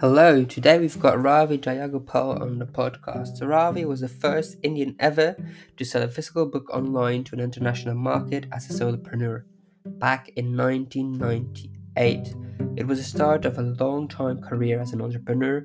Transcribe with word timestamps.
Hello, 0.00 0.44
today 0.44 0.78
we've 0.78 0.98
got 0.98 1.22
Ravi 1.22 1.58
Jayagopal 1.58 2.40
on 2.40 2.58
the 2.58 2.64
podcast. 2.64 3.46
Ravi 3.46 3.84
was 3.84 4.00
the 4.00 4.08
first 4.08 4.56
Indian 4.62 4.96
ever 4.98 5.36
to 5.76 5.84
sell 5.84 6.02
a 6.02 6.08
physical 6.08 6.46
book 6.46 6.70
online 6.70 7.22
to 7.24 7.34
an 7.34 7.40
international 7.42 7.94
market 7.94 8.46
as 8.50 8.70
a 8.70 8.72
solopreneur 8.72 9.42
back 9.84 10.30
in 10.36 10.56
1998. 10.56 12.34
It 12.76 12.86
was 12.86 12.96
the 12.96 13.04
start 13.04 13.44
of 13.44 13.58
a 13.58 13.74
long 13.78 14.08
time 14.08 14.40
career 14.40 14.80
as 14.80 14.94
an 14.94 15.02
entrepreneur, 15.02 15.62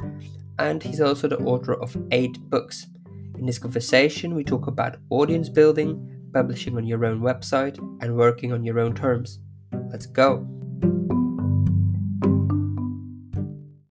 and 0.59 0.83
he's 0.83 0.99
also 0.99 1.29
the 1.29 1.39
author 1.39 1.75
of 1.75 1.95
eight 2.11 2.37
books. 2.49 2.87
In 3.37 3.45
this 3.45 3.57
conversation, 3.57 4.35
we 4.35 4.43
talk 4.43 4.67
about 4.67 4.97
audience 5.11 5.47
building, 5.47 6.29
publishing 6.33 6.75
on 6.75 6.85
your 6.85 7.05
own 7.05 7.21
website, 7.21 7.77
and 8.01 8.17
working 8.17 8.51
on 8.51 8.65
your 8.65 8.81
own 8.81 8.95
terms. 8.95 9.39
Let's 9.71 10.07
go. 10.07 10.54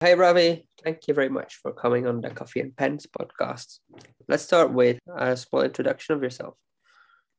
Hey, 0.03 0.15
Ravi. 0.15 0.67
Thank 0.83 1.09
you 1.09 1.13
very 1.13 1.29
much 1.29 1.57
for 1.57 1.75
coming 1.75 2.07
on 2.07 2.23
the 2.23 2.31
Coffee 2.31 2.61
and 2.61 2.75
Pens 2.75 3.07
podcast. 3.07 3.81
Let's 4.29 4.43
start 4.43 4.73
with 4.73 4.99
a 5.15 5.37
small 5.37 5.61
introduction 5.61 6.15
of 6.15 6.23
yourself. 6.23 6.55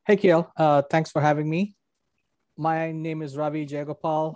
Hey, 0.06 0.16
Kiel. 0.16 0.52
Uh, 0.56 0.84
thanks 0.84 1.10
for 1.10 1.22
having 1.22 1.50
me. 1.50 1.76
My 2.56 2.92
name 2.92 3.24
is 3.24 3.36
Ravi 3.36 3.66
Jayagopal. 3.66 4.36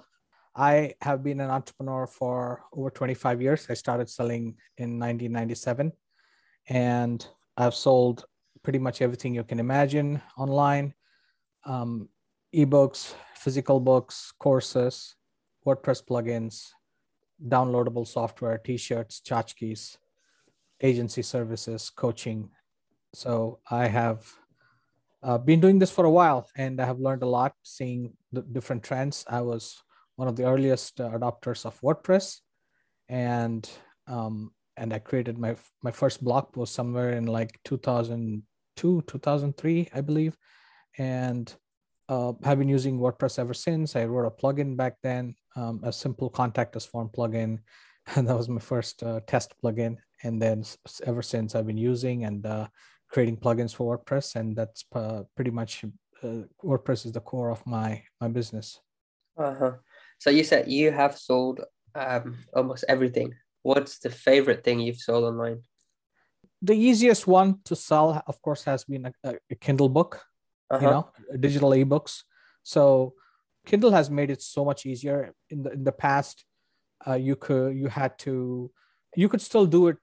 I 0.55 0.95
have 1.01 1.23
been 1.23 1.39
an 1.39 1.51
entrepreneur 1.51 2.07
for 2.07 2.63
over 2.73 2.89
25 2.89 3.43
years. 3.43 3.67
I 3.69 3.75
started 3.75 4.09
selling 4.09 4.55
in 4.79 4.97
1997, 4.97 5.91
and 6.67 7.27
I've 7.55 7.75
sold 7.75 8.25
pretty 8.63 8.79
much 8.79 9.03
everything 9.03 9.35
you 9.35 9.43
can 9.43 9.59
imagine 9.59 10.19
online 10.35 10.95
um, 11.63 12.09
ebooks, 12.55 13.13
physical 13.35 13.79
books, 13.79 14.33
courses, 14.39 15.15
WordPress 15.63 16.03
plugins, 16.03 16.71
downloadable 17.43 18.07
software, 18.07 18.57
t-shirts, 18.57 19.21
tchotchkes, 19.25 19.97
agency 20.81 21.21
services, 21.21 21.89
coaching. 21.89 22.49
So 23.13 23.59
I 23.69 23.87
have 23.87 24.31
uh, 25.23 25.37
been 25.37 25.59
doing 25.59 25.79
this 25.79 25.91
for 25.91 26.05
a 26.05 26.11
while 26.11 26.47
and 26.55 26.79
I 26.79 26.85
have 26.85 26.99
learned 26.99 27.23
a 27.23 27.27
lot 27.27 27.53
seeing 27.63 28.13
the 28.31 28.41
different 28.41 28.83
trends. 28.83 29.25
I 29.27 29.41
was 29.41 29.81
one 30.15 30.27
of 30.27 30.35
the 30.35 30.45
earliest 30.45 31.01
uh, 31.01 31.09
adopters 31.09 31.65
of 31.65 31.79
WordPress 31.81 32.39
and 33.09 33.69
um, 34.07 34.51
and 34.77 34.93
I 34.93 34.99
created 34.99 35.37
my 35.37 35.55
my 35.81 35.91
first 35.91 36.23
blog 36.23 36.51
post 36.51 36.73
somewhere 36.73 37.11
in 37.13 37.25
like 37.25 37.59
2002, 37.63 39.03
2003, 39.07 39.89
I 39.93 40.01
believe. 40.01 40.37
And 40.97 41.53
uh, 42.09 42.33
have 42.43 42.59
been 42.59 42.69
using 42.69 42.99
WordPress 42.99 43.39
ever 43.39 43.53
since. 43.53 43.95
I 43.95 44.05
wrote 44.05 44.27
a 44.27 44.31
plugin 44.31 44.75
back 44.75 44.97
then, 45.01 45.35
um, 45.55 45.81
a 45.83 45.91
simple 45.91 46.29
contact 46.29 46.75
us 46.75 46.85
form 46.85 47.09
plugin, 47.09 47.59
and 48.15 48.27
that 48.27 48.37
was 48.37 48.49
my 48.49 48.61
first 48.61 49.03
uh, 49.03 49.21
test 49.27 49.53
plugin. 49.63 49.97
And 50.23 50.41
then 50.41 50.63
ever 51.05 51.21
since, 51.21 51.55
I've 51.55 51.67
been 51.67 51.77
using 51.77 52.25
and 52.25 52.45
uh, 52.45 52.67
creating 53.09 53.37
plugins 53.37 53.75
for 53.75 53.97
WordPress, 53.97 54.35
and 54.35 54.55
that's 54.55 54.85
uh, 54.93 55.23
pretty 55.35 55.51
much 55.51 55.85
uh, 56.23 56.43
WordPress 56.63 57.05
is 57.05 57.11
the 57.11 57.21
core 57.21 57.49
of 57.49 57.65
my 57.65 58.01
my 58.21 58.27
business. 58.27 58.79
Uh 59.37 59.55
huh. 59.55 59.71
So 60.19 60.29
you 60.29 60.43
said 60.43 60.71
you 60.71 60.91
have 60.91 61.17
sold 61.17 61.61
um, 61.93 62.37
almost 62.53 62.85
everything. 62.87 63.33
What's 63.63 63.99
the 63.99 64.09
favorite 64.09 64.63
thing 64.63 64.79
you've 64.79 64.99
sold 64.99 65.25
online? 65.25 65.61
The 66.61 66.73
easiest 66.73 67.27
one 67.27 67.59
to 67.65 67.75
sell, 67.75 68.23
of 68.27 68.41
course, 68.41 68.63
has 68.63 68.85
been 68.85 69.11
a, 69.23 69.35
a 69.51 69.55
Kindle 69.55 69.89
book 69.89 70.23
uh-huh. 70.69 70.85
you 70.85 70.91
know 70.91 71.09
digital 71.39 71.71
ebooks. 71.71 72.23
So 72.63 73.13
kindle 73.65 73.91
has 73.91 74.09
made 74.09 74.29
it 74.29 74.41
so 74.41 74.65
much 74.65 74.85
easier. 74.85 75.33
In 75.49 75.63
the 75.63 75.71
in 75.71 75.83
the 75.83 75.91
past 75.91 76.45
uh, 77.07 77.15
you 77.15 77.35
could 77.35 77.75
you 77.75 77.87
had 77.87 78.17
to 78.19 78.71
you 79.15 79.29
could 79.29 79.41
still 79.41 79.65
do 79.65 79.87
it 79.87 79.97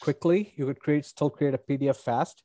quickly. 0.00 0.52
You 0.56 0.66
could 0.66 0.80
create 0.80 1.04
still 1.04 1.30
create 1.30 1.54
a 1.54 1.58
pdf 1.58 1.96
fast 1.96 2.42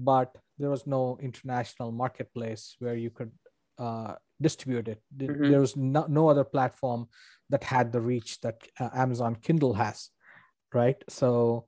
but 0.00 0.36
there 0.58 0.70
was 0.70 0.86
no 0.86 1.18
international 1.20 1.90
marketplace 1.90 2.76
where 2.78 2.94
you 2.94 3.10
could 3.10 3.32
uh, 3.78 4.14
distribute 4.40 4.86
it. 4.86 5.00
Mm-hmm. 5.16 5.50
there 5.50 5.60
was 5.60 5.76
no, 5.76 6.06
no 6.08 6.28
other 6.28 6.44
platform 6.44 7.08
that 7.50 7.64
had 7.64 7.90
the 7.90 8.00
reach 8.00 8.40
that 8.42 8.56
uh, 8.78 8.90
amazon 8.94 9.34
kindle 9.34 9.74
has 9.74 10.10
right? 10.72 11.02
So 11.08 11.66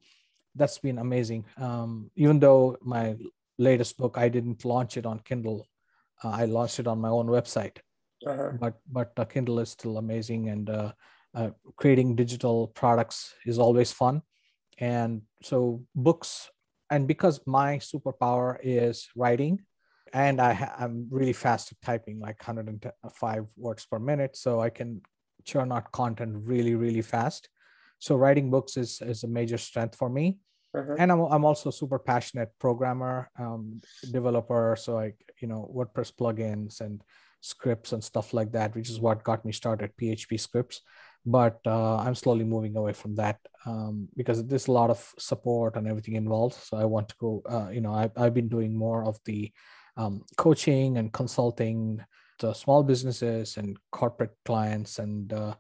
that's 0.54 0.78
been 0.78 0.98
amazing. 0.98 1.44
Um, 1.56 2.10
even 2.16 2.40
though 2.40 2.76
my 2.82 3.16
latest 3.60 3.98
book, 3.98 4.16
I 4.16 4.28
didn't 4.28 4.64
launch 4.64 4.96
it 4.96 5.06
on 5.06 5.20
Kindle. 5.20 5.68
Uh, 6.24 6.30
I 6.30 6.44
launched 6.46 6.80
it 6.80 6.86
on 6.86 7.00
my 7.00 7.08
own 7.08 7.26
website. 7.26 7.78
Uh-huh. 8.26 8.52
But 8.58 8.80
but 8.90 9.12
uh, 9.16 9.24
Kindle 9.24 9.60
is 9.60 9.70
still 9.70 9.96
amazing, 9.98 10.48
and 10.48 10.68
uh, 10.68 10.92
uh, 11.34 11.50
creating 11.76 12.16
digital 12.16 12.68
products 12.68 13.34
is 13.46 13.58
always 13.58 13.92
fun. 13.92 14.22
And 14.78 15.22
so 15.42 15.84
books, 15.94 16.50
and 16.90 17.06
because 17.06 17.40
my 17.46 17.78
superpower 17.78 18.58
is 18.62 19.08
writing, 19.16 19.60
and 20.12 20.40
I 20.40 20.52
ha- 20.52 20.74
I'm 20.78 21.08
really 21.10 21.32
fast 21.32 21.72
at 21.72 21.80
typing, 21.80 22.20
like 22.20 22.36
105 22.46 23.46
words 23.56 23.86
per 23.86 23.98
minute, 23.98 24.36
so 24.36 24.60
I 24.60 24.70
can 24.70 25.00
churn 25.44 25.72
out 25.72 25.90
content 25.92 26.36
really 26.44 26.74
really 26.74 27.02
fast. 27.02 27.48
So 27.98 28.16
writing 28.16 28.50
books 28.50 28.76
is 28.76 29.00
is 29.00 29.24
a 29.24 29.28
major 29.28 29.58
strength 29.58 29.96
for 29.96 30.10
me 30.10 30.38
uh-huh. 30.72 30.96
And 30.98 31.10
I'm, 31.10 31.20
I'm 31.20 31.44
also 31.44 31.70
super 31.70 31.98
passionate 31.98 32.50
programmer, 32.58 33.30
um, 33.38 33.80
developer. 34.10 34.76
So 34.78 34.98
I, 34.98 35.14
you 35.40 35.48
know, 35.48 35.70
WordPress 35.74 36.12
plugins 36.14 36.80
and 36.80 37.02
scripts 37.40 37.92
and 37.92 38.04
stuff 38.04 38.32
like 38.32 38.52
that, 38.52 38.74
which 38.74 38.88
is 38.88 39.00
what 39.00 39.24
got 39.24 39.44
me 39.44 39.52
started 39.52 39.96
PHP 40.00 40.38
scripts. 40.38 40.82
But 41.26 41.60
uh, 41.66 41.96
I'm 41.96 42.14
slowly 42.14 42.44
moving 42.44 42.76
away 42.76 42.92
from 42.92 43.16
that 43.16 43.38
um, 43.66 44.08
because 44.16 44.46
there's 44.46 44.68
a 44.68 44.72
lot 44.72 44.90
of 44.90 45.12
support 45.18 45.76
and 45.76 45.86
everything 45.86 46.14
involved. 46.14 46.54
So 46.54 46.76
I 46.76 46.84
want 46.84 47.08
to 47.10 47.14
go, 47.20 47.42
uh, 47.48 47.68
you 47.70 47.80
know, 47.80 47.92
I, 47.92 48.10
I've 48.16 48.32
been 48.32 48.48
doing 48.48 48.74
more 48.74 49.04
of 49.04 49.18
the 49.24 49.52
um, 49.96 50.22
coaching 50.36 50.96
and 50.96 51.12
consulting 51.12 52.02
to 52.38 52.54
small 52.54 52.82
businesses 52.82 53.58
and 53.58 53.76
corporate 53.90 54.34
clients 54.46 54.98
and 54.98 55.30
uh, 55.32 55.54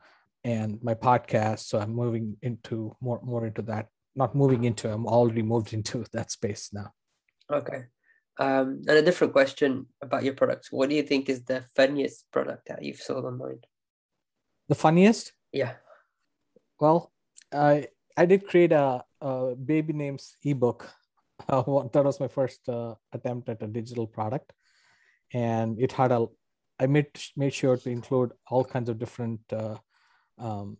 and 0.44 0.82
my 0.82 0.94
podcast. 0.94 1.60
So 1.60 1.78
I'm 1.78 1.92
moving 1.92 2.36
into 2.40 2.96
more 3.02 3.20
more 3.22 3.46
into 3.46 3.60
that 3.62 3.88
not 4.14 4.34
moving 4.34 4.64
into 4.64 4.90
i'm 4.92 5.06
already 5.06 5.42
moved 5.42 5.72
into 5.72 6.04
that 6.12 6.30
space 6.30 6.70
now. 6.72 6.92
Okay. 7.50 7.84
Um, 8.38 8.82
and 8.88 8.96
a 8.96 9.02
different 9.02 9.32
question 9.32 9.86
about 10.00 10.24
your 10.24 10.34
products. 10.34 10.72
What 10.72 10.88
do 10.88 10.94
you 10.94 11.02
think 11.02 11.28
is 11.28 11.44
the 11.44 11.64
funniest 11.76 12.30
product 12.30 12.68
that 12.68 12.82
you've 12.82 13.00
sold 13.00 13.24
online? 13.24 13.60
The 14.68 14.74
funniest? 14.74 15.32
Yeah. 15.52 15.74
Well 16.78 17.12
i 17.52 17.88
i 18.16 18.24
did 18.26 18.46
create 18.46 18.72
a, 18.72 19.02
a 19.20 19.54
baby 19.56 19.92
names 19.92 20.36
ebook. 20.44 20.88
Uh, 21.48 21.88
that 21.94 22.04
was 22.04 22.20
my 22.20 22.28
first 22.28 22.68
uh, 22.68 22.94
attempt 23.14 23.48
at 23.48 23.62
a 23.62 23.66
digital 23.66 24.06
product. 24.06 24.52
And 25.32 25.80
it 25.80 25.90
had 25.90 26.12
a 26.12 26.26
i 26.78 26.86
made 26.86 27.08
made 27.34 27.54
sure 27.54 27.78
to 27.78 27.88
include 27.90 28.32
all 28.50 28.62
kinds 28.62 28.90
of 28.90 28.98
different 28.98 29.40
uh, 29.50 29.76
um, 30.38 30.76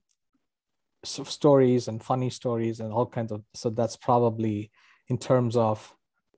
stories 1.05 1.89
and 1.89 2.03
funny 2.03 2.31
stories 2.31 2.81
and 2.81 2.93
all 2.93 3.07
kinds 3.07 3.33
of 3.33 3.43
so 3.55 3.71
that's 3.71 3.97
probably 3.97 4.71
in 5.09 5.17
terms 5.19 5.57
of 5.57 5.95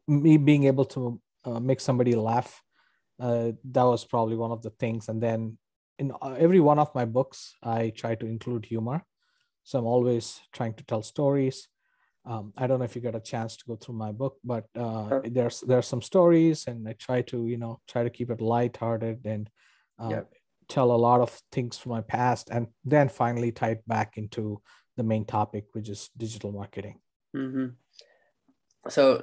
me 0.07 0.37
being 0.37 0.65
able 0.65 0.85
to 0.85 1.21
uh, 1.45 1.61
make 1.61 1.81
somebody 1.81 2.15
laugh 2.15 2.63
uh, 3.21 3.53
that 3.65 3.85
was 3.85 4.05
probably 4.05 4.37
one 4.37 4.51
of 4.51 4.63
the 4.63 4.71
things. 4.71 5.09
And 5.09 5.23
then 5.23 5.59
in 5.99 6.13
uh, 6.21 6.35
every 6.39 6.61
one 6.61 6.79
of 6.79 6.95
my 6.95 7.05
books 7.05 7.55
i 7.63 7.91
try 7.91 8.15
to 8.17 8.27
include 8.27 8.67
humor. 8.67 9.05
So 9.65 9.79
i'm 9.79 9.87
always 9.87 10.41
trying 10.53 10.75
to 10.75 10.85
tell 10.85 11.03
stories. 11.03 11.69
Um, 12.25 12.53
i 12.57 12.67
don't 12.67 12.79
know 12.79 12.85
if 12.85 12.95
you 12.95 13.03
get 13.03 13.17
a 13.17 13.21
chance 13.21 13.57
to 13.57 13.65
go 13.67 13.75
through 13.77 13.97
my 13.97 14.13
book 14.13 14.37
but 14.45 14.67
uh, 14.77 15.09
sure. 15.09 15.25
there's 15.29 15.61
there's 15.61 15.89
some 15.89 16.03
stories 16.03 16.69
and 16.69 16.89
i 16.89 16.93
try 16.93 17.21
to 17.23 17.49
you 17.49 17.59
know 17.59 17.81
try 17.89 18.05
to 18.05 18.11
keep 18.11 18.31
it 18.31 18.41
lighthearted 18.41 19.27
and 19.27 19.51
uh, 19.99 20.09
yeah 20.09 20.21
tell 20.69 20.93
a 20.93 20.97
lot 20.97 21.21
of 21.21 21.41
things 21.51 21.79
from 21.79 21.93
my 21.93 22.01
past 22.01 22.51
and 22.51 22.67
then 22.85 23.09
finally 23.09 23.53
tie 23.53 23.71
it 23.71 23.87
back 23.87 24.17
into 24.17 24.61
the 24.97 25.03
main 25.03 25.25
topic 25.25 25.65
which 25.73 25.89
is 25.89 26.11
digital 26.17 26.53
marketing. 26.53 27.01
Mm-hmm. 27.37 27.69
so 28.91 29.23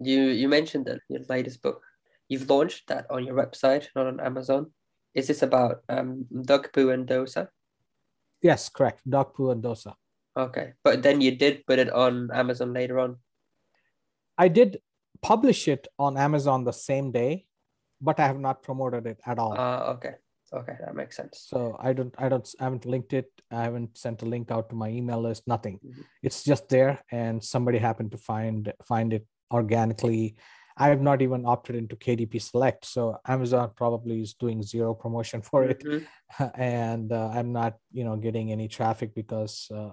you 0.00 0.20
you 0.32 0.48
mentioned 0.48 0.86
that 0.86 1.00
your 1.10 1.20
latest 1.28 1.60
book 1.60 1.82
you've 2.28 2.48
launched 2.48 2.88
that 2.88 3.04
on 3.10 3.24
your 3.26 3.34
website 3.34 3.88
not 3.94 4.06
on 4.06 4.20
amazon. 4.20 4.72
Is 5.14 5.26
this 5.26 5.42
about 5.42 5.82
um 5.88 6.24
dog 6.44 6.72
poo 6.72 6.88
and 6.90 7.06
dosa 7.06 7.48
yes 8.40 8.70
correct. 8.70 9.02
Dog 9.08 9.34
poo 9.34 9.50
and 9.50 9.62
dosa 9.62 9.92
okay. 10.38 10.72
But 10.82 11.02
then 11.02 11.20
you 11.20 11.36
did 11.36 11.66
put 11.66 11.78
it 11.78 11.92
on 11.92 12.30
amazon 12.32 12.72
later 12.72 12.98
on. 12.98 13.16
I 14.38 14.48
did 14.48 14.80
publish 15.20 15.68
it 15.68 15.86
on 15.98 16.16
amazon 16.16 16.64
the 16.64 16.72
same 16.72 17.12
day 17.12 17.44
but 18.00 18.18
i 18.18 18.26
have 18.26 18.40
not 18.40 18.62
promoted 18.62 19.06
it 19.06 19.20
at 19.26 19.38
all. 19.38 19.52
Uh, 19.52 19.92
okay 19.94 20.14
Okay, 20.52 20.72
that 20.80 20.96
makes 20.96 21.16
sense. 21.16 21.46
So 21.48 21.76
I 21.78 21.92
don't, 21.92 22.12
I 22.18 22.28
don't, 22.28 22.48
I 22.58 22.64
haven't 22.64 22.84
linked 22.84 23.12
it. 23.12 23.30
I 23.52 23.62
haven't 23.62 23.96
sent 23.96 24.22
a 24.22 24.26
link 24.26 24.50
out 24.50 24.68
to 24.70 24.74
my 24.74 24.88
email 24.88 25.20
list. 25.20 25.46
Nothing. 25.46 25.78
Mm-hmm. 25.78 26.02
It's 26.22 26.42
just 26.42 26.68
there, 26.68 27.00
and 27.12 27.42
somebody 27.42 27.78
happened 27.78 28.10
to 28.12 28.18
find 28.18 28.72
find 28.84 29.12
it 29.12 29.26
organically. 29.52 30.36
I 30.76 30.88
have 30.88 31.00
not 31.00 31.22
even 31.22 31.46
opted 31.46 31.76
into 31.76 31.94
KDP 31.94 32.40
Select, 32.42 32.84
so 32.84 33.18
Amazon 33.26 33.70
probably 33.76 34.22
is 34.22 34.34
doing 34.34 34.62
zero 34.62 34.92
promotion 34.94 35.42
for 35.48 35.64
it, 35.64 35.84
mm-hmm. 35.84 36.44
and 36.60 37.12
uh, 37.12 37.30
I'm 37.32 37.52
not, 37.52 37.74
you 37.92 38.02
know, 38.04 38.16
getting 38.16 38.50
any 38.50 38.66
traffic 38.66 39.14
because 39.14 39.68
uh, 39.72 39.90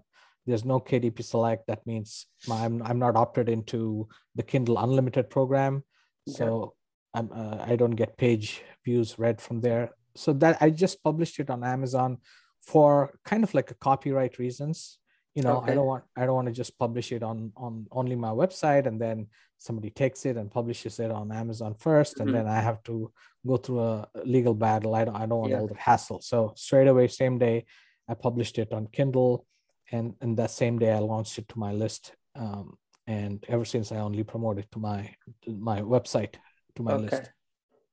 there's 0.47 0.65
no 0.65 0.79
KDP 0.79 1.23
Select. 1.23 1.67
That 1.67 1.85
means 1.85 2.25
my, 2.47 2.65
I'm 2.65 2.81
I'm 2.81 2.97
not 2.97 3.15
opted 3.15 3.47
into 3.47 4.07
the 4.33 4.43
Kindle 4.43 4.79
Unlimited 4.79 5.29
program, 5.29 5.83
so 6.27 6.73
I'm 7.13 7.31
uh, 7.31 7.57
I 7.61 7.75
don't 7.75 7.95
get 7.95 8.17
page 8.17 8.63
views 8.83 9.19
read 9.19 9.39
from 9.39 9.61
there. 9.61 9.91
So 10.17 10.33
that 10.33 10.57
I 10.61 10.69
just 10.69 11.03
published 11.03 11.39
it 11.39 11.49
on 11.49 11.63
Amazon 11.63 12.17
for 12.61 13.17
kind 13.23 13.43
of 13.43 13.53
like 13.53 13.71
a 13.71 13.75
copyright 13.75 14.39
reasons. 14.39 14.99
You 15.35 15.43
know, 15.43 15.57
okay. 15.57 15.71
I 15.71 15.75
don't 15.75 15.85
want 15.85 16.03
I 16.15 16.25
don't 16.25 16.35
want 16.35 16.47
to 16.47 16.53
just 16.53 16.77
publish 16.79 17.11
it 17.11 17.21
on 17.21 17.51
on 17.55 17.85
only 17.91 18.15
my 18.15 18.29
website 18.29 18.87
and 18.87 18.99
then 18.99 19.27
somebody 19.59 19.91
takes 19.91 20.25
it 20.25 20.35
and 20.35 20.49
publishes 20.49 20.99
it 20.99 21.11
on 21.11 21.31
Amazon 21.31 21.75
1st 21.75 22.19
and 22.19 22.29
mm-hmm. 22.29 22.37
then 22.37 22.47
I 22.47 22.59
have 22.59 22.81
to 22.83 23.11
go 23.45 23.57
through 23.57 23.81
a 23.81 24.07
legal 24.25 24.55
battle. 24.55 24.95
I 24.95 25.05
don't 25.05 25.15
I 25.15 25.25
don't 25.27 25.39
want 25.39 25.51
yeah. 25.51 25.59
all 25.59 25.67
the 25.67 25.75
hassle. 25.75 26.21
So 26.21 26.53
straight 26.55 26.87
away, 26.87 27.07
same 27.07 27.37
day, 27.37 27.65
I 28.09 28.15
published 28.15 28.57
it 28.57 28.73
on 28.73 28.87
Kindle 28.87 29.45
and 29.91 30.15
and 30.21 30.35
that 30.37 30.51
same 30.51 30.79
day 30.79 30.91
I 30.91 30.99
launched 30.99 31.37
it 31.37 31.47
to 31.49 31.59
my 31.59 31.71
list. 31.71 32.15
Um, 32.35 32.77
and 33.05 33.43
ever 33.47 33.63
since 33.63 33.91
I 33.91 33.97
only 33.97 34.23
promote 34.23 34.57
it 34.57 34.69
to 34.73 34.79
my 34.79 35.13
to 35.43 35.51
my 35.51 35.81
website 35.81 36.35
to 36.75 36.83
my 36.83 36.93
okay. 36.93 37.03
list. 37.05 37.31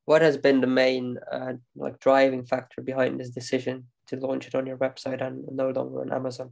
What 0.04 0.22
has 0.22 0.36
been 0.36 0.60
the 0.60 0.66
main 0.66 1.18
uh, 1.30 1.54
like 1.74 1.98
driving 2.00 2.44
factor 2.44 2.82
behind 2.82 3.18
this 3.18 3.30
decision 3.30 3.86
to 4.08 4.16
launch 4.16 4.46
it 4.46 4.54
on 4.54 4.66
your 4.66 4.76
website 4.76 5.22
and 5.22 5.44
no 5.50 5.70
longer 5.70 6.02
on 6.02 6.12
Amazon? 6.12 6.50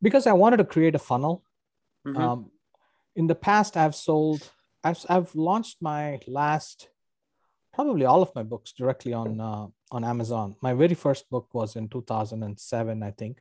Because 0.00 0.26
I 0.26 0.32
wanted 0.32 0.58
to 0.58 0.64
create 0.64 0.94
a 0.94 0.98
funnel. 0.98 1.42
Mm-hmm. 2.06 2.20
Um, 2.20 2.50
in 3.16 3.26
the 3.26 3.34
past, 3.34 3.76
I've 3.76 3.94
sold, 3.94 4.50
I've, 4.82 5.04
I've 5.08 5.34
launched 5.34 5.78
my 5.80 6.20
last, 6.26 6.88
probably 7.74 8.06
all 8.06 8.22
of 8.22 8.34
my 8.34 8.44
books 8.44 8.72
directly 8.72 9.12
on 9.12 9.40
uh, 9.40 9.66
on 9.90 10.04
Amazon. 10.04 10.56
My 10.62 10.74
very 10.74 10.94
first 10.94 11.28
book 11.30 11.48
was 11.52 11.76
in 11.76 11.88
2007, 11.88 13.02
I 13.02 13.10
think. 13.10 13.38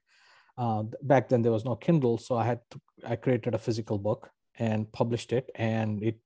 Uh, 0.57 0.83
back 1.04 1.30
then 1.30 1.44
there 1.44 1.51
was 1.51 1.63
no 1.65 1.75
kindle 1.75 2.18
so 2.18 2.36
i 2.36 2.44
had 2.44 2.59
to 2.71 2.81
i 3.06 3.15
created 3.15 3.54
a 3.54 3.59
physical 3.59 4.00
book 4.00 4.31
and 4.57 4.92
published 4.92 5.31
it 5.31 5.51
and 5.54 6.01
it 6.01 6.18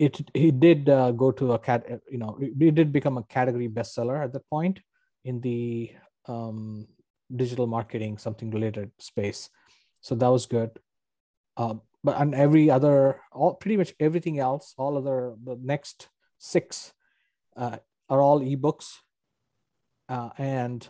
it 0.00 0.14
it 0.34 0.58
did 0.60 0.88
uh, 0.88 1.10
go 1.12 1.30
to 1.30 1.52
a 1.52 1.58
cat 1.58 1.84
you 2.10 2.18
know 2.18 2.38
it 2.40 2.74
did 2.74 2.92
become 2.92 3.18
a 3.18 3.28
category 3.36 3.68
bestseller 3.68 4.22
at 4.24 4.32
that 4.32 4.48
point 4.48 4.80
in 5.24 5.40
the 5.40 5.90
um, 6.26 6.86
digital 7.42 7.66
marketing 7.66 8.18
something 8.18 8.50
related 8.50 8.90
space 8.98 9.50
so 10.00 10.14
that 10.14 10.28
was 10.36 10.46
good 10.46 10.70
uh, 11.56 11.74
but 12.02 12.16
on 12.16 12.34
every 12.34 12.70
other 12.70 13.20
all 13.32 13.54
pretty 13.54 13.76
much 13.76 13.92
everything 14.00 14.38
else 14.38 14.74
all 14.78 14.96
other 14.96 15.34
the 15.44 15.58
next 15.62 16.08
six 16.38 16.92
uh, 17.56 17.76
are 18.08 18.22
all 18.22 18.40
ebooks 18.40 18.88
uh, 20.08 20.30
and 20.38 20.88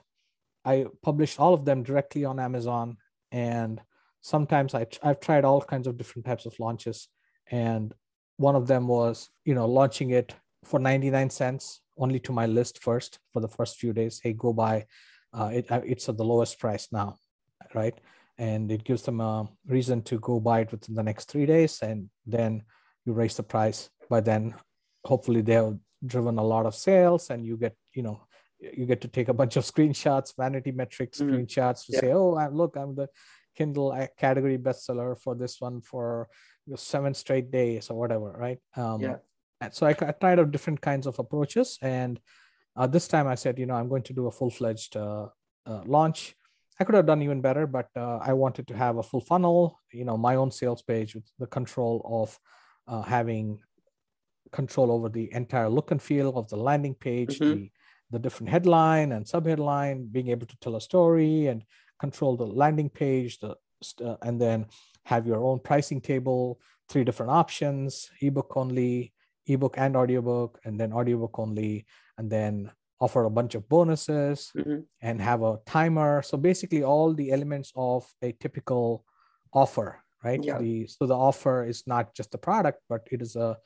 I 0.65 0.87
published 1.03 1.41
all 1.41 1.55
of 1.55 1.65
them 1.65 1.83
directly 1.83 2.25
on 2.25 2.41
Amazon. 2.41 2.97
And 3.31 3.81
sometimes 4.21 4.75
I, 4.75 4.87
I've 5.03 5.21
tried 5.21 5.45
all 5.45 5.61
kinds 5.61 5.87
of 5.87 5.97
different 5.97 6.27
types 6.27 6.47
of 6.47 6.59
launches. 6.59 7.09
And 7.51 7.93
one 8.41 8.57
of 8.57 8.67
them 8.67 8.89
was, 8.89 9.29
you 9.45 9.55
know, 9.55 9.67
launching 9.67 10.11
it 10.11 10.35
for 10.65 10.81
99 10.81 11.29
cents 11.29 11.83
only 11.99 12.19
to 12.21 12.33
my 12.33 12.47
list 12.47 12.83
first 12.83 13.19
for 13.35 13.41
the 13.41 13.49
first 13.49 13.77
few 13.77 13.93
days. 13.93 14.19
Hey, 14.23 14.33
go 14.33 14.55
buy. 14.55 14.87
Uh, 15.31 15.51
it, 15.53 15.71
uh, 15.71 15.83
it's 15.85 16.09
at 16.09 16.17
the 16.17 16.25
lowest 16.25 16.59
price 16.59 16.89
now, 16.91 17.17
right? 17.75 17.93
And 18.39 18.73
it 18.73 18.83
gives 18.83 19.03
them 19.03 19.21
a 19.21 19.47
reason 19.67 20.01
to 20.05 20.19
go 20.21 20.41
buy 20.41 20.61
it 20.61 20.73
within 20.73 20.95
the 20.95 21.03
next 21.03 21.27
three 21.31 21.45
days. 21.45 21.81
And 21.83 22.09
then 22.25 22.63
you 23.05 23.13
raise 23.13 23.37
the 23.37 23.43
price. 23.43 23.91
By 24.09 24.21
then, 24.21 24.55
hopefully, 25.05 25.43
they've 25.43 25.77
driven 26.07 26.39
a 26.39 26.43
lot 26.43 26.65
of 26.65 26.75
sales 26.75 27.29
and 27.29 27.45
you 27.45 27.59
get, 27.59 27.77
you 27.93 28.03
know, 28.03 28.23
you 28.59 28.87
get 28.87 29.03
to 29.03 29.09
take 29.09 29.29
a 29.29 29.35
bunch 29.35 29.57
of 29.57 29.65
screenshots, 29.73 30.33
vanity 30.35 30.73
metrics 30.73 31.21
mm-hmm. 31.21 31.35
screenshots 31.35 31.85
to 31.87 31.93
yeah. 31.93 32.01
say, 32.01 32.13
oh, 32.13 32.39
I'm, 32.39 32.55
look, 32.55 32.77
I'm 32.77 32.95
the 32.95 33.09
Kindle 33.55 34.09
category 34.17 34.57
bestseller 34.57 35.21
for 35.21 35.35
this 35.35 35.61
one 35.61 35.83
for 35.83 36.27
seven 36.77 37.15
straight 37.15 37.51
days 37.51 37.91
or 37.91 37.99
whatever, 37.99 38.33
right? 38.39 38.59
Um, 38.77 39.01
yeah. 39.01 39.17
And 39.61 39.75
so 39.75 39.87
I, 39.87 39.91
I, 39.91 40.13
tried 40.13 40.39
out 40.39 40.51
different 40.51 40.81
kinds 40.81 41.07
of 41.07 41.19
approaches, 41.19 41.79
and 41.83 42.19
uh, 42.77 42.87
this 42.87 43.09
time 43.09 43.27
I 43.27 43.35
said, 43.35 43.59
you 43.59 43.67
know, 43.67 43.75
I'm 43.75 43.89
going 43.89 44.05
to 44.05 44.13
do 44.13 44.27
a 44.27 44.31
full 44.31 44.51
fledged 44.51 44.97
uh, 44.97 45.27
uh, 45.67 45.83
launch. 45.85 46.35
I 46.79 46.85
could 46.85 46.95
have 46.95 47.07
done 47.07 47.21
even 47.23 47.43
better, 47.43 47.67
but 47.67 47.89
uh, 47.95 48.19
I 48.23 48.33
wanted 48.33 48.67
to 48.69 48.77
have 48.77 48.97
a 48.97 49.03
full 49.03 49.21
funnel, 49.21 49.79
you 49.93 50.05
know, 50.05 50.17
my 50.17 50.37
own 50.37 50.51
sales 50.51 50.81
page 50.81 51.15
with 51.15 51.31
the 51.39 51.47
control 51.47 52.01
of 52.09 52.39
uh, 52.89 53.03
having 53.03 53.61
control 54.51 54.91
over 54.91 55.11
the 55.11 55.33
entire 55.33 55.69
look 55.69 55.91
and 55.91 56.01
feel 56.01 56.37
of 56.39 56.49
the 56.49 56.57
landing 56.57 56.95
page, 56.95 57.39
mm-hmm. 57.39 57.53
the 57.53 57.71
the 58.13 58.19
different 58.19 58.51
headline 58.51 59.13
and 59.13 59.25
subheadline, 59.25 60.11
being 60.11 60.29
able 60.29 60.47
to 60.47 60.57
tell 60.61 60.77
a 60.77 60.81
story 60.81 61.47
and 61.47 61.63
control 62.01 62.37
the 62.37 62.47
landing 62.47 62.91
page, 62.91 63.39
the 63.39 63.55
uh, 64.05 64.17
and 64.23 64.41
then 64.41 64.67
have 65.11 65.27
your 65.27 65.43
own 65.49 65.59
pricing 65.59 66.01
table, 66.01 66.61
three 66.89 67.05
different 67.09 67.33
options, 67.43 68.11
ebook 68.23 68.57
only, 68.57 69.13
ebook 69.53 69.75
and 69.77 69.97
audiobook, 69.97 70.61
and 70.65 70.79
then 70.79 70.93
audiobook 70.93 71.37
only, 71.45 71.85
and 72.19 72.31
then 72.31 72.71
offer 73.01 73.25
a 73.25 73.37
bunch 73.39 73.57
of 73.57 73.69
bonuses 73.69 74.53
mm-hmm. 74.57 74.81
and 75.03 75.21
have 75.21 75.43
a 75.43 75.59
timer. 75.67 76.23
So 76.23 76.39
basically 76.39 76.83
all 76.85 77.13
the 77.13 77.33
elements 77.33 77.73
of 77.75 78.07
a 78.23 78.31
typical 78.45 79.05
offer, 79.53 79.89
right? 80.23 80.43
Yeah. 80.43 80.59
The, 80.59 80.87
so 80.87 81.07
the 81.07 81.17
offer 81.31 81.67
is 81.73 81.83
not 81.87 82.15
just 82.15 82.31
the 82.31 82.39
product, 82.39 82.79
but 82.89 83.03
it 83.11 83.21
is 83.21 83.35
a 83.35 83.57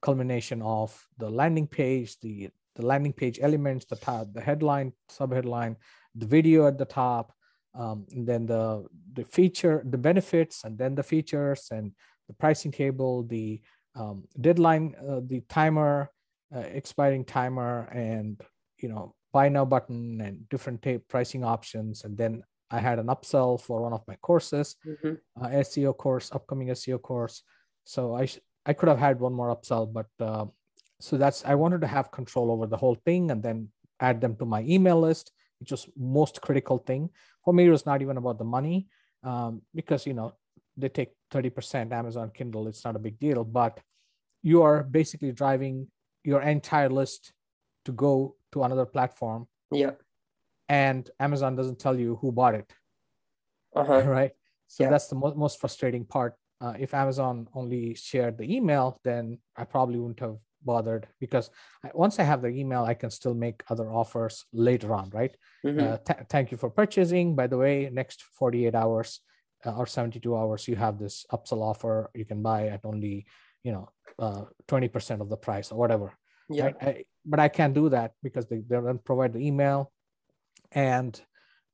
culmination 0.00 0.62
of 0.62 0.88
the 1.18 1.28
landing 1.28 1.66
page, 1.66 2.18
the 2.20 2.48
the 2.76 2.86
landing 2.92 3.12
page 3.12 3.38
elements, 3.40 3.84
the 3.84 3.94
top, 4.08 4.32
the 4.32 4.40
headline, 4.40 4.92
subheadline, 5.08 5.76
the 6.22 6.26
video 6.26 6.66
at 6.66 6.76
the 6.76 6.84
top, 6.84 7.32
um, 7.74 8.06
and 8.12 8.26
then 8.26 8.46
the 8.46 8.86
the 9.12 9.24
feature, 9.24 9.82
the 9.84 9.98
benefits, 9.98 10.64
and 10.64 10.78
then 10.78 10.94
the 10.94 11.02
features, 11.02 11.68
and 11.70 11.92
the 12.28 12.34
pricing 12.34 12.72
table, 12.72 13.22
the 13.24 13.60
um, 13.94 14.24
deadline, 14.40 14.94
uh, 15.08 15.20
the 15.26 15.40
timer, 15.48 16.10
uh, 16.54 16.60
expiring 16.60 17.24
timer, 17.24 17.88
and 17.92 18.40
you 18.78 18.88
know 18.88 19.14
buy 19.32 19.48
now 19.48 19.64
button 19.64 20.20
and 20.20 20.48
different 20.48 20.82
tape 20.82 21.08
pricing 21.08 21.44
options, 21.44 22.04
and 22.04 22.16
then 22.16 22.42
I 22.70 22.78
had 22.78 22.98
an 22.98 23.06
upsell 23.06 23.60
for 23.60 23.82
one 23.82 23.92
of 23.92 24.02
my 24.06 24.16
courses, 24.16 24.76
mm-hmm. 24.86 25.14
uh, 25.42 25.48
SEO 25.48 25.96
course, 25.96 26.30
upcoming 26.32 26.68
SEO 26.68 27.00
course. 27.00 27.42
So 27.84 28.14
I 28.14 28.26
sh- 28.26 28.40
I 28.66 28.72
could 28.72 28.88
have 28.88 28.98
had 28.98 29.20
one 29.20 29.34
more 29.34 29.54
upsell, 29.54 29.92
but 29.92 30.06
uh, 30.20 30.46
so 31.00 31.16
that's 31.16 31.44
i 31.44 31.54
wanted 31.54 31.80
to 31.80 31.86
have 31.86 32.10
control 32.10 32.50
over 32.50 32.66
the 32.66 32.76
whole 32.76 32.96
thing 33.04 33.30
and 33.30 33.42
then 33.42 33.68
add 34.00 34.20
them 34.20 34.34
to 34.36 34.44
my 34.44 34.62
email 34.62 35.00
list 35.00 35.32
which 35.60 35.70
was 35.70 35.88
most 35.96 36.40
critical 36.40 36.78
thing 36.78 37.10
for 37.44 37.52
me 37.54 37.66
it 37.66 37.70
was 37.70 37.86
not 37.86 38.02
even 38.02 38.16
about 38.16 38.38
the 38.38 38.44
money 38.44 38.86
um, 39.22 39.62
because 39.74 40.06
you 40.06 40.14
know 40.14 40.34
they 40.76 40.88
take 40.88 41.12
30% 41.32 41.92
amazon 41.92 42.30
kindle 42.34 42.66
it's 42.66 42.84
not 42.84 42.96
a 42.96 42.98
big 42.98 43.18
deal 43.18 43.44
but 43.44 43.80
you 44.42 44.62
are 44.62 44.82
basically 44.82 45.32
driving 45.32 45.88
your 46.22 46.42
entire 46.42 46.90
list 46.90 47.32
to 47.86 47.92
go 47.92 48.36
to 48.52 48.62
another 48.62 48.86
platform. 48.86 49.46
Yeah. 49.70 49.92
And 50.68 51.10
amazon 51.18 51.56
doesn't 51.56 51.78
tell 51.78 51.98
you 51.98 52.18
who 52.20 52.30
bought 52.32 52.54
it. 52.54 52.72
Uh-huh. 53.74 54.02
right? 54.06 54.32
So 54.68 54.84
yeah. 54.84 54.90
that's 54.90 55.08
the 55.08 55.16
mo- 55.16 55.34
most 55.34 55.60
frustrating 55.60 56.04
part. 56.04 56.34
Uh, 56.60 56.72
if 56.78 56.94
amazon 56.94 57.48
only 57.54 57.94
shared 57.94 58.38
the 58.38 58.44
email 58.56 58.98
then 59.02 59.36
i 59.56 59.64
probably 59.64 59.98
wouldn't 59.98 60.20
have 60.20 60.38
bothered 60.64 61.06
because 61.20 61.50
once 61.92 62.18
I 62.18 62.22
have 62.24 62.42
the 62.42 62.48
email, 62.48 62.84
I 62.84 62.94
can 62.94 63.10
still 63.10 63.34
make 63.34 63.62
other 63.68 63.90
offers 63.90 64.44
later 64.52 64.94
on, 64.94 65.10
right? 65.10 65.34
Mm-hmm. 65.64 65.80
Uh, 65.80 65.96
th- 65.98 66.26
thank 66.28 66.50
you 66.50 66.56
for 66.56 66.70
purchasing. 66.70 67.34
By 67.34 67.46
the 67.46 67.58
way, 67.58 67.90
next 67.92 68.22
48 68.22 68.74
hours 68.74 69.20
uh, 69.64 69.76
or 69.76 69.86
72 69.86 70.36
hours, 70.36 70.68
you 70.68 70.76
have 70.76 70.98
this 70.98 71.26
upsell 71.32 71.62
offer. 71.62 72.10
You 72.14 72.24
can 72.24 72.42
buy 72.42 72.68
at 72.68 72.84
only, 72.84 73.26
you 73.62 73.72
know, 73.72 73.88
uh, 74.18 74.44
20% 74.68 75.20
of 75.20 75.28
the 75.28 75.36
price 75.36 75.72
or 75.72 75.78
whatever. 75.78 76.12
Yeah. 76.48 76.64
Right? 76.64 76.76
I, 76.80 77.04
but 77.24 77.40
I 77.40 77.48
can't 77.48 77.74
do 77.74 77.88
that 77.90 78.12
because 78.22 78.46
they, 78.46 78.58
they 78.58 78.76
don't 78.76 79.04
provide 79.04 79.32
the 79.32 79.46
email. 79.46 79.92
And 80.72 81.18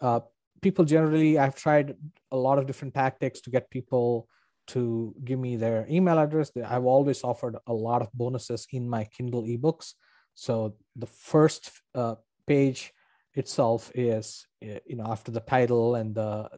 uh, 0.01 0.21
people 0.63 0.85
generally, 0.85 1.39
I've 1.39 1.57
tried 1.57 1.97
a 2.31 2.37
lot 2.37 2.59
of 2.59 2.67
different 2.67 2.95
tactics 2.95 3.41
to 3.43 3.51
get 3.51 3.71
people 3.71 4.29
to 4.73 5.15
give 5.25 5.39
me 5.39 5.57
their 5.57 5.87
email 5.91 6.19
address. 6.19 6.51
I've 6.57 6.85
always 6.85 7.25
offered 7.25 7.57
a 7.67 7.73
lot 7.73 8.03
of 8.03 8.09
bonuses 8.13 8.67
in 8.73 8.89
my 8.89 9.05
Kindle 9.05 9.45
ebooks. 9.45 9.95
So 10.35 10.77
the 10.97 11.07
first 11.07 11.71
uh, 11.95 12.17
page 12.47 12.93
itself 13.35 13.91
is, 13.95 14.47
uh, 14.63 14.81
you 14.87 14.97
know, 14.97 15.07
after 15.07 15.31
the 15.33 15.41
title 15.41 15.95
and 15.95 16.15
the 16.15 16.49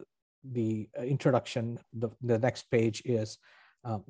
the 0.51 0.89
introduction, 0.99 1.79
the, 1.93 2.09
the 2.21 2.37
next 2.37 2.69
page 2.69 3.01
is 3.05 3.37
um, 3.85 4.03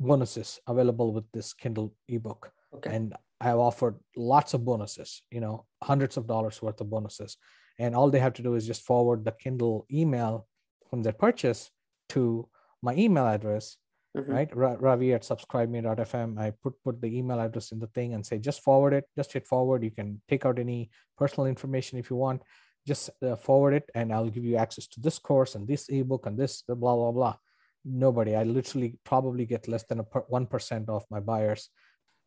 bonuses 0.00 0.58
available 0.66 1.12
with 1.12 1.24
this 1.32 1.54
Kindle 1.54 1.94
ebook. 2.08 2.50
Okay. 2.74 2.90
And 2.94 3.14
I've 3.40 3.58
offered 3.58 3.96
lots 4.16 4.54
of 4.54 4.64
bonuses, 4.64 5.22
you 5.30 5.40
know, 5.40 5.64
hundreds 5.82 6.16
of 6.16 6.26
dollars 6.26 6.60
worth 6.60 6.80
of 6.80 6.90
bonuses. 6.90 7.36
And 7.78 7.94
all 7.94 8.10
they 8.10 8.18
have 8.18 8.32
to 8.34 8.42
do 8.42 8.54
is 8.54 8.66
just 8.66 8.82
forward 8.82 9.24
the 9.24 9.32
Kindle 9.32 9.86
email 9.92 10.48
from 10.90 11.02
their 11.02 11.12
purchase 11.12 11.70
to 12.10 12.48
my 12.82 12.94
email 12.94 13.26
address, 13.26 13.76
mm-hmm. 14.16 14.30
right? 14.30 14.48
Ravi 14.54 15.12
at 15.12 15.24
subscribe 15.24 15.70
subscribeme.fm. 15.70 16.38
I 16.38 16.52
put 16.62 16.74
put 16.82 17.00
the 17.00 17.16
email 17.16 17.40
address 17.40 17.72
in 17.72 17.78
the 17.78 17.88
thing 17.88 18.14
and 18.14 18.24
say 18.24 18.38
just 18.38 18.62
forward 18.62 18.92
it, 18.92 19.04
just 19.16 19.32
hit 19.32 19.46
forward. 19.46 19.84
You 19.84 19.90
can 19.90 20.20
take 20.28 20.46
out 20.46 20.58
any 20.58 20.90
personal 21.16 21.46
information 21.46 21.98
if 21.98 22.10
you 22.10 22.16
want. 22.16 22.42
just 22.86 23.10
uh, 23.22 23.34
forward 23.34 23.74
it 23.74 23.90
and 23.94 24.12
I'll 24.12 24.30
give 24.30 24.44
you 24.44 24.56
access 24.56 24.86
to 24.86 25.00
this 25.00 25.18
course 25.18 25.56
and 25.56 25.66
this 25.66 25.88
ebook 25.88 26.26
and 26.26 26.38
this 26.38 26.62
blah 26.68 26.94
blah 26.94 27.12
blah. 27.12 27.36
Nobody. 27.84 28.34
I 28.34 28.42
literally 28.44 28.98
probably 29.04 29.46
get 29.46 29.68
less 29.68 29.84
than 29.84 30.00
a 30.00 30.04
one 30.28 30.46
percent 30.46 30.88
of 30.88 31.04
my 31.10 31.20
buyers. 31.20 31.68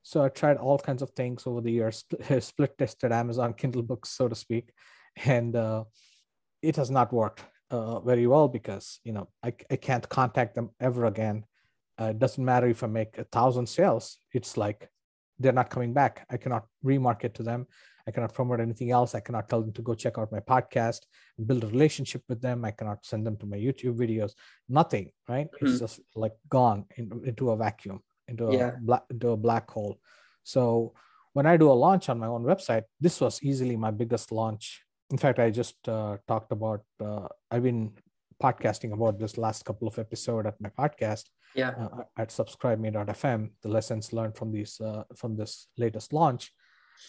So 0.04 0.24
I 0.24 0.30
tried 0.30 0.58
all 0.58 0.80
kinds 0.80 1.02
of 1.02 1.12
things 1.12 1.46
over 1.46 1.62
the 1.62 1.72
years, 1.72 2.06
split 2.40 2.78
tested 2.80 3.12
Amazon 3.12 3.54
Kindle 3.54 3.84
books, 3.84 4.10
so 4.10 4.28
to 4.28 4.36
speak, 4.36 4.72
and 5.26 5.56
uh, 5.56 5.84
it 6.62 6.76
has 6.78 6.90
not 6.90 7.12
worked 7.12 7.44
uh, 7.72 8.00
very 8.00 8.28
well 8.28 8.48
because 8.48 9.00
you 9.04 9.14
know 9.14 9.30
I, 9.44 9.54
I 9.70 9.76
can't 9.76 10.08
contact 10.08 10.56
them 10.56 10.70
ever 10.80 11.06
again. 11.06 11.46
Uh, 12.00 12.06
it 12.06 12.20
doesn't 12.20 12.44
matter 12.44 12.68
if 12.68 12.84
I 12.84 12.88
make 12.88 13.18
a 13.18 13.26
thousand 13.26 13.68
sales; 13.68 14.18
it's 14.34 14.58
like 14.58 14.90
they're 15.38 15.54
not 15.54 15.70
coming 15.70 15.94
back. 15.94 16.26
I 16.30 16.38
cannot 16.38 16.66
remarket 16.84 17.34
to 17.36 17.44
them. 17.44 17.68
I 18.08 18.12
cannot 18.12 18.34
promote 18.34 18.60
anything 18.60 18.92
else. 18.92 19.14
I 19.14 19.20
cannot 19.20 19.50
tell 19.50 19.62
them 19.62 19.74
to 19.74 19.82
go 19.82 19.94
check 19.94 20.18
out 20.18 20.32
my 20.32 20.40
podcast 20.40 21.02
build 21.46 21.64
a 21.64 21.68
relationship 21.68 22.24
with 22.28 22.42
them. 22.42 22.66
I 22.66 22.72
cannot 22.72 23.06
send 23.06 23.26
them 23.26 23.38
to 23.38 23.46
my 23.46 23.58
YouTube 23.58 23.98
videos. 23.98 24.34
Nothing, 24.68 25.12
right? 25.28 25.48
Mm-hmm. 25.48 25.68
It's 25.68 25.80
just 25.80 26.00
like 26.16 26.34
gone 26.50 26.86
in, 26.98 27.22
into 27.26 27.52
a 27.52 27.58
vacuum, 27.58 28.02
into 28.28 28.50
yeah. 28.52 28.70
a 28.70 28.78
black, 28.80 29.04
into 29.10 29.30
a 29.30 29.38
black 29.38 29.70
hole. 29.70 30.00
So 30.44 30.94
when 31.34 31.46
I 31.46 31.58
do 31.58 31.72
a 31.72 31.74
launch 31.74 32.10
on 32.10 32.20
my 32.20 32.28
own 32.28 32.44
website, 32.44 32.84
this 33.00 33.22
was 33.22 33.42
easily 33.44 33.76
my 33.78 33.92
biggest 33.92 34.32
launch. 34.32 34.84
In 35.12 35.18
fact, 35.18 35.40
I 35.40 35.50
just 35.50 35.76
uh, 35.88 36.18
talked 36.28 36.52
about. 36.52 36.84
Uh, 37.00 37.28
I've 37.50 37.64
been 37.64 37.94
podcasting 38.42 38.94
about 38.94 39.20
this 39.20 39.38
last 39.38 39.66
couple 39.66 39.88
of 39.88 40.00
episodes 40.00 40.48
at 40.48 40.62
my 40.62 40.70
podcast. 40.70 41.26
Yeah. 41.56 41.72
Uh, 41.72 42.04
at 42.18 42.30
subscribeme.fm 42.30 43.50
the 43.64 43.70
lessons 43.70 44.14
learned 44.14 44.38
from 44.38 44.52
these 44.52 44.80
uh, 44.80 45.04
from 45.16 45.36
this 45.36 45.68
latest 45.78 46.14
launch. 46.14 46.52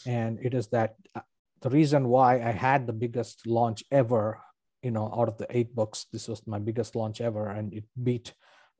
And 0.07 0.38
it 0.42 0.54
is 0.54 0.69
that 0.69 0.95
uh, 1.14 1.21
the 1.61 1.69
reason 1.69 2.09
why 2.09 2.37
i 2.37 2.52
had 2.52 2.87
the 2.87 2.95
biggest 2.95 3.47
launch 3.47 3.85
ever 3.90 4.40
you 4.83 4.90
know 4.90 5.12
out 5.14 5.28
of 5.28 5.37
the 5.37 5.47
eight 5.50 5.75
books 5.75 6.07
this 6.11 6.26
was 6.26 6.47
my 6.47 6.59
biggest 6.59 6.97
launch 6.97 7.21
ever. 7.21 7.49
And 7.49 7.75
it 7.75 7.85
beat 8.02 8.33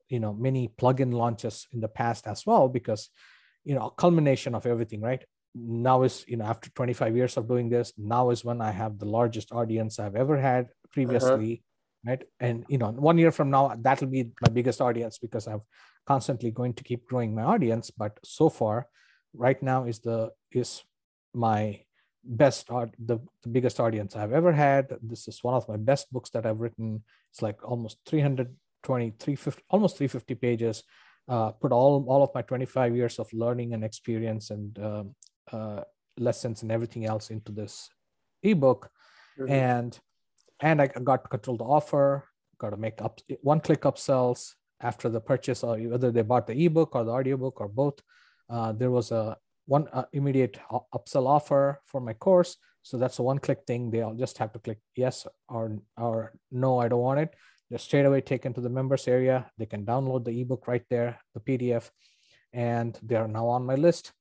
you 0.09 0.19
know 0.19 0.33
many 0.33 0.67
plugin 0.67 1.13
launches 1.13 1.67
in 1.71 1.79
the 1.79 1.87
past 1.87 2.27
as 2.27 2.45
well 2.45 2.67
because 2.67 3.09
you 3.63 3.75
know 3.75 3.89
culmination 3.91 4.55
of 4.55 4.65
everything 4.65 5.01
right 5.01 5.23
now 5.53 6.03
is 6.03 6.23
you 6.27 6.37
know 6.37 6.45
after 6.45 6.69
25 6.69 7.15
years 7.15 7.37
of 7.37 7.47
doing 7.47 7.69
this 7.69 7.91
now 7.97 8.29
is 8.29 8.45
when 8.45 8.61
i 8.61 8.71
have 8.71 8.97
the 8.99 9.05
largest 9.05 9.51
audience 9.51 9.99
i've 9.99 10.15
ever 10.15 10.37
had 10.37 10.67
previously 10.91 11.61
right? 12.05 12.23
And 12.39 12.65
you 12.67 12.77
know 12.77 12.91
one 12.91 13.17
year 13.17 13.31
from 13.31 13.49
now 13.49 13.75
that'll 13.79 14.07
be 14.07 14.31
my 14.41 14.49
biggest 14.49 14.81
audience 14.81 15.17
because 15.17 15.47
i'm 15.47 15.61
constantly 16.05 16.51
going 16.51 16.73
to 16.73 16.83
keep 16.83 17.07
growing 17.07 17.35
my 17.35 17.43
audience. 17.43 17.91
But 17.91 18.17
so 18.23 18.49
far 18.49 18.87
right 19.33 19.61
now 19.61 19.85
is 19.85 19.99
the 19.99 20.31
is 20.51 20.83
my 21.33 21.81
best 22.23 22.69
art 22.69 22.91
the, 22.99 23.17
the 23.41 23.49
biggest 23.49 23.79
audience 23.79 24.15
i've 24.15 24.33
ever 24.33 24.51
had. 24.51 24.93
This 25.01 25.27
is 25.27 25.43
one 25.43 25.55
of 25.55 25.67
my 25.67 25.77
best 25.77 26.11
books 26.11 26.29
that 26.31 26.45
i've 26.45 26.59
written. 26.59 27.03
It's 27.31 27.41
like 27.41 27.63
almost 27.63 27.97
320 28.05 29.13
350 29.19 29.63
almost 29.69 29.97
350 29.97 30.35
pages. 30.35 30.83
Uh, 31.27 31.51
put 31.51 31.71
all 31.71 32.03
all 32.09 32.23
of 32.23 32.31
my 32.33 32.41
25 32.41 32.95
years 32.95 33.19
of 33.19 33.31
learning 33.31 33.73
and 33.73 33.83
experience 33.83 34.49
and 34.49 34.77
uh, 34.79 35.03
uh, 35.51 35.81
lessons 36.17 36.61
and 36.61 36.71
everything 36.71 37.05
else 37.05 37.29
into 37.29 37.51
this 37.51 37.89
ebook 38.43 38.89
mm-hmm. 39.39 39.51
and 39.51 39.99
and 40.61 40.81
I 40.81 40.87
got 40.87 41.23
to 41.23 41.29
control 41.29 41.57
the 41.57 41.63
offer, 41.63 42.25
got 42.59 42.69
to 42.69 42.77
make 42.77 43.01
up 43.01 43.19
one 43.41 43.59
click 43.59 43.81
upsells 43.81 44.53
after 44.79 45.09
the 45.09 45.19
purchase, 45.19 45.63
or 45.63 45.77
whether 45.77 46.11
they 46.11 46.21
bought 46.21 46.47
the 46.47 46.65
ebook 46.65 46.95
or 46.95 47.03
the 47.03 47.11
audiobook 47.11 47.59
or 47.59 47.67
both. 47.67 47.99
Uh, 48.49 48.71
there 48.71 48.91
was 48.91 49.11
a 49.11 49.37
one 49.65 49.87
uh, 49.93 50.05
immediate 50.13 50.59
upsell 50.93 51.27
offer 51.27 51.81
for 51.85 52.01
my 52.01 52.13
course. 52.13 52.57
So 52.83 52.97
that's 52.97 53.19
a 53.19 53.23
one 53.23 53.39
click 53.39 53.59
thing. 53.67 53.91
They'll 53.91 54.15
just 54.15 54.37
have 54.39 54.51
to 54.53 54.59
click 54.59 54.79
yes 54.95 55.27
or, 55.49 55.77
or 55.97 56.33
no, 56.51 56.79
I 56.79 56.87
don't 56.87 57.01
want 57.01 57.19
it. 57.19 57.35
They're 57.69 57.79
straight 57.79 58.05
away 58.05 58.21
taken 58.21 58.53
to 58.53 58.61
the 58.61 58.69
members 58.69 59.07
area. 59.07 59.49
They 59.57 59.67
can 59.67 59.85
download 59.85 60.25
the 60.25 60.41
ebook 60.41 60.67
right 60.67 60.83
there, 60.89 61.19
the 61.33 61.39
PDF, 61.39 61.89
and 62.51 62.99
they 63.01 63.15
are 63.15 63.27
now 63.27 63.47
on 63.47 63.65
my 63.65 63.75
list. 63.75 64.11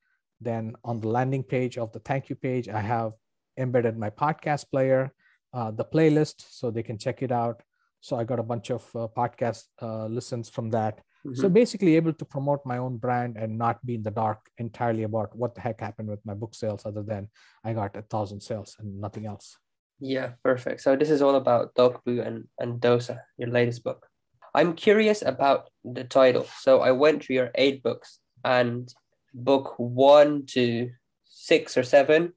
Then 0.41 0.75
on 0.85 1.01
the 1.01 1.09
landing 1.09 1.43
page 1.43 1.79
of 1.79 1.93
the 1.93 2.01
thank 2.01 2.29
you 2.29 2.37
page, 2.37 2.69
I 2.69 2.81
have 2.81 3.13
embedded 3.59 3.99
my 3.99 4.11
podcast 4.11 4.71
player 4.71 5.13
uh, 5.53 5.71
the 5.71 5.85
playlist 5.85 6.45
so 6.51 6.71
they 6.71 6.83
can 6.83 6.99
check 6.99 7.23
it 7.23 7.33
out. 7.33 7.63
So 8.01 8.17
I 8.17 8.25
got 8.25 8.39
a 8.39 8.43
bunch 8.43 8.71
of 8.71 8.83
uh, 8.95 9.09
podcast 9.15 9.65
uh, 9.83 10.07
listens 10.07 10.49
from 10.49 10.71
that. 10.71 10.99
Mm-hmm. 11.27 11.35
So 11.35 11.49
basically, 11.51 11.97
able 11.97 12.15
to 12.15 12.25
promote 12.25 12.65
my 12.65 12.79
own 12.79 12.97
brand 12.97 13.37
and 13.37 13.59
not 13.59 13.85
be 13.85 13.95
in 13.95 14.03
the 14.03 14.11
dark 14.11 14.39
entirely 14.57 15.03
about 15.03 15.37
what 15.37 15.55
the 15.55 15.61
heck 15.61 15.81
happened 15.81 16.09
with 16.09 16.25
my 16.25 16.33
book 16.33 16.55
sales, 16.55 16.87
other 16.87 17.03
than 17.03 17.29
I 17.63 17.75
got 17.75 17.95
a 17.97 18.03
thousand 18.03 18.41
sales 18.41 18.77
and 18.79 19.01
nothing 19.01 19.27
else. 19.27 19.59
Yeah, 19.99 20.31
perfect. 20.43 20.81
So 20.81 20.97
this 20.97 21.11
is 21.11 21.21
all 21.21 21.35
about 21.35 21.75
Dog 21.75 22.01
Dogpoo 22.07 22.27
and 22.27 22.49
and 22.59 22.81
Dosa, 22.81 23.21
your 23.37 23.51
latest 23.51 23.85
book. 23.85 24.07
I'm 24.55 24.73
curious 24.73 25.21
about 25.21 25.69
the 25.85 26.05
title. 26.05 26.47
So 26.61 26.81
I 26.81 26.93
went 26.93 27.23
through 27.23 27.37
your 27.37 27.51
eight 27.55 27.83
books, 27.83 28.19
and 28.43 28.89
book 29.33 29.75
one 29.79 30.47
to 30.47 30.91
six 31.25 31.77
or 31.77 31.83
seven 31.83 32.33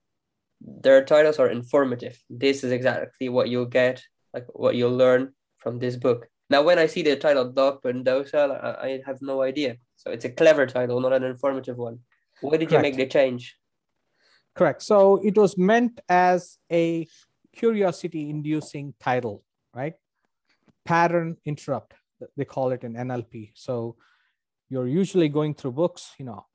their 0.66 1.04
titles 1.04 1.40
are 1.40 1.50
informative. 1.50 2.22
This 2.30 2.64
is 2.64 2.72
exactly 2.72 3.30
what 3.30 3.50
you'll 3.50 3.66
get, 3.66 4.04
like 4.34 4.46
what 4.54 4.76
you'll 4.76 4.96
learn 4.96 5.34
from 5.58 5.80
this 5.80 5.96
book. 5.96 6.28
Now, 6.50 6.62
when 6.62 6.80
I 6.80 6.88
see 6.88 7.02
the 7.02 7.16
title 7.16 7.52
Dog 7.52 7.82
Pendosa, 7.82 8.64
I, 8.64 8.88
I 8.88 9.02
have 9.06 9.22
no 9.22 9.42
idea. 9.42 9.78
So 9.96 10.12
it's 10.12 10.26
a 10.26 10.30
clever 10.30 10.66
title, 10.66 11.00
not 11.00 11.14
an 11.14 11.24
informative 11.24 11.78
one. 11.78 12.00
Why 12.42 12.58
did 12.58 12.70
Correct. 12.70 12.72
you 12.72 12.80
make 12.80 12.96
the 12.98 13.08
change? 13.08 13.58
Correct. 14.56 14.82
So 14.84 15.18
it 15.24 15.38
was 15.38 15.58
meant 15.58 16.00
as 16.10 16.58
a 16.72 17.08
curiosity 17.54 18.30
inducing 18.30 18.94
title, 19.00 19.44
right? 19.74 19.94
Pattern 20.86 21.38
interrupt, 21.46 21.94
they 22.36 22.46
call 22.46 22.72
it 22.72 22.84
in 22.84 22.94
NLP. 22.94 23.52
So 23.56 23.96
you're 24.70 24.88
usually 24.88 25.30
going 25.30 25.54
through 25.56 25.72
books, 25.72 26.14
you 26.20 26.26
know, 26.26 26.46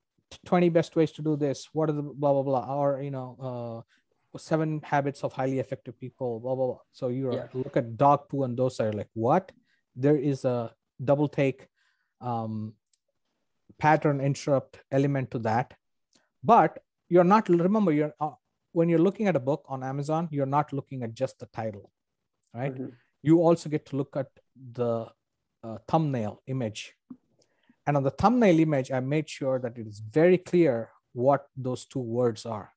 20 0.46 0.68
best 0.68 0.96
ways 0.96 1.12
to 1.12 1.22
do 1.22 1.36
this. 1.36 1.68
What 1.72 1.88
are 1.90 1.92
the 1.92 2.02
blah, 2.02 2.32
blah, 2.32 2.42
blah, 2.42 2.74
or, 2.74 3.02
you 3.02 3.10
know, 3.10 3.36
uh, 3.40 3.88
seven 4.36 4.80
habits 4.84 5.24
of 5.24 5.32
highly 5.32 5.58
effective 5.58 5.98
people 5.98 6.40
blah 6.40 6.54
blah, 6.54 6.66
blah. 6.66 6.78
so 6.92 7.08
you 7.08 7.32
yeah. 7.32 7.46
look 7.54 7.76
at 7.76 7.96
dog 7.96 8.28
poo 8.28 8.44
and 8.44 8.56
dosa 8.58 8.94
like 8.94 9.08
what 9.14 9.52
there 9.96 10.16
is 10.16 10.44
a 10.44 10.72
double 11.04 11.28
take 11.28 11.66
um, 12.20 12.74
pattern 13.78 14.20
interrupt 14.20 14.80
element 14.92 15.30
to 15.30 15.38
that 15.38 15.74
but 16.42 16.78
you're 17.08 17.24
not 17.24 17.48
remember 17.48 17.92
you're 17.92 18.12
uh, 18.20 18.30
when 18.72 18.88
you're 18.88 18.98
looking 18.98 19.26
at 19.26 19.36
a 19.36 19.40
book 19.40 19.64
on 19.68 19.82
amazon 19.82 20.28
you're 20.30 20.46
not 20.46 20.72
looking 20.72 21.02
at 21.02 21.14
just 21.14 21.38
the 21.38 21.46
title 21.46 21.90
right 22.54 22.74
mm-hmm. 22.74 22.88
you 23.22 23.40
also 23.40 23.68
get 23.68 23.86
to 23.86 23.96
look 23.96 24.16
at 24.16 24.28
the 24.72 25.06
uh, 25.64 25.78
thumbnail 25.88 26.42
image 26.46 26.94
and 27.88 27.96
on 27.96 28.04
the 28.04 28.10
thumbnail 28.20 28.60
image 28.60 28.92
i 28.92 29.00
made 29.00 29.28
sure 29.28 29.58
that 29.58 29.76
it 29.78 29.86
is 29.86 29.98
very 29.98 30.38
clear 30.38 30.90
what 31.14 31.48
those 31.56 31.86
two 31.86 32.04
words 32.20 32.46
are 32.46 32.70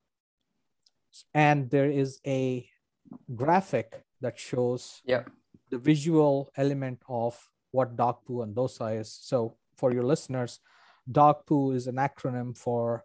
and 1.33 1.69
there 1.69 1.89
is 1.89 2.19
a 2.25 2.67
graphic 3.35 4.03
that 4.21 4.39
shows 4.39 5.01
yeah. 5.05 5.23
the 5.69 5.77
visual 5.77 6.51
element 6.55 7.01
of 7.09 7.37
what 7.71 7.95
dog 7.95 8.17
poo 8.25 8.41
and 8.41 8.55
dosa 8.55 8.99
is. 8.99 9.11
So 9.21 9.57
for 9.77 9.93
your 9.93 10.03
listeners, 10.03 10.59
dog 11.11 11.45
poo 11.45 11.71
is 11.71 11.87
an 11.87 11.95
acronym 11.95 12.57
for 12.57 13.03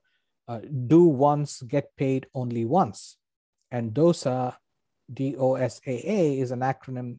uh, 0.48 0.60
do 0.86 1.04
once, 1.04 1.62
get 1.62 1.96
paid 1.96 2.26
only 2.34 2.64
once. 2.64 3.16
And 3.70 3.92
dosa, 3.92 4.56
D-O-S-A-A 5.12 6.38
is 6.38 6.50
an 6.50 6.60
acronym 6.60 7.18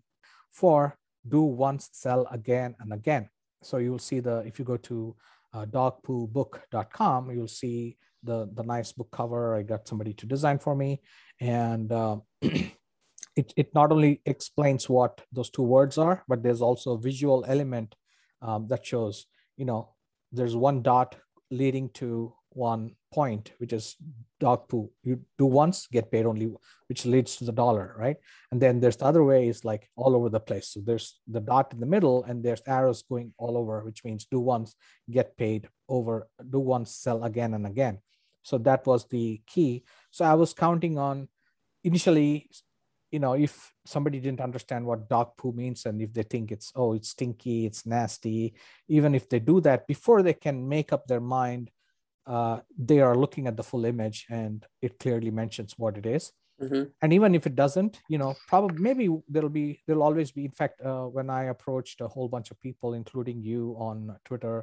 for 0.50 0.98
do 1.28 1.42
once, 1.42 1.90
sell 1.92 2.26
again 2.32 2.76
and 2.80 2.94
again. 2.94 3.30
So 3.68 3.78
you'll 3.78 4.00
see 4.00 4.22
the, 4.22 4.38
if 4.46 4.60
you 4.60 4.66
go 4.66 4.78
to 4.78 5.16
uh, 5.54 5.66
dogpoobook.com, 5.66 7.32
you'll 7.32 7.50
see 7.50 7.98
the 8.24 8.50
the 8.54 8.64
nice 8.64 8.92
book 8.92 9.10
cover. 9.12 9.56
I 9.56 9.64
got 9.64 9.88
somebody 9.88 10.14
to 10.14 10.26
design 10.26 10.60
for 10.60 10.76
me, 10.76 11.02
and 11.40 11.92
uh, 11.92 12.18
it 12.42 13.54
it 13.56 13.70
not 13.74 13.92
only 13.92 14.22
explains 14.26 14.90
what 14.90 15.22
those 15.32 15.50
two 15.50 15.64
words 15.64 15.98
are, 15.98 16.24
but 16.28 16.44
there's 16.44 16.62
also 16.62 16.94
a 16.94 17.00
visual 17.00 17.46
element 17.48 17.96
um, 18.42 18.68
that 18.70 18.86
shows 18.86 19.26
you 19.58 19.66
know 19.66 19.90
there's 20.32 20.56
one 20.56 20.82
dot 20.82 21.16
leading 21.52 21.90
to 21.90 22.34
one 22.58 22.96
point, 23.14 23.52
which 23.60 23.72
is 23.72 23.96
dog 24.40 24.68
poo. 24.68 24.90
You 25.04 25.22
do 25.38 25.46
once, 25.46 25.88
get 25.88 26.12
paid 26.12 26.26
only, 26.26 26.52
which 26.90 27.06
leads 27.06 27.38
to 27.38 27.46
the 27.46 27.52
dollar, 27.52 27.96
right? 27.98 28.18
And 28.52 28.60
then 28.60 28.80
there's 28.80 28.98
the 28.98 29.06
other 29.06 29.24
way 29.24 29.48
is 29.48 29.64
like 29.64 29.88
all 29.96 30.16
over 30.16 30.30
the 30.30 30.40
place. 30.40 30.70
So 30.70 30.82
there's 30.84 31.20
the 31.28 31.40
dot 31.40 31.72
in 31.74 31.80
the 31.80 31.86
middle, 31.86 32.24
and 32.24 32.44
there's 32.44 32.62
arrows 32.68 33.04
going 33.04 33.34
all 33.38 33.56
over, 33.58 33.84
which 33.84 34.04
means 34.04 34.26
do 34.26 34.40
once, 34.40 34.76
get 35.10 35.38
paid 35.38 35.70
over, 35.88 36.28
do 36.50 36.60
once, 36.60 36.96
sell 36.96 37.24
again 37.24 37.54
and 37.54 37.66
again. 37.66 38.00
So 38.44 38.58
that 38.60 38.86
was 38.88 39.06
the 39.06 39.42
key. 39.46 39.84
So 40.12 40.26
I 40.26 40.34
was 40.34 40.54
counting 40.54 40.98
on 40.98 41.28
initially, 41.84 42.50
you 43.12 43.20
know, 43.20 43.34
if 43.34 43.72
somebody 43.86 44.20
didn't 44.20 44.42
understand 44.42 44.86
what 44.86 45.10
dog 45.10 45.38
poo 45.38 45.52
means 45.52 45.86
and 45.86 46.02
if 46.02 46.14
they 46.14 46.24
think 46.24 46.52
it's, 46.52 46.72
oh, 46.76 46.94
it's 46.94 47.10
stinky, 47.10 47.66
it's 47.66 47.86
nasty, 47.86 48.54
even 48.88 49.16
if 49.16 49.30
they 49.30 49.40
do 49.40 49.62
that 49.62 49.88
before 49.88 50.22
they 50.24 50.34
can 50.34 50.68
make 50.68 50.92
up 50.92 51.08
their 51.08 51.22
mind, 51.22 51.70
uh, 52.28 52.62
they 52.78 53.00
are 53.02 53.16
looking 53.18 53.48
at 53.48 53.58
the 53.58 53.64
full 53.64 53.86
image 53.86 54.28
and 54.30 54.66
it 54.82 55.00
clearly 55.00 55.32
mentions 55.32 55.76
what 55.78 55.98
it 55.98 56.06
is. 56.06 56.34
Mhm. 56.62 56.92
and 57.04 57.14
even 57.14 57.36
if 57.36 57.46
it 57.46 57.56
doesn't 57.56 58.02
you 58.14 58.18
know 58.22 58.30
probably 58.52 58.78
maybe 58.86 59.06
there'll 59.30 59.50
be 59.58 59.66
there'll 59.86 60.02
always 60.10 60.32
be 60.38 60.46
in 60.46 60.52
fact 60.60 60.82
uh, 60.82 61.06
when 61.18 61.30
i 61.30 61.44
approached 61.54 62.02
a 62.02 62.08
whole 62.14 62.30
bunch 62.36 62.50
of 62.54 62.60
people 62.68 62.96
including 63.00 63.44
you 63.50 63.76
on 63.88 64.18
twitter 64.30 64.56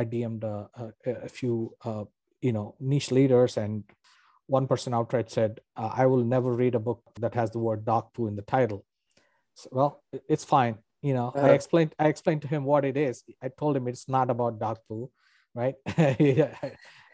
i 0.00 0.04
dm'd 0.12 0.44
uh, 0.44 0.66
a, 1.06 1.10
a 1.28 1.28
few 1.28 1.74
uh, 1.84 2.04
you 2.40 2.52
know 2.52 2.66
niche 2.92 3.10
leaders 3.18 3.56
and 3.64 3.82
one 4.46 4.66
person 4.66 4.94
outright 4.94 5.30
said 5.30 5.60
uh, 5.76 5.90
i 6.02 6.06
will 6.06 6.24
never 6.24 6.52
read 6.62 6.74
a 6.74 6.84
book 6.88 7.02
that 7.18 7.34
has 7.34 7.50
the 7.50 7.58
word 7.58 7.84
dog 7.84 8.12
poo 8.14 8.26
in 8.28 8.36
the 8.36 8.42
title 8.56 8.84
so, 9.54 9.68
well 9.72 10.02
it's 10.28 10.44
fine 10.44 10.78
you 11.02 11.14
know 11.14 11.34
i 11.40 11.46
Uh-huh. 11.46 11.54
explained 11.58 11.94
i 11.98 12.08
explained 12.08 12.42
to 12.42 12.48
him 12.48 12.64
what 12.64 12.84
it 12.84 12.96
is 12.96 13.24
i 13.42 13.48
told 13.48 13.76
him 13.76 13.88
it's 13.88 14.08
not 14.08 14.30
about 14.30 14.58
dog 14.58 14.78
poo 14.88 15.10
right. 15.54 15.74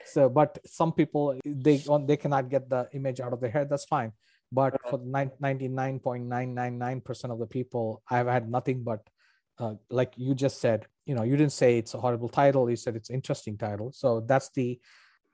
so 0.06 0.28
but 0.28 0.58
some 0.64 0.92
people 0.92 1.38
they 1.44 1.76
they 2.06 2.16
cannot 2.16 2.48
get 2.48 2.68
the 2.70 2.88
image 2.92 3.20
out 3.20 3.32
of 3.32 3.40
their 3.40 3.50
head. 3.50 3.68
That's 3.70 3.84
fine. 3.84 4.12
But 4.52 4.74
Okay. 4.74 4.90
for 4.90 4.98
nine- 5.04 5.32
99.999% 5.42 7.32
of 7.32 7.38
the 7.38 7.46
people 7.46 8.02
i've 8.10 8.26
had 8.28 8.48
nothing 8.48 8.82
but 8.82 9.00
uh, 9.58 9.74
like 9.90 10.12
you 10.16 10.34
just 10.34 10.60
said 10.60 10.86
you 11.06 11.14
know 11.14 11.22
you 11.22 11.36
didn't 11.36 11.52
say 11.52 11.78
it's 11.78 11.94
a 11.94 11.98
horrible 11.98 12.28
title. 12.28 12.68
You 12.70 12.76
said 12.76 12.94
it's 12.96 13.10
interesting 13.10 13.56
title. 13.56 13.90
So 13.92 14.20
that's 14.20 14.50
the 14.50 14.78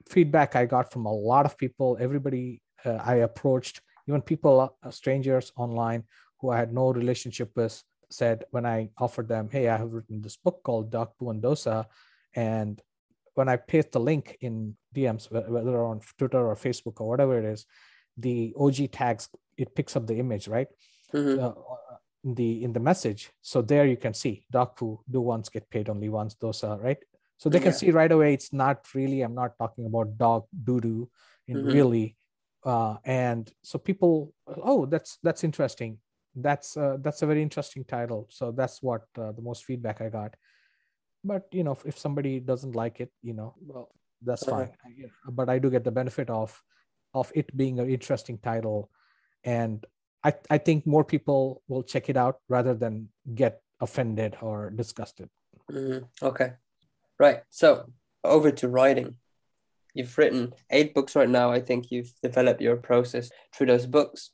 feedback 0.08 0.56
i 0.56 0.64
got 0.66 0.92
from 0.92 1.06
a 1.06 1.12
lot 1.12 1.46
of 1.46 1.56
people. 1.56 1.96
Everybody 2.00 2.62
uh, 2.84 2.98
i 3.12 3.16
approached 3.28 3.80
even 4.08 4.20
people 4.22 4.54
uh, 4.82 4.90
strangers 4.90 5.52
online 5.56 6.02
who 6.40 6.50
i 6.50 6.58
had 6.58 6.72
no 6.72 6.92
relationship 6.92 7.50
with 7.54 7.74
said 8.10 8.44
when 8.50 8.66
i 8.66 8.90
offered 8.98 9.28
them 9.28 9.48
hey 9.50 9.68
i 9.68 9.76
have 9.76 9.92
written 9.92 10.20
this 10.20 10.36
book 10.36 10.62
called 10.64 10.90
Doc 10.90 11.14
Dosa, 11.20 11.86
and 12.34 12.80
when 13.34 13.48
i 13.48 13.56
paste 13.56 13.92
the 13.92 14.00
link 14.00 14.36
in 14.40 14.76
dms 14.94 15.30
whether 15.30 15.84
on 15.84 16.00
twitter 16.18 16.46
or 16.46 16.54
facebook 16.56 17.00
or 17.00 17.08
whatever 17.08 17.38
it 17.38 17.44
is 17.44 17.66
the 18.16 18.52
og 18.56 18.74
tags 18.92 19.28
it 19.56 19.74
picks 19.74 19.96
up 19.96 20.06
the 20.06 20.18
image 20.18 20.48
right 20.48 20.68
Mhm. 21.14 21.38
uh, 21.42 21.54
in 22.24 22.34
the 22.34 22.62
in 22.64 22.72
the 22.72 22.80
message 22.80 23.30
so 23.40 23.62
there 23.62 23.86
you 23.86 23.96
can 23.96 24.14
see 24.14 24.44
dog 24.50 24.76
poo 24.76 25.00
do 25.10 25.20
once 25.20 25.48
get 25.48 25.68
paid 25.70 25.88
only 25.88 26.08
once 26.08 26.34
Those 26.36 26.62
are 26.64 26.78
right 26.78 26.98
so 27.36 27.48
they 27.48 27.58
can 27.58 27.72
Yeah. 27.72 27.78
see 27.78 27.90
right 27.90 28.12
away 28.12 28.32
it's 28.34 28.52
not 28.52 28.86
really 28.94 29.22
i'm 29.22 29.34
not 29.34 29.58
talking 29.58 29.86
about 29.86 30.16
dog 30.18 30.46
doo 30.64 30.80
doo 30.80 31.10
in 31.48 31.58
Mhm. 31.58 31.72
really 31.72 32.16
uh, 32.64 32.96
and 33.04 33.52
so 33.62 33.78
people 33.78 34.34
oh 34.46 34.86
that's 34.86 35.18
that's 35.22 35.42
interesting 35.42 35.98
that's 36.36 36.76
uh, 36.76 36.96
that's 37.00 37.22
a 37.22 37.26
very 37.26 37.42
interesting 37.42 37.84
title 37.84 38.26
so 38.30 38.52
that's 38.52 38.82
what 38.82 39.02
uh, 39.18 39.32
the 39.32 39.42
most 39.42 39.64
feedback 39.64 40.00
i 40.00 40.08
got 40.08 40.34
but 41.24 41.46
you 41.52 41.64
know 41.64 41.72
if, 41.72 41.86
if 41.86 41.98
somebody 41.98 42.40
doesn't 42.40 42.74
like 42.74 43.00
it 43.00 43.10
you 43.22 43.32
know 43.32 43.54
well 43.60 43.88
that's 44.22 44.44
fine 44.44 44.70
yeah, 44.96 45.06
but 45.30 45.48
i 45.48 45.58
do 45.58 45.70
get 45.70 45.84
the 45.84 45.90
benefit 45.90 46.30
of 46.30 46.62
of 47.14 47.30
it 47.34 47.54
being 47.56 47.78
an 47.78 47.90
interesting 47.90 48.38
title 48.38 48.90
and 49.44 49.84
I, 50.24 50.34
I 50.48 50.58
think 50.58 50.86
more 50.86 51.04
people 51.04 51.62
will 51.66 51.82
check 51.82 52.08
it 52.08 52.16
out 52.16 52.36
rather 52.48 52.74
than 52.74 53.08
get 53.34 53.60
offended 53.80 54.36
or 54.40 54.70
disgusted 54.70 55.28
Mhm. 55.70 56.08
Okay. 56.22 56.52
Right. 57.18 57.42
So 57.50 57.92
over 58.24 58.50
to 58.50 58.68
writing. 58.68 59.16
You've 59.94 60.16
written 60.16 60.54
eight 60.70 60.94
books 60.94 61.14
right 61.14 61.28
now. 61.28 61.50
I 61.52 61.60
think 61.60 61.90
you've 61.90 62.12
developed 62.22 62.60
your 62.60 62.76
process 62.76 63.30
through 63.54 63.66
those 63.66 63.86
books. 63.86 64.30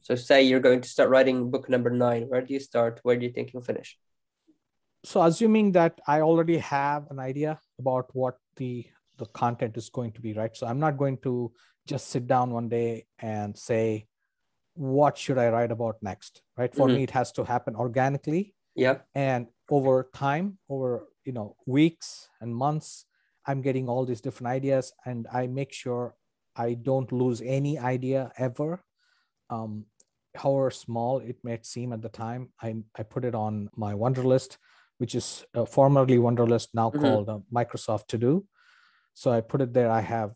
So 0.00 0.14
say 0.14 0.42
you're 0.42 0.60
going 0.60 0.80
to 0.80 0.88
start 0.88 1.10
writing 1.10 1.50
book 1.50 1.68
number 1.68 1.90
nine. 1.90 2.28
Where 2.28 2.40
do 2.40 2.54
you 2.54 2.60
start? 2.60 3.00
Where 3.02 3.16
do 3.16 3.26
you 3.26 3.32
think 3.32 3.52
you'll 3.52 3.62
finish? 3.62 3.98
So 5.04 5.22
assuming 5.22 5.72
that 5.72 6.00
i 6.06 6.20
already 6.20 6.58
have 6.58 7.10
an 7.10 7.18
idea 7.18 7.58
about 7.78 8.06
what 8.14 8.36
the 8.56 8.86
the 9.18 9.26
content 9.26 9.76
is 9.76 9.88
going 9.90 10.10
to 10.12 10.20
be 10.20 10.32
right? 10.32 10.56
So 10.56 10.66
i'm 10.66 10.80
not 10.80 10.96
going 10.96 11.18
to 11.18 11.52
just 11.86 12.08
sit 12.08 12.26
down 12.26 12.50
one 12.50 12.68
day 12.68 13.06
and 13.18 13.56
say 13.56 14.06
what 14.74 15.18
should 15.18 15.38
i 15.38 15.48
write 15.50 15.70
about 15.70 15.96
next? 16.02 16.42
Right? 16.56 16.74
For 16.74 16.88
Mhm. 16.88 16.94
me 16.94 17.02
it 17.02 17.10
has 17.10 17.32
to 17.32 17.44
happen 17.44 17.76
organically. 17.76 18.54
Yeah. 18.74 18.98
and 19.14 19.48
over 19.68 20.08
time 20.14 20.58
over 20.74 20.90
you 21.26 21.32
know 21.32 21.56
weeks 21.66 22.28
and 22.40 22.56
months 22.56 23.04
i'm 23.46 23.60
getting 23.60 23.86
all 23.88 24.06
these 24.06 24.22
different 24.26 24.48
ideas 24.48 24.92
and 25.04 25.26
i 25.40 25.46
make 25.46 25.72
sure 25.72 26.14
i 26.56 26.72
don't 26.88 27.12
lose 27.12 27.42
any 27.58 27.78
idea 27.78 28.32
ever. 28.38 28.70
Um, 29.50 29.72
however 30.34 30.70
small 30.70 31.18
it 31.30 31.36
may 31.44 31.58
seem 31.62 31.92
at 31.92 32.00
the 32.00 32.08
time 32.24 32.42
i, 32.62 32.68
I 32.98 33.02
put 33.02 33.24
it 33.30 33.34
on 33.34 33.68
my 33.76 33.92
wunderlist 33.92 34.56
which 35.02 35.14
is 35.20 35.44
uh, 35.58 35.64
formerly 35.76 36.16
wunderlist 36.26 36.68
now 36.80 36.88
Mhm. 36.90 37.00
called 37.02 37.28
uh, 37.28 37.38
microsoft 37.58 38.06
to 38.12 38.18
do. 38.26 38.32
So 39.20 39.26
i 39.36 39.40
put 39.52 39.60
it 39.66 39.72
there. 39.76 39.90
I 40.00 40.02
have 40.16 40.30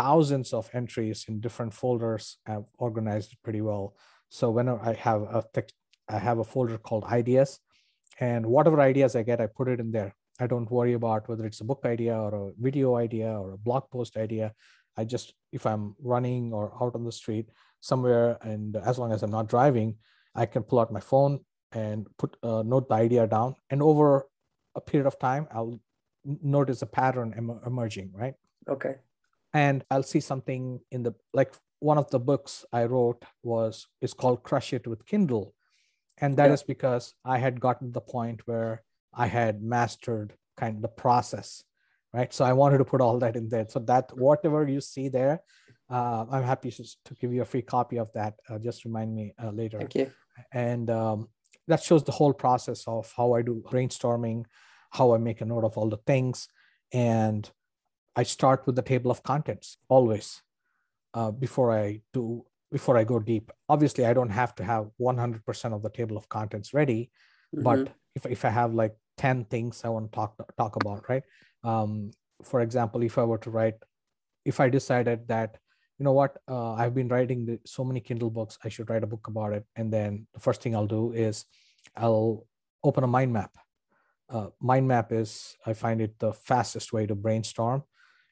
thousands 0.00 0.48
of 0.58 0.64
entries 0.80 1.18
in 1.28 1.34
different 1.46 1.72
folders. 1.82 2.24
I've 2.50 2.68
organized 2.86 3.28
it 3.34 3.38
pretty 3.44 3.62
well. 3.70 3.84
So 4.38 4.44
whenever 4.56 4.80
i 4.90 4.94
have 5.08 5.22
a 5.38 5.40
i 6.16 6.18
have 6.28 6.38
a 6.44 6.48
folder 6.52 6.78
called 6.88 7.04
ideas 7.20 7.50
and 8.28 8.42
whatever 8.54 8.78
ideas 8.92 9.12
i 9.20 9.22
get 9.30 9.40
i 9.44 9.46
put 9.58 9.68
it 9.74 9.78
in 9.84 9.90
there. 9.96 10.10
I 10.44 10.46
don't 10.52 10.70
worry 10.78 10.94
about 11.00 11.28
whether 11.28 11.44
it's 11.48 11.62
a 11.64 11.68
book 11.70 11.82
idea 11.94 12.14
or 12.24 12.32
a 12.42 12.52
video 12.66 12.88
idea 13.06 13.30
or 13.42 13.48
a 13.52 13.62
blog 13.66 13.84
post 13.94 14.12
idea. 14.26 14.46
I 15.00 15.02
just 15.14 15.26
if 15.58 15.62
i'm 15.70 15.84
running 16.14 16.44
or 16.58 16.64
out 16.82 16.94
on 16.98 17.04
the 17.08 17.16
street 17.22 17.46
somewhere 17.90 18.28
and 18.52 18.68
as 18.90 18.98
long 19.00 19.10
as 19.14 19.20
i'm 19.22 19.36
not 19.38 19.48
driving 19.54 19.88
i 20.42 20.44
can 20.52 20.62
pull 20.68 20.80
out 20.80 20.96
my 20.98 21.04
phone 21.12 21.34
and 21.72 22.06
put 22.18 22.36
uh, 22.42 22.62
note 22.64 22.88
the 22.88 22.94
idea 22.94 23.26
down. 23.26 23.54
And 23.70 23.82
over 23.82 24.26
a 24.76 24.80
period 24.80 25.06
of 25.06 25.18
time 25.18 25.48
i'll 25.52 25.80
notice 26.24 26.80
a 26.82 26.86
pattern 26.86 27.34
em- 27.36 27.60
emerging 27.66 28.10
right? 28.14 28.34
Okay. 28.68 28.94
and 29.52 29.84
i'll 29.90 30.02
see 30.04 30.20
something 30.20 30.78
in 30.92 31.02
the 31.02 31.12
like 31.34 31.52
one 31.80 31.98
of 31.98 32.08
the 32.10 32.20
books 32.20 32.64
i 32.72 32.84
wrote 32.84 33.24
was 33.42 33.88
is 34.00 34.14
called 34.14 34.42
crush 34.44 34.72
it 34.72 34.86
with 34.86 35.04
kindle. 35.06 35.54
And 36.22 36.36
that 36.36 36.50
is 36.52 36.60
Yeah. 36.60 36.66
because 36.74 37.14
i 37.24 37.38
had 37.38 37.58
gotten 37.60 37.88
to 37.88 37.92
the 37.92 38.00
point 38.16 38.46
where 38.46 38.82
i 39.12 39.26
had 39.26 39.60
mastered 39.62 40.34
kind 40.56 40.76
of 40.76 40.82
the 40.82 40.94
process 41.04 41.64
right? 42.14 42.32
So 42.32 42.44
i 42.44 42.52
wanted 42.52 42.78
to 42.78 42.84
put 42.84 43.00
all 43.00 43.18
that 43.20 43.34
in 43.36 43.48
there. 43.48 43.66
So 43.68 43.78
that 43.90 44.06
whatever 44.16 44.60
you 44.68 44.80
see 44.80 45.08
there 45.08 45.36
uh, 45.90 46.26
i'm 46.30 46.44
happy 46.44 46.70
to, 46.70 46.84
to 47.06 47.14
give 47.20 47.32
you 47.34 47.42
a 47.42 47.50
free 47.52 47.62
copy 47.76 47.98
of 47.98 48.08
that. 48.18 48.34
Uh, 48.48 48.58
just 48.58 48.84
remind 48.84 49.10
me 49.18 49.34
uh, 49.42 49.50
later. 49.50 49.78
Thank 49.78 49.96
you. 49.96 50.10
and 50.52 50.88
um, 50.90 51.28
that 51.70 51.82
shows 51.82 52.04
the 52.04 52.12
whole 52.18 52.32
process 52.44 52.84
of 52.86 53.12
how 53.16 53.32
i 53.38 53.42
do 53.42 53.54
brainstorming 53.72 54.44
how 54.98 55.06
i 55.14 55.18
make 55.18 55.40
a 55.40 55.44
note 55.52 55.64
of 55.64 55.76
all 55.78 55.88
the 55.88 56.02
things 56.12 56.48
and 56.92 57.50
i 58.16 58.22
start 58.22 58.66
with 58.66 58.76
the 58.76 58.82
table 58.92 59.10
of 59.10 59.22
contents 59.22 59.78
always 59.88 60.42
uh, 61.14 61.30
before 61.30 61.70
i 61.72 62.00
do 62.12 62.44
before 62.72 62.96
i 62.96 63.04
go 63.04 63.18
deep 63.18 63.50
obviously 63.68 64.04
i 64.06 64.12
don't 64.18 64.30
have 64.42 64.54
to 64.54 64.64
have 64.64 64.84
100% 65.00 65.74
of 65.74 65.82
the 65.82 65.90
table 65.90 66.16
of 66.16 66.28
contents 66.28 66.74
ready 66.74 67.10
Mhm. 67.56 67.64
but 67.68 67.80
if, 68.14 68.26
if 68.26 68.44
i 68.44 68.50
have 68.60 68.74
like 68.74 68.94
10 69.16 69.44
things 69.44 69.84
i 69.84 69.88
want 69.88 70.10
to 70.10 70.16
talk 70.16 70.32
talk 70.56 70.76
about 70.76 71.08
right 71.08 71.24
um, 71.64 72.10
for 72.50 72.60
example 72.60 73.02
if 73.02 73.18
i 73.18 73.24
were 73.24 73.42
to 73.46 73.50
write 73.50 73.78
if 74.44 74.60
i 74.60 74.68
decided 74.68 75.26
that 75.28 75.58
you 76.00 76.04
know 76.04 76.12
what 76.12 76.38
uh, 76.48 76.72
i've 76.72 76.94
been 76.94 77.08
writing 77.08 77.44
the, 77.44 77.60
so 77.66 77.84
many 77.84 78.00
kindle 78.00 78.30
books 78.30 78.58
i 78.64 78.68
should 78.70 78.88
write 78.88 79.04
a 79.04 79.06
book 79.06 79.26
about 79.28 79.52
it. 79.52 79.64
And 79.76 79.92
then 79.92 80.26
the 80.32 80.40
first 80.40 80.62
thing 80.62 80.74
i'll 80.74 80.86
do 80.86 81.12
is 81.12 81.44
i'll 81.94 82.46
open 82.82 83.04
a 83.04 83.06
mind 83.06 83.32
map. 83.34 83.52
Uh, 84.30 84.48
mind 84.60 84.88
map 84.88 85.12
is 85.12 85.56
i 85.66 85.74
find 85.74 86.00
it 86.00 86.18
the 86.18 86.32
fastest 86.32 86.92
way 86.92 87.06
to 87.06 87.14
brainstorm. 87.14 87.84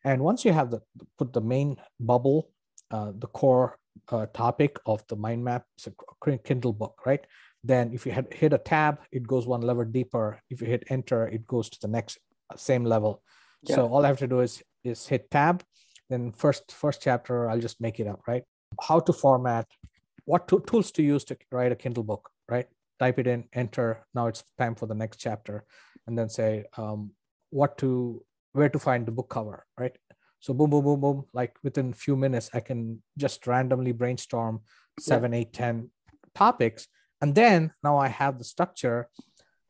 And 0.05 0.23
once 0.23 0.45
you 0.45 0.53
have 0.53 0.71
the 0.71 0.81
put 1.19 1.33
the 1.35 1.43
main 1.43 1.77
bubble 2.01 2.51
uh, 2.91 3.13
the 3.15 3.27
core 3.27 3.79
uh, 4.09 4.27
topic 4.33 4.79
of 4.87 5.07
the 5.09 5.17
mind 5.17 5.45
map 5.45 5.65
it's 5.77 5.89
a 5.89 6.39
kindle 6.39 6.73
book 6.73 6.95
right? 7.05 7.25
Then 7.63 7.93
if 7.93 8.07
you 8.07 8.13
had 8.13 8.33
hit 8.33 8.55
a 8.55 8.59
tab 8.59 9.01
it 9.13 9.27
goes 9.27 9.47
one 9.47 9.61
level 9.61 9.85
deeper. 9.85 10.41
If 10.49 10.63
you 10.63 10.69
hit 10.69 10.85
enter 10.89 11.29
it 11.29 11.47
goes 11.47 11.69
to 11.69 11.79
the 11.83 11.89
next 11.89 12.17
uh, 12.51 12.57
same 12.57 12.85
level. 12.85 13.23
Yeah. 13.63 13.75
so 13.77 13.89
all 13.89 14.05
i 14.05 14.09
have 14.09 14.23
to 14.25 14.29
do 14.29 14.41
is 14.41 14.63
is 14.85 15.07
hit 15.09 15.31
tab 15.31 15.65
then 16.11 16.33
first 16.33 16.73
first 16.73 17.03
chapter 17.03 17.49
i'll 17.51 17.61
just 17.61 17.81
make 17.81 18.01
it 18.01 18.07
up 18.07 18.21
right? 18.27 18.45
How 18.81 19.01
to 19.01 19.13
format 19.13 19.67
what 20.25 20.47
to, 20.49 20.61
tools 20.61 20.93
to 20.93 21.03
use 21.03 21.25
to 21.25 21.37
write 21.51 21.73
a 21.73 21.77
kindle 21.77 22.05
book 22.05 22.31
right? 22.49 22.67
Type 22.99 23.19
it 23.19 23.27
in 23.27 23.45
enter 23.53 24.05
now 24.15 24.27
it's 24.27 24.45
time 24.59 24.75
for 24.75 24.87
the 24.87 24.95
next 24.95 25.19
chapter 25.19 25.65
and 26.07 26.19
then 26.19 26.29
say 26.29 26.65
um, 26.77 27.13
what 27.51 27.79
to 27.79 28.25
where 28.53 28.69
to 28.69 28.79
find 28.79 29.07
the 29.07 29.13
book 29.13 29.29
cover 29.29 29.65
right? 29.79 29.97
So 30.41 30.55
boom 30.55 30.71
boom 30.71 30.85
boom 30.85 31.01
boom 31.01 31.25
like 31.33 31.57
within 31.63 31.91
a 31.91 31.95
few 31.95 32.17
minutes 32.17 32.51
i 32.55 32.61
can 32.61 33.03
just 33.17 33.47
randomly 33.47 33.93
brainstorm 33.93 34.61
seven 35.01 35.35
eight 35.35 35.53
ten 35.53 35.91
topics 36.35 36.87
and 37.21 37.35
then 37.35 37.73
now 37.83 37.99
i 37.99 38.09
have 38.09 38.39
the 38.39 38.45
structure 38.45 39.09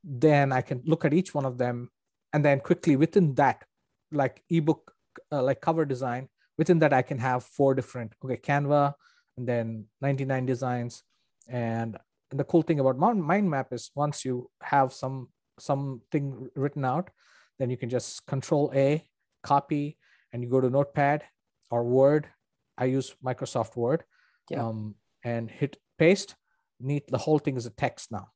then 0.04 0.52
i 0.52 0.60
can 0.60 0.82
look 0.84 1.04
at 1.04 1.14
each 1.14 1.34
one 1.34 1.46
of 1.46 1.56
them 1.56 1.90
and 2.32 2.44
then 2.44 2.60
quickly 2.60 2.96
within 2.96 3.34
that 3.34 3.64
like 4.12 4.42
ebook 4.50 4.92
uh, 5.32 5.42
like 5.42 5.60
cover 5.60 5.84
design 5.84 6.28
within 6.56 6.78
that 6.78 6.92
i 6.92 7.02
can 7.02 7.18
have 7.18 7.44
four 7.44 7.74
different 7.74 8.12
okay 8.24 8.36
canva 8.36 8.94
and 9.36 9.46
then 9.46 9.86
99 10.00 10.46
designs 10.46 11.02
and, 11.48 11.96
and 12.30 12.40
the 12.40 12.44
cool 12.44 12.62
thing 12.62 12.80
about 12.80 12.98
mind 12.98 13.50
map 13.50 13.72
is 13.72 13.90
once 13.94 14.24
you 14.24 14.50
have 14.62 14.92
some 14.92 15.28
something 15.58 16.48
written 16.54 16.84
out 16.84 17.10
then 17.58 17.70
you 17.70 17.76
can 17.76 17.88
just 17.88 18.24
control 18.26 18.70
a 18.74 19.02
copy 19.42 19.96
and 20.32 20.42
you 20.42 20.48
go 20.48 20.60
to 20.60 20.70
notepad 20.70 21.24
or 21.70 21.84
word 21.84 22.28
i 22.76 22.84
use 22.84 23.14
microsoft 23.24 23.76
word 23.76 24.04
Yeah. 24.50 24.64
um, 24.66 24.94
and 25.24 25.50
hit 25.50 25.76
paste. 25.98 26.34
Neat, 26.80 27.04
the 27.08 27.18
whole 27.18 27.38
thing 27.38 27.56
is 27.56 27.66
a 27.66 27.70
text 27.70 28.10
now. 28.12 28.28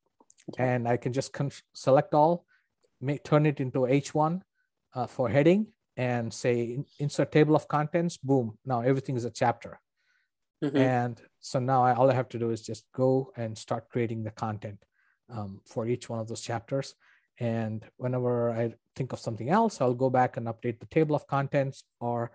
Okay. 0.50 0.64
And 0.64 0.88
I 0.88 0.96
can 0.96 1.12
just 1.12 1.32
con- 1.32 1.52
select 1.72 2.12
all, 2.12 2.44
make 3.00 3.22
turn 3.22 3.46
it 3.46 3.60
into 3.60 3.80
H1 3.86 4.42
uh, 4.94 5.06
for 5.06 5.28
heading 5.28 5.68
and 5.96 6.32
say 6.32 6.84
insert 6.98 7.32
table 7.32 7.54
of 7.54 7.68
contents. 7.68 8.16
Boom. 8.16 8.58
Now 8.64 8.80
everything 8.80 9.16
is 9.16 9.24
a 9.24 9.30
chapter. 9.30 9.80
Mm-hmm. 10.62 10.76
And 10.76 11.20
so 11.40 11.58
now 11.58 11.82
I, 11.82 11.94
all 11.94 12.10
I 12.10 12.14
have 12.14 12.28
to 12.30 12.38
do 12.38 12.50
is 12.50 12.62
just 12.62 12.84
go 12.94 13.32
and 13.36 13.58
start 13.58 13.88
creating 13.90 14.22
the 14.22 14.30
content 14.30 14.84
um, 15.28 15.60
for 15.66 15.86
each 15.86 16.08
one 16.08 16.20
of 16.20 16.28
those 16.28 16.40
chapters. 16.40 16.94
And 17.40 17.84
whenever 17.96 18.50
I 18.50 18.74
think 18.94 19.12
of 19.12 19.18
something 19.18 19.48
else, 19.48 19.80
I'll 19.80 19.94
go 19.94 20.10
back 20.10 20.36
and 20.36 20.46
update 20.46 20.78
the 20.78 20.86
table 20.86 21.16
of 21.16 21.26
contents. 21.26 21.82
Or 22.00 22.30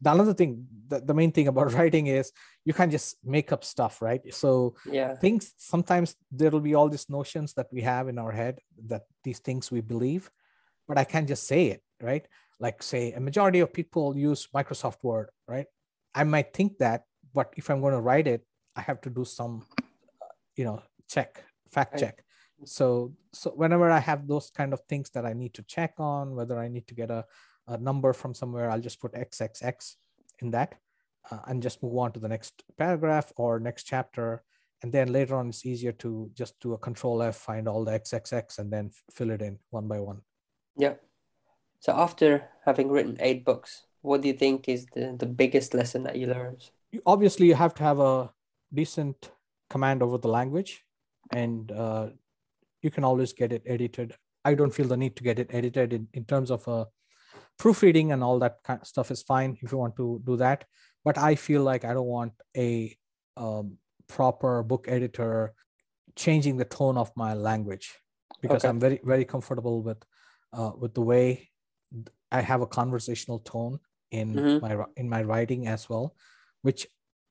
the 0.00 0.12
another 0.12 0.34
thing, 0.34 0.66
the, 0.88 1.00
the 1.00 1.14
main 1.14 1.30
thing 1.30 1.48
about 1.48 1.72
writing 1.74 2.08
is 2.08 2.32
you 2.64 2.72
can't 2.72 2.90
just 2.90 3.18
make 3.24 3.52
up 3.52 3.64
stuff, 3.64 4.02
right? 4.02 4.22
So 4.34 4.74
yeah, 4.90 5.14
things 5.14 5.52
sometimes 5.58 6.16
there 6.32 6.50
will 6.50 6.60
be 6.60 6.74
all 6.74 6.88
these 6.88 7.08
notions 7.08 7.54
that 7.54 7.68
we 7.70 7.82
have 7.82 8.08
in 8.08 8.18
our 8.18 8.32
head 8.32 8.58
that 8.86 9.02
these 9.22 9.38
things 9.38 9.70
we 9.70 9.80
believe, 9.80 10.30
but 10.88 10.98
I 10.98 11.04
can't 11.04 11.28
just 11.28 11.46
say 11.46 11.66
it, 11.66 11.82
right? 12.00 12.26
Like 12.60 12.82
say 12.82 13.12
a 13.12 13.20
majority 13.20 13.60
of 13.60 13.72
people 13.72 14.16
use 14.16 14.48
Microsoft 14.54 15.02
Word, 15.02 15.28
right? 15.46 15.66
I 16.14 16.24
might 16.24 16.52
think 16.52 16.78
that, 16.78 17.04
but 17.34 17.52
if 17.56 17.70
i'm 17.70 17.80
going 17.80 17.94
to 17.94 18.00
write 18.00 18.26
it 18.26 18.42
i 18.76 18.80
have 18.80 19.00
to 19.00 19.10
do 19.10 19.24
some 19.24 19.64
you 20.56 20.64
know 20.64 20.82
check 21.08 21.44
fact 21.70 21.98
check. 21.98 22.24
So 22.64 23.14
so 23.32 23.50
whenever 23.50 23.90
i 23.90 24.00
have 24.00 24.26
those 24.26 24.50
kind 24.50 24.72
of 24.72 24.80
things 24.88 25.10
that 25.10 25.24
i 25.24 25.32
need 25.32 25.54
to 25.54 25.62
check 25.62 25.94
on 25.98 26.34
whether 26.34 26.58
i 26.58 26.68
need 26.68 26.86
to 26.88 26.94
get 26.94 27.10
a, 27.10 27.24
a 27.68 27.78
number 27.78 28.12
from 28.12 28.34
somewhere 28.34 28.70
i'll 28.70 28.80
just 28.80 29.00
put 29.00 29.12
xxx 29.12 29.94
in 30.40 30.50
that 30.50 30.74
uh, 31.30 31.38
and 31.46 31.62
just 31.62 31.82
move 31.82 31.96
on 31.96 32.10
to 32.12 32.20
the 32.20 32.28
next 32.28 32.62
paragraph 32.76 33.32
or 33.36 33.60
next 33.60 33.84
chapter. 33.84 34.42
And 34.82 34.92
then 34.92 35.12
later 35.12 35.34
on 35.34 35.48
it's 35.48 35.66
easier 35.66 35.92
to 36.04 36.30
just 36.34 36.54
do 36.60 36.72
a 36.72 36.78
control 36.78 37.20
f 37.22 37.36
find 37.36 37.66
all 37.68 37.84
the 37.84 37.98
xxx 37.98 38.58
and 38.58 38.72
then 38.72 38.90
fill 39.10 39.30
it 39.30 39.42
in 39.42 39.58
one 39.70 39.88
by 39.88 39.98
one. 39.98 40.20
Yeah 40.76 40.94
so 41.80 41.92
after 41.92 42.48
having 42.64 42.90
written 42.90 43.16
eight 43.20 43.44
books 43.44 43.84
what 44.02 44.22
do 44.22 44.28
you 44.28 44.34
think 44.34 44.68
is 44.68 44.86
the, 44.94 45.14
the 45.18 45.26
biggest 45.26 45.74
lesson 45.74 46.02
that 46.04 46.16
you 46.16 46.26
learned? 46.26 46.70
You, 46.92 47.02
obviously 47.04 47.46
you 47.46 47.54
have 47.54 47.74
to 47.74 47.82
have 47.82 48.00
a 48.00 48.30
decent 48.72 49.30
command 49.70 50.02
over 50.02 50.18
the 50.18 50.28
language 50.28 50.84
and 51.32 51.70
uh, 51.72 52.08
you 52.82 52.90
can 52.90 53.04
always 53.04 53.32
get 53.32 53.52
it 53.52 53.62
edited. 53.66 54.14
I 54.44 54.54
don't 54.54 54.74
feel 54.74 54.88
the 54.88 54.96
need 54.96 55.16
to 55.16 55.22
get 55.22 55.38
it 55.38 55.50
edited 55.52 55.92
in, 55.92 56.08
in 56.14 56.24
terms 56.24 56.50
of 56.50 56.66
uh, 56.68 56.86
proofreading 57.58 58.12
and 58.12 58.22
all 58.22 58.38
that 58.38 58.58
kind 58.64 58.80
of 58.80 58.86
stuff 58.86 59.10
is 59.10 59.22
fine 59.22 59.58
if 59.60 59.72
you 59.72 59.78
want 59.78 59.96
to 59.96 60.22
do 60.24 60.36
that. 60.36 60.64
But 61.04 61.16
i 61.16 61.36
feel 61.36 61.62
like 61.62 61.84
i 61.84 61.94
don't 61.94 62.06
want 62.06 62.32
a 62.54 62.94
um, 63.36 63.78
proper 64.08 64.62
book 64.62 64.86
editor 64.88 65.54
changing 66.16 66.56
the 66.58 66.66
tone 66.66 66.98
of 66.98 67.10
my 67.16 67.32
language 67.32 67.94
because 68.42 68.64
okay. 68.64 68.68
i'm 68.68 68.80
very 68.80 69.00
very 69.04 69.24
comfortable 69.24 69.80
with 69.80 70.02
uh, 70.52 70.72
with 70.76 70.92
the 70.92 71.00
way 71.00 71.48
i 72.32 72.40
have 72.40 72.60
a 72.60 72.66
conversational 72.66 73.38
tone 73.40 73.78
in 74.10 74.34
mm-hmm. 74.34 74.66
my 74.66 74.84
in 74.96 75.08
my 75.08 75.22
writing 75.22 75.66
as 75.66 75.88
well 75.88 76.14
which 76.62 76.86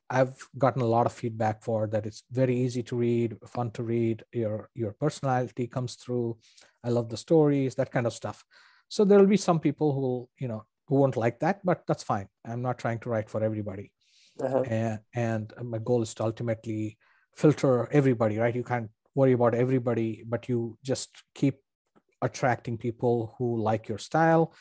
I've 0.10 0.48
gotten 0.58 0.82
a 0.82 0.86
lot 0.86 1.06
of 1.06 1.12
feedback 1.12 1.64
for 1.64 1.86
that 1.88 2.06
it's 2.06 2.24
very 2.32 2.56
easy 2.56 2.82
to 2.84 2.96
read, 2.96 3.36
fun 3.46 3.72
to 3.72 3.84
read, 3.84 4.24
your 4.32 4.70
your 4.74 4.94
personality 4.94 5.68
comes 5.68 5.96
through. 5.96 6.38
I 6.82 6.90
love 6.90 7.10
the 7.10 7.18
stories, 7.18 7.76
that 7.76 7.92
kind 7.92 8.08
of 8.08 8.14
stuff. 8.14 8.46
So 8.88 9.04
there 9.04 9.20
will 9.20 9.28
be 9.28 9.38
some 9.38 9.60
people 9.60 9.94
who 9.94 10.00
will, 10.00 10.30
you 10.40 10.48
know, 10.48 10.64
who 10.88 10.96
won't 10.96 11.18
like 11.18 11.40
that, 11.40 11.60
but 11.64 11.84
that's 11.88 12.04
fine. 12.04 12.28
I'm 12.46 12.62
not 12.62 12.78
trying 12.78 13.00
to 13.00 13.10
write 13.10 13.30
for 13.30 13.44
everybody. 13.44 13.92
Uh-huh. 14.42 14.64
And, 14.68 15.00
and 15.14 15.54
my 15.64 15.80
goal 15.80 16.02
is 16.02 16.14
to 16.16 16.24
ultimately 16.24 16.98
filter 17.36 17.90
everybody, 17.92 18.38
right? 18.38 18.56
You 18.56 18.64
can't 18.64 18.90
worry 19.14 19.34
about 19.34 19.56
everybody, 19.56 20.24
but 20.26 20.48
you 20.48 20.78
just 20.84 21.10
keep 21.36 21.56
attracting 22.22 22.78
people 22.78 23.36
who 23.38 23.62
like 23.62 23.88
your 23.88 23.98
style, 23.98 24.54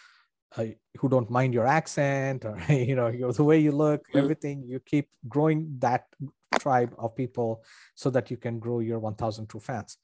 uh, 0.57 0.67
who 0.99 1.09
don't 1.09 1.31
mind 1.31 1.55
your 1.55 1.67
accent 1.67 2.45
or 2.45 2.59
you 2.69 2.95
know 2.95 3.09
your, 3.09 3.33
the 3.33 3.45
way 3.45 3.59
you 3.59 3.73
look 3.73 4.03
mm-hmm. 4.09 4.19
everything. 4.19 4.65
You 4.67 4.81
keep 4.81 5.09
growing 5.29 5.77
that 5.79 6.05
tribe 6.59 6.95
of 6.99 7.15
people 7.17 7.63
so 7.95 8.11
that 8.11 8.31
you 8.31 8.37
can 8.37 8.59
grow 8.59 8.81
your 8.81 8.99
1000 8.99 9.49
true 9.49 9.61
fans. 9.61 9.99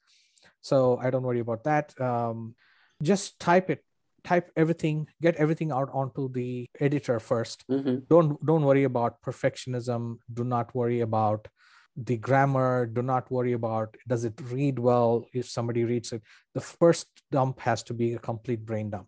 So 0.61 0.97
i 1.01 1.09
don't 1.09 1.23
worry 1.23 1.39
about 1.39 1.63
that. 1.63 1.99
Um, 1.99 2.55
just 3.01 3.39
type 3.39 3.69
it 3.69 3.83
type 4.23 4.49
everything 4.55 5.05
get 5.21 5.35
everything 5.35 5.69
out 5.69 5.89
onto 5.91 6.31
the 6.31 6.69
editor 6.79 7.19
1st 7.19 7.57
mm-hmm. 7.69 7.97
don't 8.09 8.45
don't 8.45 8.63
worry 8.63 8.85
about 8.85 9.21
perfectionism. 9.21 10.17
Do 10.33 10.43
not 10.43 10.73
worry 10.73 11.01
about 11.01 11.47
the 11.95 12.17
grammar 12.17 12.87
do 12.87 13.01
not 13.01 13.29
worry 13.29 13.53
about 13.53 13.95
does 14.07 14.25
it 14.25 14.33
read 14.49 14.79
well 14.79 15.25
if 15.33 15.47
somebody 15.47 15.83
reads 15.83 16.11
it 16.11 16.23
the 16.55 16.61
first 16.61 17.07
dump 17.31 17.59
has 17.59 17.83
to 17.83 17.93
be 17.93 18.13
a 18.13 18.19
complete 18.19 18.65
brain 18.65 18.89
dump 18.89 19.07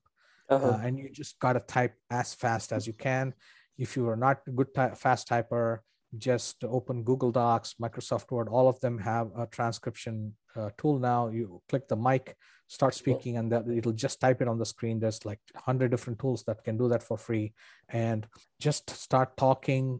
uh-huh. 0.50 0.68
uh, 0.68 0.80
and 0.84 1.00
you 1.00 1.10
just 1.10 1.40
gotta 1.40 1.60
type 1.60 1.96
as 2.10 2.34
fast 2.34 2.72
as 2.72 2.86
you 2.88 2.94
can. 2.94 3.34
If 3.78 3.96
you 3.96 4.08
are 4.10 4.16
not 4.16 4.42
a 4.48 4.52
good 4.52 4.74
ty- 4.74 4.94
fast 4.96 5.28
typer, 5.28 5.80
just 6.18 6.64
open 6.64 7.04
Google 7.04 7.32
Docs, 7.32 7.76
Microsoft 7.82 8.32
Word. 8.32 8.48
All 8.48 8.70
of 8.70 8.80
them 8.80 8.98
have 9.00 9.32
a 9.38 9.48
transcription 9.48 10.36
uh, 10.56 10.70
tool 10.78 11.00
now. 11.00 11.28
You 11.28 11.62
click 11.68 11.88
the 11.88 11.98
mic, 11.98 12.38
start 12.68 12.94
speaking, 12.94 13.38
and 13.38 13.52
that 13.52 13.68
it'll 13.68 13.92
just 13.92 14.22
type 14.22 14.42
it 14.42 14.48
on 14.48 14.58
the 14.58 14.66
screen. 14.66 15.00
There's 15.00 15.26
like 15.26 15.40
hundred 15.56 15.92
different 15.92 16.20
tools 16.20 16.44
that 16.44 16.64
can 16.64 16.78
do 16.78 16.88
that 16.90 17.04
for 17.04 17.18
free, 17.18 17.54
and 17.90 18.26
just 18.60 18.90
start 18.90 19.36
talking. 19.36 20.00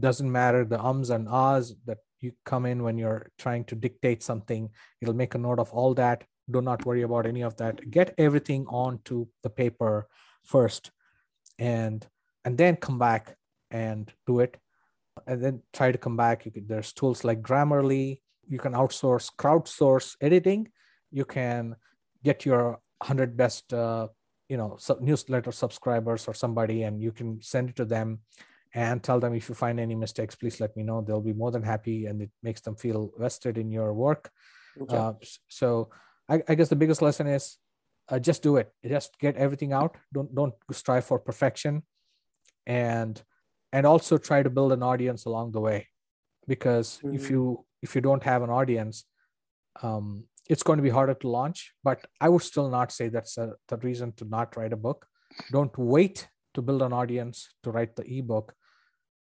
Doesn't 0.00 0.30
matter 0.30 0.64
the 0.64 0.82
ums 0.82 1.10
and 1.10 1.28
ahs 1.28 1.74
that 1.86 1.98
you 2.20 2.32
come 2.44 2.66
in 2.66 2.82
when 2.82 2.96
you're 2.96 3.30
trying 3.38 3.64
to 3.64 3.74
dictate 3.74 4.22
something. 4.22 4.70
It'll 5.00 5.14
make 5.14 5.34
a 5.34 5.38
note 5.38 5.58
of 5.58 5.72
all 5.72 5.94
that. 5.94 6.24
Do 6.50 6.60
not 6.60 6.86
worry 6.86 7.02
about 7.02 7.26
any 7.26 7.42
of 7.42 7.56
that. 7.56 7.90
Get 7.90 8.14
everything 8.18 8.66
onto 8.68 9.26
the 9.42 9.50
paper 9.50 10.08
first 10.44 10.90
and 11.58 12.06
and 12.44 12.58
then 12.58 12.76
come 12.76 12.98
back 12.98 13.36
and 13.70 14.12
do 14.26 14.40
it. 14.40 14.56
And 15.26 15.44
then 15.44 15.62
try 15.72 15.92
to 15.92 15.98
come 15.98 16.16
back. 16.16 16.46
You 16.46 16.50
can, 16.50 16.66
there's 16.66 16.92
tools 16.92 17.22
like 17.22 17.42
grammarly. 17.42 18.20
You 18.48 18.58
can 18.58 18.72
outsource 18.72 19.30
crowdsource 19.38 20.16
editing. 20.20 20.68
You 21.10 21.24
can 21.24 21.76
get 22.24 22.46
your 22.46 22.80
100 22.98 23.36
best 23.36 23.72
uh, 23.74 24.08
you 24.48 24.56
know 24.56 24.78
newsletter 25.00 25.52
subscribers 25.52 26.28
or 26.28 26.34
somebody 26.34 26.82
and 26.82 27.02
you 27.02 27.10
can 27.10 27.40
send 27.40 27.70
it 27.70 27.76
to 27.76 27.84
them 27.84 28.20
and 28.74 29.02
tell 29.02 29.20
them 29.20 29.34
if 29.34 29.48
you 29.48 29.54
find 29.54 29.78
any 29.78 29.94
mistakes 29.94 30.34
please 30.34 30.60
let 30.60 30.76
me 30.76 30.82
know 30.82 31.00
they'll 31.00 31.20
be 31.20 31.32
more 31.32 31.50
than 31.50 31.62
happy 31.62 32.06
and 32.06 32.22
it 32.22 32.30
makes 32.42 32.60
them 32.60 32.76
feel 32.76 33.10
vested 33.18 33.58
in 33.58 33.70
your 33.70 33.92
work 33.92 34.30
okay. 34.80 34.96
uh, 34.96 35.12
so 35.48 35.90
I, 36.28 36.42
I 36.48 36.54
guess 36.54 36.68
the 36.68 36.76
biggest 36.76 37.02
lesson 37.02 37.26
is 37.26 37.58
uh, 38.08 38.18
just 38.18 38.42
do 38.42 38.56
it. 38.56 38.72
Just 38.86 39.18
get 39.18 39.36
everything 39.36 39.72
out. 39.72 39.96
Don't 40.12 40.34
don't 40.34 40.54
strive 40.70 41.04
for 41.04 41.18
perfection, 41.18 41.82
and 42.66 43.20
and 43.72 43.86
also 43.86 44.18
try 44.18 44.42
to 44.42 44.50
build 44.50 44.72
an 44.72 44.82
audience 44.82 45.24
along 45.24 45.52
the 45.52 45.60
way, 45.60 45.88
because 46.46 46.98
mm-hmm. 46.98 47.14
if 47.14 47.30
you 47.30 47.64
if 47.82 47.94
you 47.94 48.00
don't 48.00 48.22
have 48.22 48.42
an 48.42 48.50
audience, 48.50 49.04
um, 49.82 50.24
it's 50.48 50.62
going 50.62 50.76
to 50.76 50.82
be 50.82 50.90
harder 50.90 51.14
to 51.14 51.28
launch. 51.28 51.72
But 51.82 52.06
I 52.20 52.28
would 52.28 52.42
still 52.42 52.68
not 52.68 52.92
say 52.92 53.08
that's 53.08 53.38
a, 53.38 53.52
the 53.68 53.76
reason 53.78 54.12
to 54.18 54.24
not 54.24 54.56
write 54.56 54.72
a 54.72 54.76
book. 54.76 55.06
Don't 55.50 55.76
wait 55.78 56.28
to 56.54 56.62
build 56.62 56.82
an 56.82 56.92
audience 56.92 57.48
to 57.62 57.70
write 57.70 57.96
the 57.96 58.04
ebook. 58.18 58.54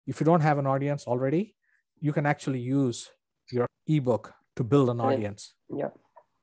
If 0.07 0.19
you 0.19 0.25
don't 0.25 0.41
have 0.41 0.57
an 0.57 0.65
audience 0.65 1.05
already, 1.05 1.53
you 1.99 2.13
can 2.13 2.25
actually 2.25 2.59
use 2.59 3.09
your 3.51 3.67
ebook 3.87 4.33
to 4.55 4.63
build 4.63 4.89
an 4.89 5.01
audience. 5.01 5.53
Yeah. 5.69 5.89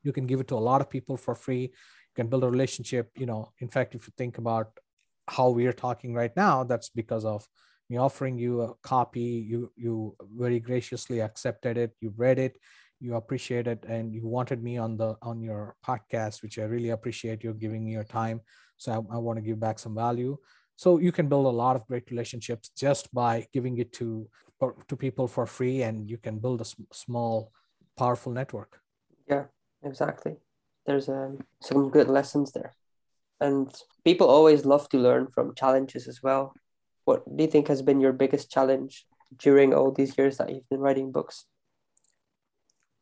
You 0.02 0.12
can 0.12 0.26
give 0.26 0.40
it 0.40 0.48
to 0.48 0.54
a 0.54 0.64
lot 0.70 0.80
of 0.80 0.90
people 0.90 1.16
for 1.16 1.34
free. 1.34 1.62
You 1.62 2.14
can 2.14 2.28
build 2.28 2.44
a 2.44 2.50
relationship 2.50 3.10
you 3.16 3.26
know. 3.26 3.52
In 3.60 3.68
fact 3.68 3.94
if 3.94 4.06
you 4.06 4.12
think 4.16 4.38
about 4.38 4.68
how 5.28 5.48
we're 5.48 5.72
talking 5.72 6.12
right 6.12 6.34
now 6.36 6.64
that's 6.64 6.90
because 6.90 7.24
of 7.24 7.48
me 7.88 7.96
offering 7.96 8.38
you 8.38 8.62
a 8.62 8.74
copy. 8.82 9.44
You 9.50 9.72
you 9.76 10.16
very 10.36 10.60
graciously 10.60 11.20
accepted 11.20 11.76
it. 11.76 11.92
You 12.00 12.12
read 12.16 12.38
it. 12.38 12.58
You 13.00 13.14
appreciate 13.16 13.66
it. 13.66 13.84
And 13.86 14.14
you 14.14 14.26
wanted 14.26 14.62
me 14.62 14.78
on 14.78 14.96
the 14.96 15.16
on 15.22 15.42
your 15.42 15.76
podcast 15.86 16.42
which 16.42 16.58
i 16.58 16.62
really 16.62 16.90
appreciate 16.90 17.44
you 17.44 17.52
giving 17.54 17.84
me 17.84 17.92
your 17.92 18.04
time. 18.04 18.40
So 18.76 18.92
I, 18.92 19.16
I 19.16 19.18
want 19.18 19.38
to 19.38 19.42
give 19.42 19.60
back 19.60 19.78
some 19.78 19.94
value 19.94 20.36
so 20.76 20.98
you 20.98 21.12
can 21.12 21.28
build 21.28 21.46
a 21.46 21.56
lot 21.62 21.76
of 21.76 21.86
great 21.86 22.10
relationships 22.10 22.70
just 22.76 23.12
by 23.12 23.46
giving 23.52 23.78
it 23.78 23.92
to 23.92 24.28
to 24.88 24.96
people 24.96 25.28
for 25.28 25.46
free 25.46 25.82
and 25.82 26.08
you 26.08 26.16
can 26.16 26.38
build 26.38 26.60
a 26.60 26.64
small 26.92 27.52
powerful 27.98 28.32
network 28.32 28.80
yeah 29.28 29.44
exactly. 29.84 30.36
There's 30.86 31.08
um, 31.08 31.38
some 31.60 31.90
good 31.90 32.08
lessons 32.08 32.52
there. 32.52 32.74
And 33.40 33.72
people 34.04 34.28
always 34.28 34.64
love 34.64 34.88
to 34.90 34.98
learn 34.98 35.28
from 35.28 35.54
challenges 35.54 36.08
as 36.08 36.22
well. 36.22 36.54
What 37.04 37.24
do 37.36 37.44
you 37.44 37.50
think 37.50 37.68
has 37.68 37.82
been 37.82 38.00
your 38.00 38.12
biggest 38.12 38.50
challenge 38.50 39.06
during 39.38 39.74
all 39.74 39.92
these 39.92 40.16
years 40.16 40.38
that 40.38 40.50
you've 40.50 40.68
been 40.68 40.80
writing 40.80 41.12
books? 41.12 41.46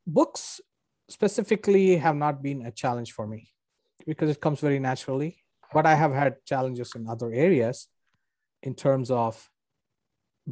Books 0.07 0.61
specifically 1.09 1.97
have 1.97 2.17
not 2.17 2.43
been 2.43 2.67
a 2.67 2.73
challenge 2.73 3.13
for 3.13 3.27
me 3.27 3.53
because 4.07 4.31
it 4.31 4.41
comes 4.41 4.61
very 4.61 4.79
naturally. 4.79 5.42
But 5.75 5.87
I 5.87 5.95
have 5.95 6.13
had 6.13 6.37
challenges 6.45 6.93
in 6.95 7.09
other 7.09 7.33
areas 7.33 7.89
in 8.63 8.75
terms 8.75 9.11
of 9.11 9.49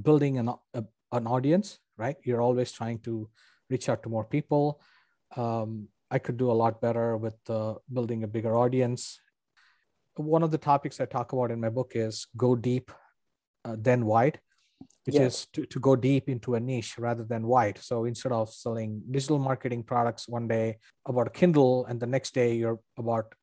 building 0.01 0.39
an, 0.39 0.49
a, 0.75 0.85
an 1.13 1.27
audience, 1.27 1.79
right? 1.97 2.17
You're 2.25 2.41
always 2.41 2.73
trying 2.73 3.01
to 3.01 3.29
reach 3.69 3.89
out 3.89 4.03
to 4.03 4.09
more 4.09 4.25
people. 4.25 4.81
Um, 5.37 5.89
i 6.13 6.19
could 6.19 6.37
do 6.37 6.51
a 6.51 6.59
lot 6.61 6.81
better 6.81 7.17
with 7.17 7.39
uh, 7.49 7.75
building 7.93 8.25
a 8.25 8.27
bigger 8.27 8.57
audience. 8.57 9.21
One 10.17 10.43
of 10.43 10.51
the 10.51 10.59
topics 10.59 11.01
i 11.01 11.07
talk 11.07 11.33
about 11.33 11.53
in 11.53 11.61
my 11.61 11.69
book 11.69 11.93
is 11.95 12.27
go 12.37 12.57
deep 12.57 12.91
uh, 13.65 13.77
then 13.79 14.05
wide 14.05 14.41
which 15.05 15.15
yeah. 15.15 15.23
is 15.23 15.47
to, 15.53 15.65
to 15.67 15.81
go 15.81 15.97
deep 15.97 16.29
into 16.29 16.55
a 16.55 16.61
niche 16.61 16.99
rather 16.99 17.25
than 17.25 17.47
wide. 17.47 17.79
So 17.79 18.05
instead 18.05 18.33
of 18.33 18.53
selling 18.53 19.03
digital 19.11 19.39
marketing 19.39 19.83
products 19.83 20.29
one 20.29 20.47
day 20.47 20.79
about 21.07 21.27
a 21.27 21.31
kindle 21.31 21.87
and 21.87 21.99
the 21.99 22.07
next 22.07 22.35
day 22.35 22.55
you're 22.55 22.81
about 22.99 23.35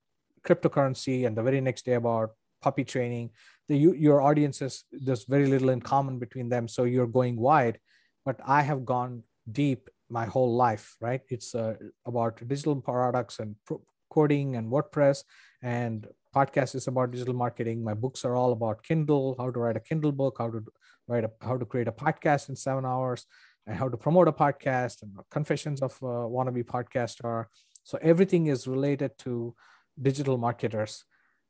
cryptocurrency 0.48 1.26
and 1.26 1.36
the 1.36 1.44
very 1.44 1.62
next 1.62 1.86
day 1.86 1.94
about 1.94 2.32
puppy 2.62 2.84
training 2.84 3.30
the 3.68 3.78
you, 3.78 3.94
your 3.94 4.22
audiences 4.22 4.86
there's 4.92 5.26
very 5.26 5.48
little 5.48 5.70
in 5.70 5.82
common 5.82 6.20
between 6.20 6.50
them 6.50 6.68
so 6.68 6.84
you're 6.84 7.08
going 7.20 7.36
wide. 7.38 7.80
But 8.26 8.40
i 8.46 8.62
have 8.62 8.86
gone 8.86 9.24
deep 9.52 9.90
my 10.10 10.26
whole 10.26 10.56
life 10.56 10.96
right? 11.02 11.22
It's 11.30 11.54
uh, 11.54 11.76
about 12.06 12.46
digital 12.48 12.76
products 12.76 13.40
and 13.40 13.56
pro- 13.66 13.84
coding 14.10 14.56
and 14.56 14.72
wordpress 14.72 15.24
and 15.62 16.08
podcast 16.36 16.76
is 16.76 16.88
about 16.88 17.12
digital 17.12 17.34
marketing. 17.34 17.84
My 17.84 17.94
books 17.94 18.24
are 18.24 18.36
all 18.36 18.52
about 18.52 18.84
kindle 18.84 19.36
how 19.38 19.50
to 19.52 19.60
write 19.60 19.78
a 19.78 19.82
kindle 19.82 20.12
book 20.12 20.36
how 20.40 20.50
to 20.50 20.64
write 21.08 21.24
a, 21.24 21.32
how 21.42 21.58
to 21.58 21.66
create 21.66 21.88
a 21.88 21.92
podcast 21.92 22.50
in 22.50 22.56
seven 22.56 22.86
hours 22.86 23.26
and 23.66 23.76
how 23.76 23.90
to 23.90 23.98
promote 23.98 24.28
a 24.28 24.32
podcast 24.32 25.02
and 25.04 25.12
confessions 25.30 25.82
of 25.82 25.92
a 26.02 26.16
wannabe 26.36 26.64
podcaster. 26.64 27.46
So 27.84 27.98
everything 28.02 28.48
is 28.48 28.68
related 28.68 29.12
to 29.20 29.56
digital 30.02 30.38
marketers 30.38 31.04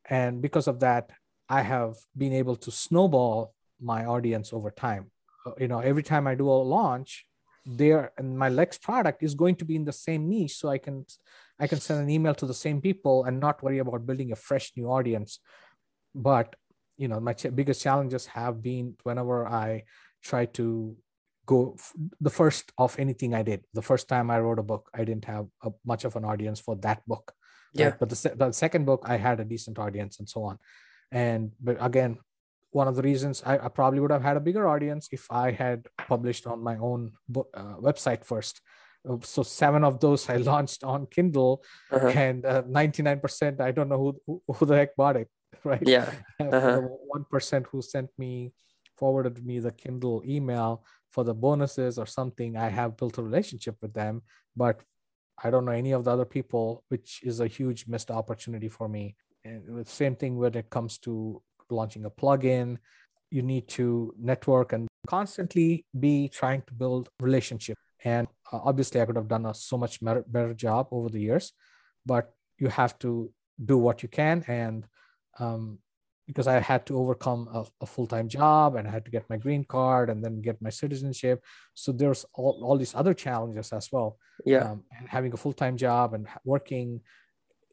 and 0.09 0.41
because 0.41 0.67
of 0.67 0.79
that 0.79 1.11
I 1.49 1.61
have 1.61 1.95
been 2.15 2.33
able 2.33 2.55
to 2.57 2.71
snowball 2.71 3.53
my 3.79 4.05
audience 4.05 4.51
over 4.51 4.71
time. 4.71 5.11
Uh, 5.45 5.51
you 5.59 5.67
know, 5.67 5.79
every 5.79 6.03
time 6.03 6.27
I 6.27 6.35
do 6.35 6.49
a 6.49 6.51
launch, 6.51 7.25
there 7.65 8.11
and 8.17 8.37
my 8.37 8.49
next 8.49 8.81
product 8.81 9.23
is 9.23 9.35
going 9.35 9.55
to 9.57 9.65
be 9.65 9.75
in 9.75 9.85
the 9.85 9.93
same 9.93 10.29
niche, 10.29 10.55
so 10.55 10.69
I 10.69 10.77
can 10.77 11.05
I 11.59 11.67
can 11.67 11.79
send 11.79 12.01
an 12.01 12.09
email 12.09 12.33
to 12.35 12.45
the 12.45 12.53
same 12.53 12.81
people 12.81 13.25
and 13.25 13.39
not 13.39 13.61
worry 13.61 13.79
about 13.79 14.05
building 14.05 14.31
a 14.31 14.35
fresh 14.35 14.71
new 14.77 14.87
audience. 14.87 15.39
But 16.15 16.55
you 16.97 17.07
know, 17.07 17.19
my 17.19 17.33
ch- 17.33 17.53
biggest 17.53 17.81
challenges 17.81 18.25
have 18.27 18.61
been 18.63 18.95
whenever 19.03 19.47
I 19.47 19.83
try 20.23 20.45
to 20.45 20.95
go 21.45 21.75
f- 21.77 21.93
the 22.19 22.29
first 22.29 22.71
of 22.77 22.97
anything 22.99 23.33
I 23.33 23.43
did. 23.43 23.63
The 23.73 23.81
first 23.81 24.07
time 24.07 24.31
I 24.31 24.39
wrote 24.39 24.59
a 24.59 24.63
book, 24.63 24.89
I 24.93 25.03
didn't 25.03 25.25
have 25.25 25.47
a, 25.61 25.71
much 25.85 26.05
of 26.05 26.15
an 26.15 26.25
audience 26.25 26.59
for 26.59 26.75
that 26.77 27.05
book. 27.05 27.33
Yeah. 27.73 27.85
Right? 27.85 27.99
But 27.99 28.09
the, 28.09 28.33
the 28.35 28.51
second 28.51 28.85
book, 28.85 29.03
I 29.05 29.17
had 29.17 29.39
a 29.39 29.45
decent 29.45 29.79
audience 29.79 30.19
and 30.19 30.27
so 30.27 30.43
on 30.43 30.59
and 31.11 31.51
but 31.61 31.77
again 31.79 32.17
one 32.71 32.87
of 32.87 32.95
the 32.95 33.01
reasons 33.01 33.41
I, 33.45 33.57
I, 33.57 33.67
probably 33.69 33.99
would 34.01 34.11
have 34.11 34.21
had 34.21 34.37
a 34.37 34.41
bigger 34.41 34.67
audience 34.67 35.07
if 35.11 35.25
i 35.31 35.51
had 35.51 35.87
published 36.07 36.45
on 36.45 36.61
my 36.61 36.77
own 36.77 37.13
book, 37.29 37.49
uh, 37.53 37.75
website 37.77 38.25
first 38.25 38.61
uh, 39.09 39.17
so 39.21 39.43
seven 39.43 39.83
of 39.83 39.99
those 39.99 40.29
i 40.29 40.35
launched 40.51 40.83
on 40.83 41.07
kindle 41.07 41.63
uh-huh. 41.91 42.07
and 42.07 42.45
uh, 42.45 42.63
99% 42.63 43.61
i 43.61 43.71
don't 43.71 43.89
know 43.89 44.19
who, 44.25 44.41
who 44.47 44.65
the 44.65 44.75
heck 44.75 44.95
bought 44.95 45.15
it 45.15 45.29
right 45.63 45.83
yeah 45.85 46.11
uh-huh. 46.39 46.81
1% 47.31 47.65
who 47.71 47.81
sent 47.81 48.09
me 48.17 48.51
forwarded 48.97 49.45
me 49.45 49.59
the 49.59 49.71
kindle 49.71 50.21
email 50.25 50.83
for 51.11 51.23
the 51.23 51.33
bonuses 51.33 51.97
or 51.97 52.05
something 52.05 52.57
i 52.57 52.67
have 52.67 52.97
built 52.97 53.17
a 53.17 53.23
relationship 53.23 53.77
with 53.81 53.93
them 53.93 54.21
but 54.55 54.81
i 55.43 55.49
don't 55.49 55.65
know 55.65 55.71
any 55.71 55.91
of 55.91 56.03
the 56.03 56.11
other 56.11 56.25
people 56.25 56.83
which 56.89 57.21
is 57.23 57.39
a 57.39 57.47
huge 57.47 57.87
missed 57.87 58.11
opportunity 58.11 58.69
for 58.69 58.87
me. 58.87 59.15
And 59.45 59.63
the 59.77 59.85
same 59.85 60.15
thing 60.15 60.37
when 60.37 60.55
it 60.55 60.69
comes 60.69 60.97
to 60.99 61.41
launching 61.69 62.05
a 62.05 62.09
plugin 62.09 62.77
you 63.29 63.41
need 63.41 63.67
to 63.67 64.13
network 64.19 64.73
and 64.73 64.87
constantly 65.07 65.85
be 65.97 66.29
trying 66.29 66.61
to 66.67 66.73
build 66.73 67.09
relationship. 67.19 67.77
And 68.03 68.27
uh, 68.51 68.59
obviously 68.63 69.01
i 69.01 69.05
could 69.05 69.15
have 69.15 69.27
done 69.27 69.45
a 69.45 69.53
so 69.53 69.77
much 69.77 69.99
better 70.03 70.53
job 70.53 70.87
over 70.91 71.09
the 71.09 71.21
years 71.21 71.53
but 72.05 72.33
you 72.57 72.69
have 72.69 72.97
to 72.99 73.31
do 73.63 73.77
what 73.77 74.03
you 74.03 74.09
can. 74.09 74.43
And 74.47 74.85
um, 75.39 75.79
because 76.27 76.47
i 76.47 76.59
had 76.59 76.85
to 76.85 76.97
overcome 76.97 77.47
a, 77.53 77.65
a, 77.81 77.85
full-time 77.85 78.27
job 78.27 78.75
and 78.75 78.87
i 78.87 78.91
had 78.91 79.05
to 79.05 79.11
get 79.11 79.29
my 79.29 79.37
green 79.37 79.63
card 79.63 80.09
and 80.09 80.23
then 80.23 80.41
get 80.41 80.61
my 80.61 80.69
citizenship. 80.69 81.43
So 81.73 81.91
there's 81.91 82.25
all, 82.33 82.61
all 82.63 82.77
these 82.77 82.93
other 82.93 83.13
challenges 83.13 83.71
as 83.71 83.89
well. 83.91 84.17
Yeah. 84.45 84.71
Um, 84.71 84.83
and 84.97 85.07
having 85.07 85.33
a 85.33 85.37
full-time 85.37 85.77
job 85.77 86.13
and 86.13 86.27
working 86.43 87.01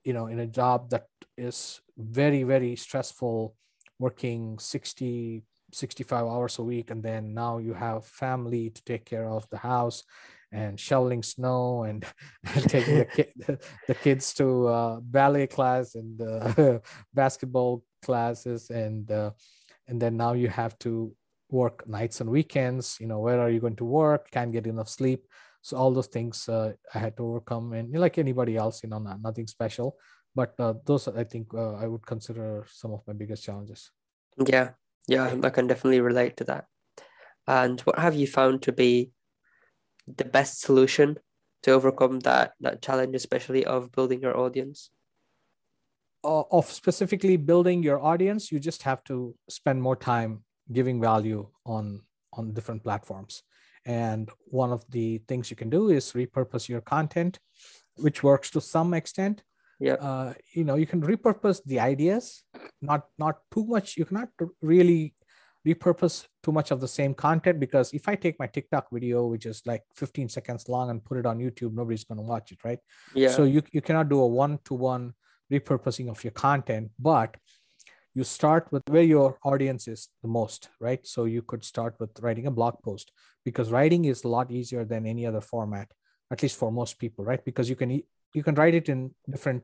you 0.04 0.12
know 0.12 0.26
in 0.26 0.38
a 0.38 0.46
job 0.46 0.90
that 0.90 1.06
is 1.36 1.80
very 1.96 2.42
very 2.42 2.76
stressful 2.76 3.56
working 3.98 4.58
60 4.58 5.42
65 5.72 6.26
hours 6.26 6.58
a 6.58 6.62
week 6.62 6.90
and 6.90 7.02
then 7.02 7.34
now 7.34 7.58
you 7.58 7.74
have 7.74 8.06
family 8.06 8.70
to 8.70 8.84
take 8.84 9.04
care 9.04 9.28
of 9.28 9.48
the 9.50 9.58
house 9.58 10.04
and 10.54 10.78
shoveling 10.78 11.22
snow 11.22 11.82
and, 11.82 12.06
taking 12.68 12.98
the, 12.98 13.04
kid, 13.04 13.32
the, 13.88 13.94
kids 13.94 14.32
to 14.34 14.68
uh, 14.68 15.00
ballet 15.00 15.46
class 15.46 15.96
and 15.96 16.22
uh, 16.22 16.78
basketball 17.14 17.82
classes 18.02 18.70
and 18.70 19.10
uh, 19.10 19.30
and 19.88 20.00
then 20.00 20.16
now 20.16 20.32
you 20.32 20.48
have 20.48 20.78
to 20.78 21.12
work 21.50 21.86
nights 21.86 22.20
and 22.20 22.30
weekends 22.30 22.96
you 23.00 23.06
know 23.06 23.18
where 23.18 23.40
are 23.40 23.50
you 23.50 23.60
going 23.60 23.76
to 23.76 23.84
work? 23.84 24.30
Can't 24.30 24.52
get 24.52 24.66
enough 24.66 24.88
sleep. 24.88 25.26
So 25.62 25.76
all 25.76 25.92
those 25.92 26.08
things 26.08 26.48
uh, 26.48 26.72
i 26.94 26.98
had 26.98 27.16
to 27.16 27.24
overcome. 27.24 27.72
And 27.72 27.92
like 27.98 28.18
anybody 28.18 28.56
else 28.56 28.82
you 28.82 28.88
know 28.88 28.98
not, 28.98 29.20
nothing 29.20 29.46
special. 29.46 29.96
But 30.34 30.54
uh, 30.58 30.74
those 30.84 31.08
i 31.08 31.24
think 31.24 31.48
uh, 31.54 31.74
i 31.74 31.86
would 31.86 32.06
consider 32.06 32.64
some 32.70 32.92
of 32.92 33.00
my 33.06 33.12
biggest 33.12 33.42
challenges. 33.44 33.90
Yeah. 34.38 34.70
Yeah 35.08 35.34
i 35.42 35.50
can 35.50 35.66
definitely 35.66 36.00
relate 36.00 36.36
to 36.38 36.44
that. 36.44 36.66
And 37.46 37.80
what 37.82 37.98
have 37.98 38.14
you 38.14 38.26
found 38.26 38.62
to 38.62 38.72
be 38.72 39.10
the 40.06 40.24
best 40.24 40.60
solution 40.60 41.18
to 41.62 41.72
overcome 41.72 42.20
that 42.20 42.52
that 42.60 42.82
challenge 42.82 43.14
especially 43.14 43.64
of 43.64 43.90
building 43.92 44.20
your 44.20 44.36
audience? 44.36 44.90
Uh, 46.24 46.42
of 46.50 46.66
specifically 46.70 47.36
building 47.36 47.82
your 47.82 48.00
audience 48.00 48.50
you 48.50 48.58
just 48.58 48.82
have 48.82 49.04
to 49.04 49.34
spend 49.48 49.80
more 49.80 49.96
time 49.96 50.42
giving 50.72 51.00
value 51.00 51.46
on 51.66 52.00
on 52.32 52.52
different 52.52 52.82
platforms. 52.82 53.42
And 53.86 54.30
one 54.46 54.72
of 54.72 54.84
the 54.90 55.18
things 55.28 55.50
you 55.50 55.56
can 55.56 55.68
do 55.68 55.90
is 55.90 56.12
repurpose 56.12 56.68
your 56.68 56.80
content 56.80 57.38
which 57.96 58.22
works 58.22 58.50
to 58.50 58.60
some 58.60 58.94
extent. 58.94 59.42
Yeah 59.80 59.94
uh, 59.94 60.32
you 60.52 60.64
know 60.64 60.76
you 60.76 60.86
can 60.86 61.02
repurpose 61.02 61.60
the 61.64 61.80
ideas 61.80 62.42
not 62.80 63.02
not 63.18 63.36
too 63.52 63.64
much. 63.66 63.96
You 63.96 64.04
cannot 64.04 64.28
really 64.62 65.14
repurpose 65.66 66.26
too 66.42 66.52
much 66.52 66.70
of 66.70 66.80
the 66.80 66.88
same 66.88 67.14
content? 67.14 67.58
Because 67.58 67.92
if 67.92 68.08
i 68.08 68.14
take 68.14 68.38
my 68.38 68.46
tiktok 68.46 68.86
video 68.92 69.26
which 69.26 69.46
is 69.46 69.62
like 69.66 69.82
15 69.96 70.28
seconds 70.28 70.68
long 70.68 70.90
and 70.90 71.04
put 71.04 71.18
it 71.18 71.26
on 71.26 71.38
youtube 71.38 71.74
nobody's 71.74 72.04
going 72.04 72.18
to 72.18 72.22
watch 72.22 72.52
it 72.52 72.58
right? 72.64 72.78
Yeah. 73.14 73.30
So 73.30 73.44
you, 73.44 73.62
you 73.72 73.80
cannot 73.80 74.08
do 74.08 74.20
a 74.20 74.26
one-to-one 74.26 75.14
repurposing 75.52 76.10
of 76.10 76.22
your 76.24 76.32
content 76.32 76.90
but 76.98 77.36
you 78.14 78.24
start 78.24 78.68
with 78.70 78.82
where 78.88 79.02
your 79.02 79.38
audience 79.44 79.88
is 79.88 80.08
the 80.22 80.28
most 80.28 80.68
right? 80.80 81.04
So 81.06 81.24
you 81.24 81.42
could 81.42 81.64
start 81.64 81.96
with 81.98 82.10
writing 82.20 82.46
a 82.46 82.50
blog 82.50 82.76
post 82.82 83.10
because 83.44 83.70
writing 83.70 84.04
is 84.04 84.24
a 84.24 84.28
lot 84.28 84.50
easier 84.50 84.84
than 84.84 85.06
any 85.06 85.26
other 85.26 85.40
format 85.40 85.88
at 86.30 86.42
least 86.42 86.56
for 86.58 86.70
most 86.70 86.98
people 86.98 87.24
right? 87.24 87.44
Because 87.44 87.68
you 87.68 87.76
can 87.76 88.02
you 88.34 88.42
can 88.42 88.54
write 88.54 88.74
it 88.74 88.88
in 88.88 89.14
different 89.30 89.62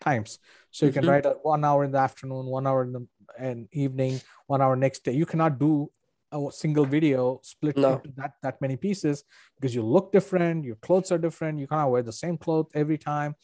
times. 0.00 0.38
So 0.70 0.86
you 0.86 0.92
mm-hmm. 0.92 1.00
can 1.00 1.08
write 1.08 1.26
a 1.26 1.30
one 1.42 1.64
hour 1.64 1.84
in 1.84 1.92
the 1.92 1.98
afternoon 1.98 2.46
one 2.46 2.66
hour 2.66 2.82
in 2.82 2.92
the 2.92 3.06
and 3.38 3.68
evening 3.72 4.20
one 4.46 4.60
hour 4.60 4.76
next 4.76 5.04
day. 5.04 5.12
You 5.12 5.26
cannot 5.26 5.58
do 5.58 5.90
a 6.32 6.48
single 6.50 6.84
video 6.84 7.40
split 7.42 7.76
no. 7.76 7.94
into 7.94 8.12
that 8.16 8.34
that 8.42 8.60
many 8.60 8.76
pieces 8.76 9.24
because 9.56 9.74
you 9.74 9.82
look 9.82 10.12
different 10.12 10.64
your 10.64 10.76
clothes 10.76 11.10
are 11.10 11.18
different 11.18 11.58
you 11.58 11.66
cannot 11.66 11.90
wear 11.90 12.04
the 12.04 12.12
same 12.12 12.38
clothes 12.38 12.70
every 12.72 12.96
time 12.96 13.34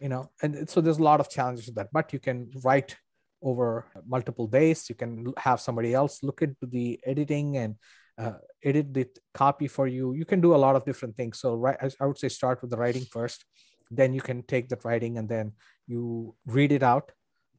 you 0.00 0.08
know 0.08 0.28
and 0.42 0.68
so 0.68 0.80
there's 0.80 0.98
a 0.98 1.02
lot 1.02 1.20
of 1.20 1.30
challenges 1.30 1.66
with 1.66 1.76
that. 1.76 1.88
But 1.92 2.12
you 2.12 2.18
can 2.18 2.50
write 2.64 2.96
over 3.40 3.86
multiple 4.06 4.46
days. 4.46 4.88
You 4.88 4.96
can 4.96 5.32
have 5.36 5.60
somebody 5.60 5.94
else 5.94 6.22
look 6.22 6.42
into 6.42 6.66
the 6.66 7.00
editing 7.04 7.56
and 7.56 7.76
uh, 8.18 8.38
edit 8.62 8.92
the 8.92 9.06
copy 9.34 9.68
for 9.68 9.86
you. 9.86 10.12
You 10.12 10.24
can 10.24 10.40
do 10.40 10.54
a 10.54 10.62
lot 10.64 10.76
of 10.76 10.84
different 10.84 11.16
things. 11.16 11.38
So 11.40 11.54
right 11.54 11.78
i 12.00 12.06
would 12.06 12.18
say 12.18 12.28
start 12.28 12.60
with 12.60 12.70
the 12.70 12.76
writing 12.76 13.06
first. 13.10 13.44
Then 13.90 14.14
you 14.14 14.20
can 14.20 14.42
take 14.42 14.68
that 14.70 14.84
writing 14.84 15.18
and 15.18 15.28
then 15.28 15.52
you 15.86 16.34
read 16.46 16.72
it 16.72 16.82
out. 16.82 17.12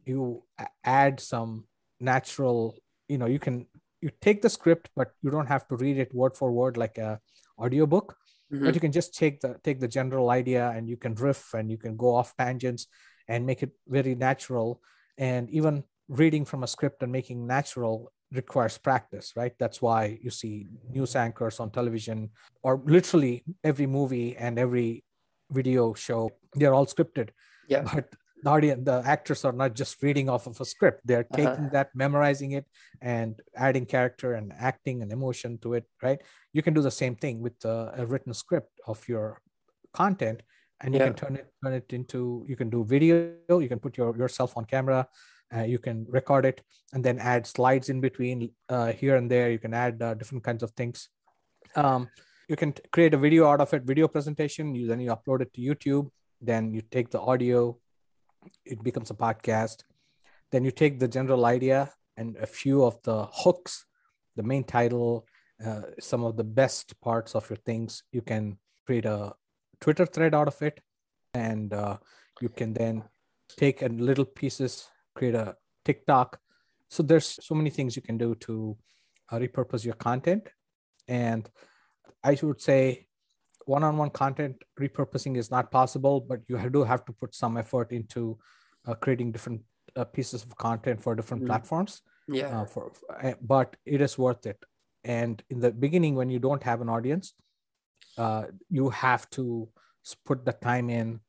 You 0.06 0.44
add 0.84 1.20
some 1.20 1.66
natural 2.04 2.76
you 3.08 3.18
know 3.18 3.26
you 3.26 3.40
can 3.40 3.66
you 4.02 4.10
take 4.22 4.42
the 4.42 4.50
script 4.50 4.90
but 4.96 5.12
you 5.22 5.32
don't 5.32 5.48
have 5.48 5.68
to 5.68 5.76
read 5.78 5.98
it 5.98 6.14
word 6.14 6.36
for 6.36 6.52
word 6.52 6.78
like 6.78 6.98
a 6.98 7.20
audiobook. 7.60 8.16
Mm-hmm. 8.52 8.66
but 8.66 8.76
you 8.76 8.82
can 8.82 8.92
just 8.92 9.16
take 9.16 9.40
the 9.42 9.56
take 9.64 9.80
the 9.80 9.88
general 9.88 10.30
idea 10.30 10.70
and 10.76 10.88
you 10.88 10.98
can 10.98 11.16
riff 11.16 11.56
and 11.56 11.72
you 11.72 11.78
can 11.78 11.98
go 11.98 12.14
off 12.14 12.36
tangents 12.38 12.86
and 13.28 13.46
make 13.46 13.64
it 13.64 13.72
very 13.88 14.14
natural. 14.14 14.82
And 15.18 15.50
even 15.50 15.84
reading 16.08 16.46
from 16.46 16.62
a 16.62 16.68
script 16.68 17.02
and 17.02 17.12
making 17.12 17.48
natural 17.48 18.12
requires 18.32 18.78
practice 18.78 19.34
right? 19.36 19.54
That's 19.58 19.82
why 19.82 20.20
you 20.22 20.30
see 20.30 20.68
news 20.90 21.16
anchors 21.16 21.60
on 21.60 21.72
television 21.72 22.30
or 22.62 22.82
literally 22.86 23.44
every 23.64 23.88
movie 23.88 24.36
and 24.38 24.60
every 24.60 25.04
video 25.50 25.94
show 25.94 26.30
they're 26.54 26.74
all 26.74 26.86
scripted. 26.86 27.30
Yeah. 27.68 27.84
But 27.94 28.14
the 28.44 28.50
audience 28.50 28.82
the 28.86 28.98
actors 29.06 29.42
are 29.46 29.54
not 29.62 29.74
just 29.82 30.02
reading 30.04 30.28
off 30.30 30.46
of 30.48 30.60
a 30.60 30.66
script 30.74 31.00
they're 31.06 31.28
Uh-huh. 31.32 31.42
taking 31.42 31.70
that 31.76 31.90
memorizing 32.04 32.52
it 32.60 32.66
and 33.02 33.42
adding 33.56 33.86
character 33.86 34.34
and 34.40 34.54
acting 34.70 35.02
and 35.02 35.12
emotion 35.12 35.58
to 35.64 35.74
it 35.74 35.86
right 36.06 36.22
you 36.56 36.62
can 36.62 36.74
do 36.74 36.82
the 36.82 36.92
same 37.02 37.16
thing 37.16 37.42
with 37.42 37.58
uh, 37.66 37.92
a 38.02 38.06
written 38.06 38.34
script 38.34 38.74
of 38.88 39.00
your 39.08 39.26
content 39.94 40.42
and 40.82 40.94
you 40.94 41.00
Yeah. 41.00 41.08
can 41.08 41.16
turn 41.22 41.36
it 41.42 41.48
turn 41.64 41.74
it 41.82 41.94
into 42.00 42.20
you 42.50 42.56
can 42.62 42.70
do 42.70 42.84
video 42.96 43.56
you 43.66 43.70
can 43.74 43.80
put 43.80 43.98
your 43.98 44.12
yourself 44.18 44.58
on 44.58 44.66
camera 44.66 45.08
uh, 45.56 45.66
you 45.74 45.80
can 45.80 45.98
record 46.20 46.46
it 46.52 46.62
and 46.94 47.02
then 47.06 47.20
add 47.20 47.46
slides 47.56 47.88
in 47.94 48.00
between 48.08 48.38
uh, 48.76 48.92
here 49.02 49.16
and 49.20 49.30
there 49.36 49.50
you 49.56 49.60
can 49.66 49.74
add 49.86 50.02
uh, 50.02 50.14
different 50.16 50.44
kinds 50.44 50.64
of 50.64 50.72
things 50.72 51.10
um, 51.76 52.08
you 52.50 52.56
can 52.62 52.74
t- 52.74 52.82
create 52.92 53.14
a 53.14 53.18
video 53.26 53.48
out 53.52 53.62
of 53.66 53.74
it 53.74 53.84
video 53.84 54.08
presentation 54.08 54.76
you 54.76 54.86
then 54.92 55.00
you 55.00 55.10
upload 55.16 55.42
it 55.46 55.52
to 55.54 55.62
youtube 55.62 56.10
then 56.42 56.74
you 56.74 56.82
take 56.96 57.10
the 57.16 57.22
audio 57.22 57.78
it 58.66 58.84
becomes 58.84 59.10
a 59.12 59.16
podcast. 59.16 59.84
Then 60.52 60.64
you 60.64 60.72
take 60.72 61.00
the 61.00 61.08
general 61.08 61.46
idea 61.46 61.92
and 62.18 62.38
a 62.38 62.46
few 62.46 62.84
of 62.84 63.02
the 63.04 63.28
hooks 63.32 63.86
the 64.36 64.44
main 64.44 64.64
title 64.64 65.26
uh, 65.66 65.82
some 66.00 66.24
of 66.24 66.36
the 66.36 66.44
best 66.44 67.00
parts 67.02 67.36
of 67.36 67.50
your 67.50 67.58
things 67.58 68.04
you 68.12 68.22
can 68.22 68.58
create 68.86 69.06
a 69.06 69.34
twitter 69.80 70.06
thread 70.06 70.34
out 70.34 70.48
of 70.48 70.62
it. 70.62 70.82
And 71.34 71.74
uh, 71.74 71.98
you 72.42 72.50
can 72.50 72.74
then 72.74 73.04
take 73.58 73.82
a 73.82 73.88
little 73.88 74.26
pieces 74.26 74.90
create 75.16 75.36
a 75.36 75.56
tiktok. 75.86 76.40
So 76.90 77.04
there's 77.04 77.40
so 77.42 77.56
many 77.56 77.70
things 77.70 77.96
you 77.96 78.02
can 78.02 78.18
do 78.18 78.36
to 78.36 78.78
uh, 79.32 79.38
repurpose 79.38 79.86
your 79.86 79.96
content. 79.96 80.50
And 81.08 81.50
i 82.24 82.38
would 82.42 82.62
say 82.62 83.08
one-on-one 83.66 84.10
content 84.10 84.56
repurposing 84.80 85.38
is 85.38 85.50
not 85.52 85.72
possible 85.72 86.22
but 86.22 86.42
you 86.48 86.58
do 86.70 86.84
have 86.84 87.06
to 87.06 87.14
put 87.14 87.34
some 87.36 87.58
effort 87.58 87.92
into 87.92 88.38
uh, 88.88 88.94
creating 88.96 89.32
different 89.32 89.62
uh, 89.96 90.04
pieces 90.04 90.44
of 90.44 90.56
content 90.58 91.02
for 91.02 91.16
different 91.16 91.44
Mhm. 91.44 91.48
platforms 91.48 92.02
Yeah. 92.28 92.62
uh, 92.62 92.66
for, 92.66 92.92
uh, 93.22 93.34
but 93.42 93.76
it 93.86 94.02
is 94.02 94.18
worth 94.18 94.46
it 94.46 94.64
and 95.04 95.44
in 95.50 95.60
the 95.60 95.72
beginning 95.72 96.16
when 96.16 96.30
you 96.30 96.40
don't 96.40 96.64
have 96.64 96.82
an 96.82 96.90
audience 96.90 97.34
uh, 98.18 98.46
you 98.70 98.90
have 98.90 99.30
to 99.32 99.70
put 100.26 100.46
the 100.46 100.54
time 100.54 100.90
in 100.90 101.20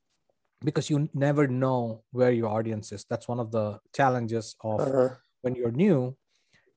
because 0.64 0.88
you 0.90 1.08
never 1.14 1.46
know 1.46 2.02
where 2.12 2.30
your 2.32 2.48
audience 2.48 2.92
is 2.92 3.04
that's 3.08 3.28
one 3.28 3.40
of 3.40 3.50
the 3.50 3.78
challenges 3.94 4.56
of 4.60 4.80
Uh-huh. 4.80 5.08
when 5.42 5.54
you're 5.54 5.72
new 5.72 6.16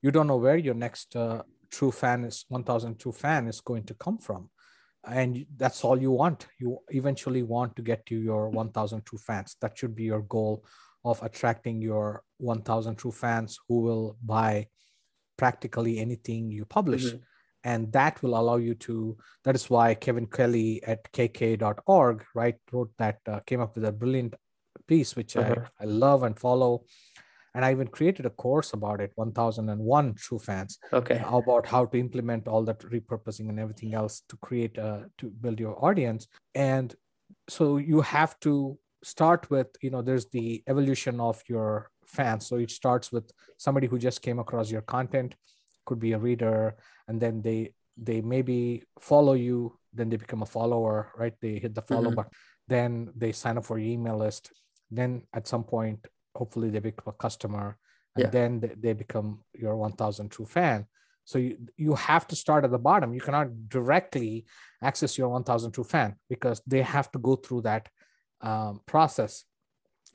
you 0.02 0.10
don't 0.10 0.26
know 0.26 0.36
where 0.36 0.56
your 0.56 0.74
next 0.74 1.16
uh, 1.16 1.42
true 1.70 1.90
fan 1.90 2.24
is 2.24 2.44
1000 2.48 2.98
true 2.98 3.12
fan 3.12 3.46
is 3.48 3.60
going 3.60 3.84
to 3.84 3.94
come 3.94 4.18
from 4.18 4.50
and 5.10 5.46
that's 5.56 5.84
all 5.84 6.00
you 6.00 6.10
want 6.10 6.46
you 6.58 6.78
eventually 6.90 7.42
want 7.42 7.74
to 7.76 7.82
get 7.82 8.04
to 8.06 8.14
your 8.14 8.48
1000 8.50 9.04
true 9.06 9.18
fans 9.18 9.56
that 9.60 9.76
should 9.78 9.94
be 9.94 10.04
your 10.04 10.22
goal 10.22 10.64
of 11.04 11.22
attracting 11.22 11.80
your 11.80 12.22
1000 12.38 12.96
true 12.96 13.12
fans 13.12 13.58
who 13.68 13.80
will 13.80 14.16
buy 14.24 14.66
practically 15.36 15.98
anything 15.98 16.50
you 16.50 16.64
publish 16.64 17.04
Mhm. 17.06 17.20
and 17.64 17.92
that 17.92 18.22
will 18.22 18.36
allow 18.40 18.56
you 18.56 18.74
to 18.74 19.16
that 19.44 19.54
is 19.54 19.70
why 19.70 19.94
kevin 19.94 20.26
kelly 20.26 20.82
at 20.84 21.10
kk.org 21.12 22.24
right 22.34 22.58
wrote 22.72 22.92
that 22.98 23.18
uh, 23.26 23.40
came 23.40 23.60
up 23.60 23.74
with 23.74 23.84
a 23.84 23.92
brilliant 23.92 24.34
piece 24.86 25.16
which 25.16 25.36
Uh-huh. 25.36 25.54
I, 25.80 25.84
I 25.84 25.86
love 25.86 26.22
and 26.22 26.38
follow 26.38 26.84
and 27.58 27.64
i 27.66 27.72
even 27.72 27.88
created 27.88 28.24
a 28.24 28.30
course 28.42 28.72
about 28.72 29.00
it 29.04 29.10
1001 29.16 30.14
true 30.14 30.38
fans 30.38 30.78
Okay. 30.98 31.20
about 31.38 31.66
how 31.66 31.84
to 31.86 31.98
implement 31.98 32.46
all 32.46 32.62
that 32.68 32.78
repurposing 32.94 33.48
and 33.48 33.58
everything 33.58 33.94
else 34.00 34.22
to 34.28 34.36
create 34.36 34.78
uh, 34.78 35.00
to 35.20 35.30
build 35.44 35.58
your 35.58 35.74
audience. 35.84 36.28
And 36.54 36.94
so 37.48 37.78
you 37.78 38.00
have 38.00 38.38
to 38.46 38.52
start 39.02 39.50
with 39.50 39.66
you 39.82 39.90
know 39.90 40.02
there's 40.02 40.26
the 40.36 40.62
evolution 40.72 41.18
of 41.28 41.42
your 41.48 41.90
fans. 42.06 42.46
So 42.46 42.56
it 42.56 42.70
starts 42.70 43.10
with 43.10 43.26
somebody 43.66 43.86
who 43.88 43.98
just 43.98 44.22
came 44.22 44.38
across 44.38 44.70
your 44.70 44.82
content 44.82 45.34
could 45.86 45.98
be 45.98 46.12
a 46.12 46.18
reader 46.28 46.76
and 47.08 47.20
then 47.24 47.42
they 47.42 47.60
they 48.08 48.20
maybe 48.34 48.58
follow 49.10 49.34
you 49.48 49.58
then 49.98 50.08
they 50.10 50.18
become 50.26 50.42
a 50.42 50.52
follower 50.56 50.96
right? 51.20 51.34
They 51.42 51.54
hit 51.64 51.74
the 51.74 51.82
follow 51.82 52.10
Mhm. 52.10 52.16
button. 52.18 52.32
Then 52.74 52.90
they 53.22 53.32
sign 53.32 53.58
up 53.58 53.64
for 53.64 53.78
your 53.78 53.90
email 53.96 54.18
list. 54.24 54.52
Then 54.98 55.10
at 55.38 55.48
some 55.52 55.64
point 55.64 56.00
hopefully 56.38 56.70
they 56.70 56.78
become 56.90 57.08
a 57.14 57.22
customer 57.24 57.76
and 58.16 58.24
Yeah. 58.24 58.30
then 58.30 58.60
they, 58.60 58.72
they 58.84 58.92
become 58.92 59.28
your 59.54 59.76
1000 59.76 60.30
true 60.30 60.46
fan 60.46 60.86
so 61.24 61.38
you, 61.38 61.58
you 61.76 61.94
have 61.94 62.26
to 62.28 62.36
start 62.36 62.64
at 62.64 62.70
the 62.70 62.78
bottom 62.90 63.12
you 63.12 63.20
cannot 63.20 63.48
directly 63.68 64.46
access 64.82 65.18
your 65.18 65.28
1000 65.28 65.72
true 65.72 65.84
fan 65.84 66.16
because 66.28 66.62
they 66.66 66.82
have 66.82 67.10
to 67.12 67.18
go 67.18 67.36
through 67.36 67.62
that 67.62 67.88
um, 68.40 68.80
process 68.86 69.44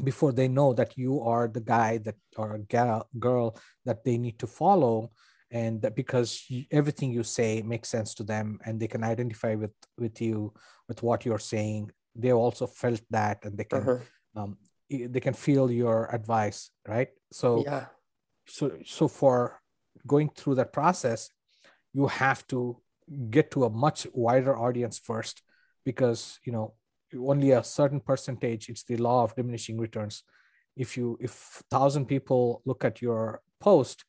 before 0.03 0.31
they 0.31 0.47
know 0.47 0.73
that 0.73 0.97
you 0.97 1.21
are 1.21 1.47
the 1.47 1.61
guy 1.61 1.97
that 1.99 2.15
or 2.37 2.57
gal, 2.67 3.07
girl 3.19 3.55
that 3.85 4.03
they 4.03 4.17
need 4.17 4.37
to 4.39 4.47
follow 4.47 5.11
and 5.51 5.81
that 5.83 5.95
because 5.95 6.45
you, 6.49 6.65
everything 6.71 7.11
you 7.11 7.23
say 7.23 7.61
makes 7.61 7.89
sense 7.89 8.15
to 8.15 8.23
them 8.23 8.59
and 8.65 8.79
they 8.79 8.87
can 8.87 9.03
identify 9.03 9.53
with 9.55 9.75
with 9.97 10.19
you 10.21 10.51
with 10.87 11.03
what 11.03 11.25
you're 11.25 11.39
saying 11.55 11.91
they 12.15 12.33
also 12.33 12.65
felt 12.65 13.01
that 13.11 13.37
and 13.45 13.57
they 13.57 13.63
can 13.63 13.81
Uh-huh. 13.81 13.99
um, 14.35 14.57
they 14.97 15.19
can 15.19 15.33
feel 15.33 15.71
your 15.71 16.13
advice 16.13 16.71
right? 16.87 17.09
So 17.31 17.63
Yeah. 17.65 17.85
so 18.45 18.63
so 18.85 19.07
for 19.07 19.61
going 20.05 20.29
through 20.35 20.55
that 20.55 20.71
process 20.73 21.29
you 21.93 22.07
have 22.07 22.45
to 22.47 22.81
get 23.29 23.51
to 23.51 23.65
a 23.65 23.69
much 23.69 24.07
wider 24.13 24.55
audience 24.57 24.97
first 24.99 25.41
because 25.85 26.39
you 26.45 26.51
know 26.51 26.73
only 27.17 27.51
a 27.51 27.63
certain 27.63 27.99
percentage 27.99 28.69
it's 28.69 28.83
the 28.83 28.97
law 28.97 29.23
of 29.23 29.35
diminishing 29.35 29.77
returns. 29.77 30.23
If 30.75 30.97
you 30.97 31.17
if 31.21 31.61
1000 31.69 32.05
people 32.05 32.61
look 32.65 32.83
at 32.83 33.01
your 33.01 33.41
post 33.59 34.05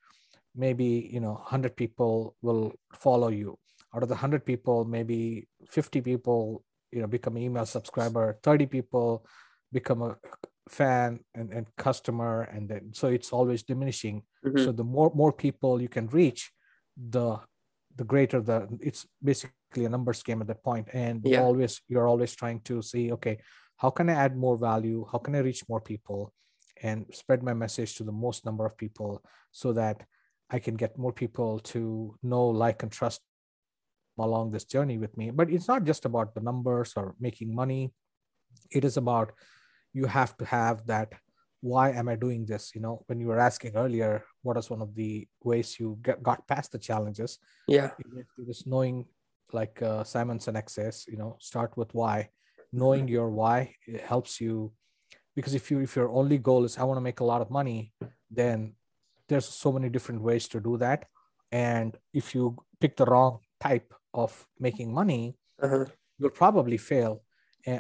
maybe 0.54 1.10
you 1.12 1.20
know 1.20 1.34
100 1.34 1.76
people 1.76 2.36
will 2.42 2.72
follow 2.94 3.28
you. 3.28 3.58
Out 3.94 4.02
of 4.02 4.08
the 4.08 4.14
100 4.14 4.44
people 4.44 4.84
maybe 4.84 5.46
50 5.66 6.00
people 6.00 6.64
you 6.90 7.00
know 7.00 7.06
become 7.06 7.36
email 7.36 7.66
subscriber 7.66 8.38
30 8.42 8.66
people 8.66 9.26
become 9.72 10.02
a 10.02 10.16
fan 10.68 11.20
and, 11.35 11.53
and 11.53 11.66
customer 11.77 12.42
and 12.42 12.68
then 12.68 12.92
so 12.94 13.09
it's 13.09 13.33
always 13.33 13.62
diminishing. 13.62 14.22
Mhm. 14.44 14.64
so 14.64 14.72
the 14.72 14.85
more 14.85 15.11
more 15.14 15.33
people 15.33 15.81
you 15.81 15.88
can 15.88 16.07
reach 16.09 16.53
the 16.96 17.38
the 17.96 18.05
greater 18.05 18.40
the 18.40 18.68
it's 18.81 19.07
basically 19.22 19.85
a 19.85 19.88
numbers 19.88 20.22
game 20.22 20.40
at 20.40 20.46
that 20.48 20.62
point. 20.64 20.88
And 20.92 21.22
Yeah. 21.24 21.42
always 21.42 21.81
you're 21.88 22.09
always 22.09 22.35
trying 22.35 22.61
to 22.68 22.83
see 22.83 23.12
okay 23.12 23.38
how 23.77 23.90
can 23.90 24.09
i 24.09 24.14
add 24.14 24.37
more 24.37 24.57
value? 24.57 25.05
How 25.11 25.18
can 25.18 25.35
i 25.35 25.40
reach 25.40 25.68
more 25.68 25.81
people? 25.81 26.33
And 26.83 27.07
spread 27.12 27.42
my 27.42 27.55
message 27.55 27.94
to 27.96 28.05
the 28.05 28.12
most 28.27 28.44
number 28.44 28.64
of 28.66 28.77
people 28.77 29.22
so 29.53 29.72
that 29.72 29.96
i 30.50 30.59
can 30.59 30.74
get 30.77 30.98
more 30.98 31.12
people 31.12 31.59
to 31.72 31.81
know 32.22 32.46
like 32.64 32.83
and 32.83 32.92
trust 32.92 33.20
along 34.18 34.50
this 34.53 34.64
journey 34.64 34.98
with 34.98 35.16
me. 35.16 35.31
But 35.31 35.50
it's 35.50 35.68
not 35.68 35.85
just 35.85 36.05
about 36.05 36.35
the 36.35 36.40
numbers 36.40 36.92
or 36.96 37.14
making 37.18 37.55
money. 37.55 37.92
It 38.70 38.85
is 38.85 38.96
about 38.96 39.33
you 39.94 40.07
have 40.07 40.37
to 40.37 40.44
have 40.44 40.87
that 40.87 41.12
why 41.64 41.90
am 41.96 42.09
i 42.12 42.16
doing 42.16 42.44
this? 42.44 42.72
You 42.74 42.83
know 42.83 43.04
when 43.07 43.18
you 43.20 43.28
were 43.28 43.40
asking 43.40 43.72
earlier 43.74 44.22
what 44.42 44.59
is 44.59 44.68
one 44.68 44.83
of 44.83 44.94
the 44.94 45.26
ways 45.42 45.80
you 45.80 45.96
get, 46.02 46.22
got 46.22 46.46
past 46.46 46.72
the 46.72 46.78
challenges? 46.78 47.38
Yeah. 47.66 47.90
it 47.96 48.48
is- 48.48 48.66
knowing 48.66 49.07
like 49.52 49.80
uh, 49.80 50.02
simon 50.04 50.38
sinek 50.38 50.68
says 50.68 51.04
you 51.09 51.16
know 51.16 51.37
start 51.40 51.72
with 51.80 51.94
why. 51.94 52.28
Knowing 52.72 53.07
your 53.09 53.30
why 53.30 53.59
it 53.87 54.00
helps 54.02 54.40
you 54.44 54.72
because 55.37 55.54
if 55.54 55.70
you 55.70 55.78
if 55.80 55.94
your 55.96 56.11
only 56.20 56.38
goal 56.38 56.64
is 56.68 56.76
i 56.76 56.83
want 56.88 56.98
to 56.98 57.07
make 57.09 57.20
a 57.20 57.28
lot 57.33 57.40
of 57.40 57.50
money 57.61 57.94
then 58.30 58.74
there's 59.28 59.46
so 59.64 59.70
many 59.72 59.88
different 59.88 60.20
ways 60.20 60.44
to 60.48 60.61
do 60.61 60.76
that. 60.85 61.07
And 61.52 61.96
if 62.12 62.35
you 62.35 62.57
pick 62.80 62.96
the 62.96 63.07
wrong 63.07 63.38
type 63.61 63.88
of 64.12 64.30
making 64.59 64.92
money 64.92 65.22
Uh-huh. 65.64 65.87
you'll 66.18 66.37
probably 66.44 66.76
fail 66.92 67.22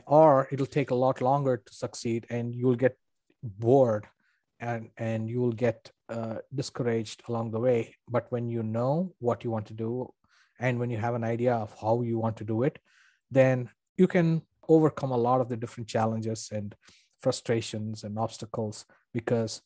or 0.06 0.48
it'll 0.50 0.66
take 0.66 0.90
a 0.90 0.94
lot 0.94 1.20
longer 1.20 1.56
to 1.56 1.74
succeed 1.74 2.26
and 2.30 2.54
you'll 2.54 2.74
get 2.74 2.96
bored 3.42 4.06
and 4.60 4.88
and 4.96 5.28
you 5.28 5.40
will 5.40 5.52
get 5.52 5.90
uh, 6.08 6.36
discouraged 6.54 7.22
along 7.28 7.50
the 7.50 7.60
way. 7.60 7.94
But 8.08 8.26
when 8.30 8.48
you 8.48 8.62
know 8.62 9.14
what 9.18 9.44
you 9.44 9.50
want 9.50 9.66
to 9.66 9.74
do 9.74 10.12
and 10.58 10.78
when 10.78 10.90
you 10.90 10.98
have 10.98 11.14
an 11.14 11.24
idea 11.24 11.54
of 11.54 11.74
how 11.80 12.02
you 12.02 12.18
want 12.18 12.36
to 12.38 12.44
do 12.44 12.62
it 12.62 12.78
then 13.30 13.68
you 13.96 14.06
can 14.06 14.42
overcome 14.68 15.10
a 15.10 15.16
lot 15.16 15.40
of 15.40 15.48
the 15.48 15.56
different 15.56 15.88
challenges 15.88 16.48
and 16.52 16.74
frustrations 17.18 18.04
and 18.04 18.18
obstacles 18.18 18.86
because 19.12 19.62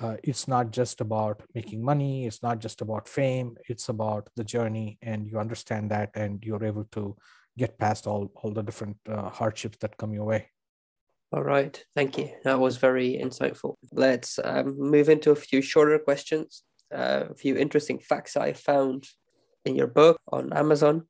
uh, 0.00 0.16
it's 0.22 0.46
not 0.46 0.70
just 0.70 1.00
about 1.00 1.42
making 1.54 1.82
money. 1.82 2.26
It's 2.26 2.42
not 2.42 2.60
just 2.60 2.80
about 2.80 3.08
fame. 3.08 3.56
It's 3.68 3.88
about 3.88 4.28
the 4.36 4.44
journey 4.44 4.98
and 5.02 5.26
you 5.26 5.38
understand 5.38 5.90
that 5.90 6.10
and 6.14 6.42
you're 6.44 6.64
able 6.64 6.84
to 6.92 7.16
get 7.58 7.78
past 7.78 8.06
all 8.06 8.30
all 8.36 8.52
the 8.52 8.62
different 8.62 8.96
uh, 9.08 9.28
hardships 9.28 9.78
that 9.80 9.96
come 9.96 10.12
your 10.12 10.24
way 10.24 10.46
All 11.32 11.44
right. 11.44 11.84
Thank 11.94 12.18
you. 12.18 12.28
That 12.42 12.58
was 12.58 12.76
very 12.76 13.16
insightful. 13.22 13.76
Let's 13.92 14.40
um, 14.42 14.74
move 14.76 15.08
into 15.08 15.30
a 15.30 15.36
few 15.36 15.62
shorter 15.62 15.98
questions. 15.98 16.64
Uh, 16.92 17.26
a 17.30 17.34
few 17.34 17.56
interesting 17.56 18.00
facts 18.00 18.36
I 18.36 18.52
found 18.52 19.06
in 19.64 19.76
your 19.76 19.86
book 19.86 20.20
on 20.26 20.52
Amazon. 20.52 21.06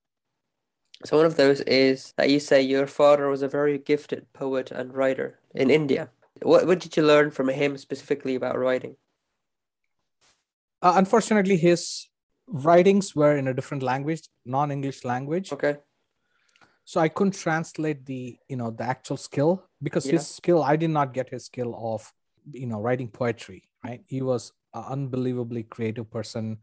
So 1.06 1.16
one 1.16 1.24
of 1.24 1.36
those 1.36 1.62
is 1.62 2.12
that 2.18 2.28
you 2.28 2.38
say 2.38 2.60
your 2.60 2.86
father 2.86 3.28
was 3.28 3.40
a 3.40 3.48
very 3.48 3.78
gifted 3.78 4.30
poet 4.34 4.70
and 4.70 4.94
writer 4.94 5.40
in 5.54 5.70
India. 5.70 6.10
What 6.42 6.66
what 6.66 6.80
did 6.80 6.96
you 6.96 7.02
learn 7.02 7.30
from 7.30 7.48
him 7.48 7.78
specifically 7.78 8.34
about 8.34 8.58
writing? 8.58 8.96
Uh, 10.82 10.94
unfortunately, 10.96 11.56
his 11.56 12.08
writings 12.46 13.16
were 13.16 13.36
in 13.36 13.48
a 13.48 13.54
different 13.54 13.82
language, 13.82 14.28
non-English 14.44 15.04
language. 15.04 15.52
Okay. 15.52 15.76
So 16.84 17.00
I 17.00 17.08
couldn't 17.08 17.34
translate 17.34 18.04
the 18.06 18.36
you 18.48 18.56
know 18.56 18.70
the 18.70 18.84
actual 18.84 19.16
skill 19.16 19.64
because 19.82 20.06
Yeah. 20.06 20.12
his 20.12 20.26
skill 20.26 20.62
I 20.62 20.76
did 20.76 20.90
not 20.90 21.14
get 21.14 21.30
his 21.30 21.44
skill 21.46 21.74
of 21.76 22.12
you 22.52 22.66
know 22.66 22.80
writing 22.80 23.08
poetry. 23.08 23.62
Right, 23.84 24.02
he 24.08 24.20
was 24.22 24.52
an 24.74 24.84
unbelievably 24.84 25.64
creative 25.64 26.10
person 26.10 26.58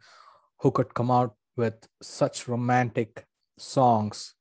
who 0.59 0.71
could 0.71 0.93
come 0.93 1.09
out 1.11 1.35
with 1.55 1.73
such 2.01 2.47
romantic 2.47 3.25
songs. 3.57 4.35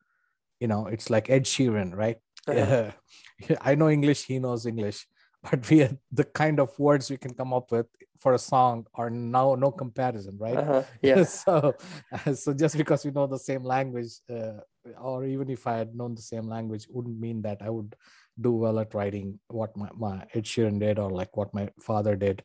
You 0.60 0.68
know, 0.68 0.86
it's 0.86 1.08
like 1.10 1.30
Ed 1.30 1.44
Sheeran, 1.44 1.94
right? 1.94 2.18
Uh-huh. 2.48 2.92
I 3.60 3.74
know 3.74 3.88
English, 3.88 4.24
he 4.26 4.38
knows 4.38 4.66
English, 4.66 5.06
but 5.50 5.68
we 5.70 5.88
the 6.12 6.24
kind 6.24 6.58
of 6.60 6.76
words 6.78 7.10
we 7.10 7.16
can 7.16 7.34
come 7.34 7.52
up 7.52 7.70
with 7.70 7.86
for 8.20 8.34
a 8.34 8.38
song 8.38 8.86
are 8.94 9.10
now 9.10 9.54
no 9.54 9.70
comparison, 9.70 10.36
right? 10.38 10.56
Uh-huh. 10.56 10.82
Yeah. 11.02 11.22
so, 11.24 11.74
so 12.34 12.54
just 12.54 12.76
because 12.76 13.04
we 13.04 13.10
know 13.10 13.26
the 13.26 13.38
same 13.38 13.62
language, 13.62 14.12
uh, 14.30 14.60
or 15.00 15.24
even 15.26 15.50
if 15.50 15.66
I 15.66 15.76
had 15.76 15.94
known 15.94 16.14
the 16.14 16.22
same 16.22 16.48
language, 16.48 16.86
wouldn't 16.90 17.20
mean 17.20 17.42
that 17.42 17.58
I 17.60 17.70
would 17.70 17.94
do 18.40 18.52
well 18.52 18.78
at 18.80 18.94
writing 18.94 19.38
what 19.48 19.76
my, 19.76 19.88
my 19.94 20.24
Ed 20.34 20.44
Sheeran 20.44 20.80
did 20.80 20.98
or 20.98 21.10
like 21.10 21.36
what 21.36 21.52
my 21.54 21.68
father 21.80 22.16
did. 22.16 22.42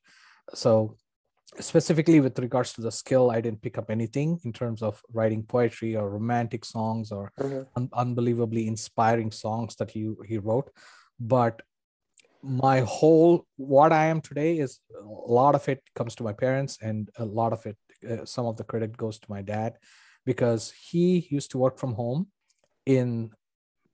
So, 0.53 0.97
specifically 1.59 2.19
with 2.19 2.37
regards 2.39 2.73
to 2.73 2.81
the 2.81 2.91
skill, 2.91 3.31
I 3.31 3.39
didn't 3.41 3.61
pick 3.61 3.77
up 3.77 3.89
anything 3.89 4.39
in 4.43 4.51
terms 4.53 4.81
of 4.81 5.01
writing 5.13 5.43
poetry 5.43 5.95
or 5.95 6.09
romantic 6.09 6.65
songs 6.65 7.11
or 7.11 7.31
Uh-huh. 7.39 7.63
un- 7.77 7.89
unbelievably 7.93 8.67
inspiring 8.67 9.31
songs 9.31 9.75
that 9.77 9.91
he 9.91 10.01
he 10.27 10.37
wrote 10.37 10.69
but 11.19 11.61
my 12.43 12.79
whole 12.81 13.45
what 13.57 13.91
i 13.91 14.05
am 14.05 14.19
today 14.21 14.57
is 14.57 14.79
a 14.99 15.03
lot 15.31 15.53
of 15.55 15.67
it 15.69 15.81
comes 15.95 16.15
to 16.15 16.23
my 16.23 16.33
parents 16.33 16.77
and 16.81 17.09
a 17.17 17.25
lot 17.25 17.53
of 17.53 17.65
it 17.65 17.77
uh, 18.09 18.25
some 18.25 18.45
of 18.45 18.57
the 18.57 18.63
credit 18.63 18.97
goes 18.97 19.19
to 19.19 19.27
my 19.29 19.41
dad 19.41 19.77
because 20.25 20.73
he 20.89 21.27
used 21.29 21.51
to 21.51 21.57
work 21.57 21.77
from 21.77 21.93
home 21.93 22.27
in 22.85 23.29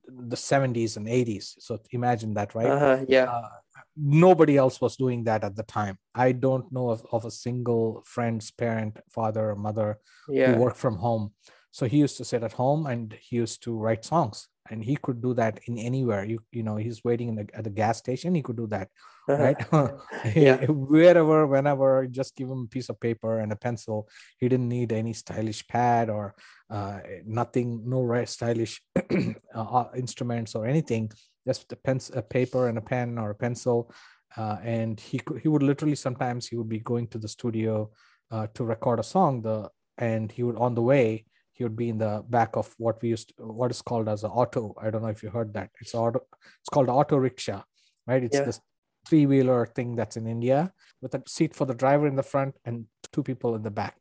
the 0.08 0.38
70s 0.38 0.96
and 0.96 1.08
80s 1.08 1.56
so 1.60 1.78
imagine 1.92 2.34
that 2.36 2.56
right 2.56 2.68
Uh-huh. 2.68 3.06
Yeah. 3.08 3.26
uh, 3.26 3.50
nobody 3.98 4.56
else 4.58 4.80
was 4.80 4.96
doing 4.96 5.26
that 5.26 5.44
at 5.44 5.56
the 5.56 5.64
time 5.64 5.98
i 6.16 6.32
don't 6.32 6.72
know 6.72 6.90
of, 6.90 7.06
of 7.12 7.26
a 7.26 7.32
single 7.32 8.02
friend's 8.06 8.50
parent 8.52 8.98
father 9.10 9.50
or 9.52 9.56
mother 9.56 10.00
Yeah. 10.30 10.54
who 10.54 10.62
worked 10.62 10.78
from 10.78 10.98
home. 10.98 11.34
So 11.72 11.86
he 11.86 11.98
used 11.98 12.18
to 12.18 12.26
sit 12.26 12.44
at 12.44 12.54
home 12.54 12.86
and 12.92 13.14
he 13.14 13.36
used 13.36 13.62
to 13.64 13.72
write 13.78 14.04
songs, 14.04 14.48
and 14.70 14.84
he 14.84 14.96
could 14.96 15.22
do 15.22 15.34
that 15.36 15.60
in 15.66 15.78
anywhere. 15.78 16.26
You 16.26 16.40
you 16.52 16.64
know, 16.64 16.76
he's 16.76 17.04
waiting 17.04 17.30
in 17.30 17.36
the, 17.36 17.48
at 17.54 17.64
the 17.64 17.70
gas 17.70 17.98
station. 17.98 18.36
He 18.36 18.42
could 18.42 18.58
do 18.58 18.68
that, 18.68 18.90
right? 19.28 19.58
Yeah. 20.36 20.66
Wherever, 20.66 21.48
whenever, 21.48 22.08
just 22.08 22.36
give 22.36 22.50
him 22.50 22.64
a 22.64 22.68
piece 22.68 22.90
of 22.90 23.00
paper 23.00 23.40
and 23.40 23.52
a 23.52 23.56
pencil. 23.56 24.08
He 24.40 24.50
didn't 24.50 24.70
need 24.70 24.92
any 24.92 25.14
stylish 25.14 25.68
pad 25.68 26.10
or 26.10 26.36
uh, 26.70 27.00
nothing, 27.26 27.84
no 27.86 28.02
right 28.02 28.30
stylish 28.30 28.82
uh, 29.56 29.86
instruments 29.96 30.56
or 30.56 30.66
anything. 30.66 31.12
Just 31.46 31.72
a 31.72 31.76
pen, 31.76 32.00
a 32.14 32.22
paper 32.22 32.68
and 32.68 32.78
a 32.78 32.82
pen 32.82 33.18
or 33.18 33.32
a 33.32 33.36
pencil. 33.36 33.92
Uh, 34.36 34.58
and 34.64 35.00
he 35.00 35.20
could, 35.20 35.42
he 35.42 35.48
would 35.48 35.64
literally 35.64 35.96
sometimes 35.96 36.48
he 36.48 36.58
would 36.58 36.70
be 36.70 36.80
going 36.80 37.08
to 37.08 37.18
the 37.18 37.28
studio 37.28 37.90
uh, 38.32 38.48
to 38.54 38.64
record 38.64 39.00
a 39.00 39.04
song. 39.04 39.42
The 39.42 39.70
and 39.98 40.32
he 40.32 40.44
would 40.44 40.58
on 40.58 40.76
the 40.76 40.82
way 40.82 41.26
he 41.58 41.64
would 41.64 41.76
be 41.76 41.90
in 41.90 41.98
the 41.98 42.24
back 42.30 42.56
of 42.56 42.74
what 42.78 43.02
we 43.02 43.10
used 43.10 43.30
to, 43.30 43.44
what 43.46 43.72
is 43.72 43.82
called 43.82 44.08
as 44.08 44.24
an 44.24 44.30
auto. 44.30 44.76
I 44.80 44.92
don't 44.92 45.02
know 45.02 45.08
if 45.10 45.24
you 45.24 45.30
heard 45.30 45.54
that. 45.56 45.72
It's 45.82 45.96
auto. 45.96 46.22
It's 46.62 46.70
called 46.72 46.90
auto 46.90 47.18
rickshaw, 47.18 47.64
right? 48.06 48.24
It's 48.24 48.38
Yeah. 48.38 48.44
this 48.44 48.62
three 49.08 49.26
wheeler 49.26 49.66
thing 49.66 49.96
that's 49.96 50.18
in 50.18 50.28
India 50.28 50.72
with 51.02 51.16
a 51.16 51.24
seat 51.28 51.56
for 51.56 51.66
the 51.66 51.74
driver 51.74 52.08
in 52.08 52.16
the 52.16 52.24
front 52.24 52.56
and 52.66 52.86
two 53.12 53.24
people 53.24 53.56
in 53.56 53.64
the 53.64 53.72
back. 53.72 53.96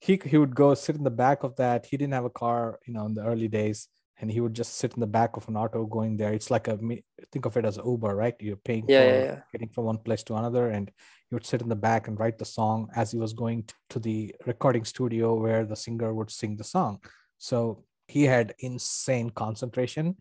He 0.00 0.20
he 0.24 0.36
would 0.38 0.54
go 0.56 0.74
sit 0.74 0.96
in 0.96 1.04
the 1.04 1.18
back 1.24 1.44
of 1.44 1.56
that. 1.56 1.86
He 1.86 1.96
didn't 1.96 2.14
have 2.14 2.24
a 2.24 2.30
car, 2.44 2.80
you 2.86 2.94
know, 2.94 3.06
in 3.06 3.14
the 3.14 3.24
early 3.24 3.48
days, 3.48 3.88
and 4.20 4.30
he 4.30 4.40
would 4.40 4.54
just 4.54 4.76
sit 4.76 4.94
in 4.94 5.00
the 5.00 5.06
back 5.06 5.36
of 5.36 5.48
an 5.48 5.56
auto 5.56 5.86
going 5.86 6.16
there. 6.16 6.32
It's 6.32 6.50
like 6.50 6.68
a 6.68 6.76
me- 6.76 7.04
think 7.32 7.46
of 7.46 7.56
it 7.56 7.64
as 7.64 7.78
Uber, 7.78 8.14
right? 8.14 8.34
You're 8.38 8.56
paying 8.56 8.88
Yeah, 8.88 9.04
for 9.04 9.12
yeah, 9.12 9.22
yeah. 9.22 9.40
getting 9.52 9.68
from 9.70 9.84
one 9.84 9.98
place 9.98 10.22
to 10.24 10.36
another, 10.36 10.68
and 10.68 10.90
he 11.28 11.34
would 11.34 11.46
sit 11.46 11.62
in 11.62 11.68
the 11.68 11.76
back 11.76 12.08
and 12.08 12.18
write 12.18 12.38
the 12.38 12.44
song 12.44 12.88
as 12.94 13.10
he 13.12 13.18
was 13.18 13.32
going 13.32 13.68
to 13.90 13.98
the 13.98 14.34
recording 14.46 14.84
studio 14.84 15.34
where 15.34 15.64
the 15.64 15.76
singer 15.76 16.12
would 16.12 16.30
sing 16.30 16.56
the 16.56 16.64
song. 16.64 17.00
So 17.38 17.84
he 18.08 18.24
had 18.24 18.54
insane 18.58 19.30
concentration. 19.30 20.16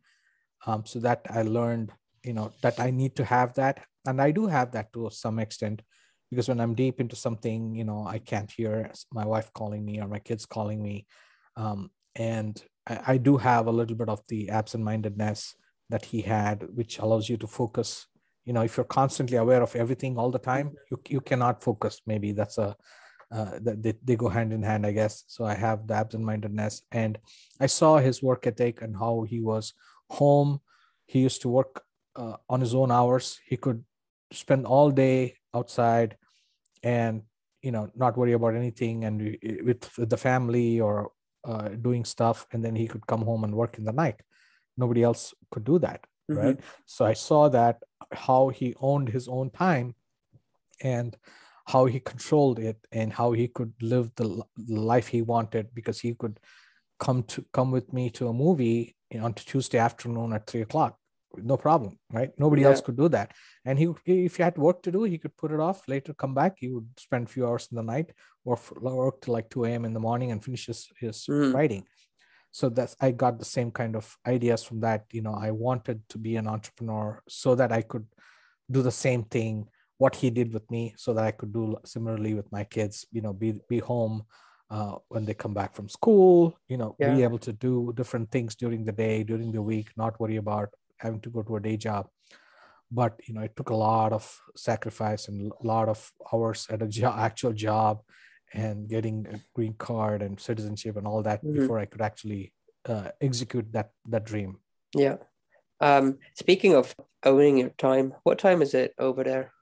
Um, 0.66 0.86
so 0.86 1.00
that 1.00 1.26
I 1.30 1.44
learned, 1.44 1.92
you 2.24 2.34
know, 2.34 2.52
that 2.62 2.80
I 2.80 2.92
need 2.92 3.16
to 3.16 3.26
have 3.26 3.54
that. 3.56 3.86
And 4.06 4.22
I 4.22 4.32
do 4.32 4.48
have 4.48 4.72
that 4.74 4.92
to 4.94 5.10
some 5.10 5.40
extent 5.40 5.82
because 6.30 6.48
when 6.48 6.60
I'm 6.60 6.76
deep 6.76 7.00
into 7.00 7.16
something, 7.16 7.76
you 7.76 7.84
know, 7.84 8.06
I 8.06 8.20
can't 8.20 8.52
hear 8.52 8.92
my 9.12 9.26
wife 9.26 9.52
calling 9.54 9.84
me 9.86 10.00
or 10.02 10.08
my 10.08 10.20
kids 10.20 10.46
calling 10.46 10.82
me. 10.82 11.08
Um, 11.56 11.92
and 12.16 12.62
I, 12.90 13.18
do 13.18 13.38
have 13.38 13.68
a 13.68 13.72
little 13.72 13.96
bit 13.96 14.10
of 14.10 14.22
the 14.28 14.50
absent 14.50 14.84
mindedness 14.84 15.56
that 15.90 16.06
he 16.06 16.22
had, 16.22 16.68
which 16.74 17.00
allows 17.00 17.30
you 17.30 17.38
to 17.38 17.48
focus. 17.48 18.08
You 18.46 18.54
know 18.54 18.62
if 18.62 18.78
you're 18.78 18.84
constantly 18.84 19.38
aware 19.38 19.62
of 19.62 19.76
everything 19.76 20.18
all 20.18 20.32
the 20.32 20.40
time 20.40 20.72
you, 20.90 21.00
you 21.08 21.22
cannot 21.22 21.64
focus. 21.64 22.02
Maybe 22.08 22.32
that's 22.32 22.58
a 22.58 22.76
uh, 23.32 23.60
they, 23.62 23.94
they 24.04 24.16
go 24.16 24.28
hand 24.28 24.52
in 24.52 24.64
hand 24.64 24.88
i 24.88 24.92
guess. 24.92 25.24
So 25.28 25.46
i 25.46 25.54
have 25.54 25.86
the 25.86 25.94
absent-mindedness. 25.94 26.82
And 26.92 27.20
i 27.60 27.68
saw 27.68 27.98
his 27.98 28.24
work 28.24 28.48
ethic 28.48 28.82
and 28.82 28.96
how 28.96 29.26
he 29.30 29.40
was 29.40 29.74
home. 30.10 30.62
He 31.06 31.20
used 31.20 31.42
to 31.44 31.50
work 31.50 31.84
uh, 32.16 32.38
on 32.50 32.60
his 32.60 32.74
own 32.74 32.92
hours. 32.92 33.40
He 33.46 33.58
could 33.58 33.84
spend 34.32 34.66
all 34.66 34.90
day 34.90 35.36
outside 35.54 36.18
and 36.84 37.24
you 37.62 37.72
know 37.72 37.90
not 37.96 38.18
worry 38.18 38.34
about 38.34 38.56
anything 38.56 39.04
and 39.04 39.38
with, 39.64 39.98
with 39.98 40.10
the 40.10 40.18
family 40.18 40.80
or 40.80 41.12
uh, 41.46 41.70
doing 41.70 42.06
stuff 42.06 42.46
and 42.52 42.64
then 42.64 42.76
he 42.76 42.88
could 42.88 43.06
come 43.08 43.22
home 43.22 43.44
and 43.44 43.54
work 43.54 43.78
in 43.78 43.86
the 43.86 43.92
night. 43.92 44.22
Nobody 44.78 45.04
else 45.04 45.34
could 45.52 45.64
do 45.64 45.80
that 45.80 46.06
Mhm. 46.30 46.38
right? 46.44 46.60
So 46.86 47.06
i 47.06 47.14
saw 47.14 47.50
that 47.50 47.84
how 48.12 48.50
he 48.50 48.76
owned 48.80 49.10
his 49.10 49.28
own 49.28 49.50
time 49.50 49.96
and 50.82 51.18
how 51.66 51.86
he 51.86 52.00
controlled 52.00 52.60
it 52.60 52.78
and 52.92 53.14
how 53.14 53.32
he 53.32 53.48
could 53.48 53.74
live 53.82 54.12
the 54.16 54.44
life 54.92 55.08
he 55.08 55.22
wanted 55.22 55.74
because 55.74 56.00
he 56.00 56.14
could 56.16 56.40
come 57.00 57.24
to 57.24 57.46
come 57.54 57.72
with 57.72 57.94
me 57.94 58.10
to 58.10 58.28
a 58.28 58.34
movie 58.34 58.96
on 59.26 59.34
tuesday 59.34 59.78
afternoon 59.78 60.34
at 60.34 60.48
three 60.48 60.62
o'clock. 60.62 60.98
No 61.38 61.58
problem 61.58 62.00
right? 62.12 62.32
Nobody 62.40 62.64
else 62.64 62.82
could 62.82 62.98
do 62.98 63.08
that. 63.10 63.34
And 63.66 63.78
he 63.78 63.86
if 64.06 64.38
he 64.38 64.44
had 64.44 64.58
work 64.58 64.82
to 64.84 64.92
do 64.92 65.04
he 65.04 65.18
could 65.20 65.36
put 65.38 65.52
it 65.52 65.60
off. 65.60 65.88
Later 65.88 66.14
come 66.14 66.34
back 66.34 66.54
he 66.58 66.70
would 66.70 66.90
spend 66.98 67.28
a 67.28 67.30
few 67.30 67.46
hours 67.48 67.68
in 67.72 67.76
the 67.78 67.84
night 67.84 68.12
or 68.50 68.58
work 69.06 69.22
till 69.22 69.34
like 69.34 69.50
2 69.50 69.66
a.m 69.66 69.86
in 69.86 69.94
the 69.94 70.00
morning 70.10 70.32
and 70.32 70.44
finish 70.44 70.66
his, 70.68 70.90
Mhm. 71.30 71.54
writing. 71.54 71.84
So 72.52 72.70
that's 72.70 72.96
i 73.02 73.12
got 73.12 73.40
the 73.40 73.46
same 73.58 73.72
kind 73.72 73.96
of 73.96 74.06
ideas 74.36 74.64
from 74.68 74.80
that 74.82 75.02
you 75.18 75.22
know 75.26 75.36
i 75.48 75.52
wanted 75.52 75.98
to 76.10 76.18
be 76.18 76.34
an 76.42 76.48
entrepreneur 76.56 77.22
so 77.30 77.56
that 77.60 77.72
i 77.72 77.82
could 77.92 78.08
do 78.72 78.82
the 78.82 78.92
same 78.92 79.24
thing 79.24 79.70
what 79.98 80.16
he 80.16 80.30
did 80.30 80.54
with 80.54 80.70
me 80.72 80.94
so 80.98 81.14
that 81.14 81.26
i 81.26 81.32
could 81.32 81.54
do 81.54 81.78
similarly 81.86 82.34
with 82.34 82.52
my 82.52 82.64
kids 82.64 83.06
you 83.12 83.22
know 83.22 83.34
be 83.34 83.50
be 83.70 83.80
home 83.80 84.24
uh, 84.76 84.96
when 85.10 85.26
they 85.26 85.34
come 85.34 85.54
back 85.54 85.76
from 85.76 85.90
school 85.90 86.58
you 86.70 86.78
know 86.78 86.98
be 87.04 87.22
able 87.24 87.40
to 87.40 87.54
do 87.54 87.94
different 87.96 88.32
things 88.32 88.56
during 88.56 88.84
the 88.86 88.92
day 89.06 89.24
during 89.24 89.52
the 89.52 89.62
week 89.62 89.90
not 89.98 90.20
worry 90.20 90.38
about 90.38 90.70
having 90.98 91.22
to 91.22 91.30
go 91.30 91.42
to 91.44 91.56
a 91.56 91.62
day 91.62 91.78
job. 91.78 92.08
But 92.92 93.20
you 93.28 93.34
know 93.34 93.42
it 93.42 93.56
took 93.56 93.70
a 93.70 93.76
lot 93.76 94.14
of 94.14 94.42
sacrifice 94.56 95.28
and 95.28 95.52
a 95.52 95.68
lot 95.68 95.88
of 95.90 96.12
hours 96.34 96.68
at 96.70 96.82
a 96.82 96.88
jo- 96.88 97.14
actual 97.28 97.54
job 97.54 98.02
and 98.54 98.88
getting 98.90 99.28
a 99.28 99.40
green 99.54 99.74
card 99.74 100.22
and 100.22 100.40
citizenship 100.40 100.96
and 100.98 101.06
all 101.08 101.22
that 101.24 101.44
Mhm. 101.44 101.54
before 101.54 101.80
i 101.80 101.86
could 101.86 102.02
actually 102.02 102.54
uh, 102.86 103.12
execute 103.22 103.72
that 103.72 103.92
that 104.06 104.24
dream 104.26 104.60
Yeah. 104.96 105.18
Um, 105.82 106.18
speaking 106.34 106.76
of 106.76 106.96
owning 107.24 107.58
your 107.60 107.70
time, 107.78 108.14
what 108.24 108.40
time 108.40 108.62
is 108.62 108.74
it 108.74 108.94
over 108.98 109.24
there? 109.24 109.54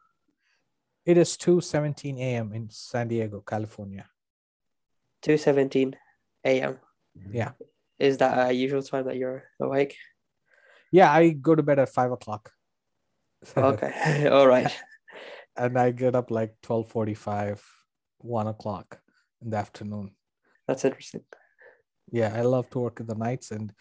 it 1.05 1.17
is 1.17 1.37
2:17 1.37 2.17
a.m 2.19 2.53
in 2.53 2.69
san 2.69 3.07
diego 3.07 3.41
california 3.41 4.05
2:17 5.23 5.95
a.m. 6.45 6.79
Yeah. 7.31 7.51
Is 7.99 8.17
that 8.17 8.49
a 8.49 8.53
usual 8.53 8.81
time 8.83 9.05
that 9.05 9.17
you're 9.17 9.43
awake? 9.59 9.95
yeah 10.91 11.11
i 11.11 11.29
go 11.31 11.55
to 11.55 11.63
bed 11.63 11.79
at 11.79 11.89
five 11.89 12.11
o'clock 12.11 12.51
Okay. 13.55 14.27
All 14.31 14.47
right. 14.47 14.71
and 15.57 15.77
i 15.77 15.91
get 15.91 16.15
up 16.15 16.31
like 16.31 16.55
12:45 16.61 17.61
1 18.19 18.47
o'clock 18.47 18.99
in 19.41 19.49
the 19.49 19.57
afternoon 19.57 20.11
That's 20.67 20.85
interesting. 20.85 21.23
yeah 22.11 22.31
i 22.35 22.41
love 22.41 22.69
to 22.69 22.79
work 22.79 22.99
in 22.99 23.07
the 23.07 23.15
nights 23.15 23.51
and 23.51 23.73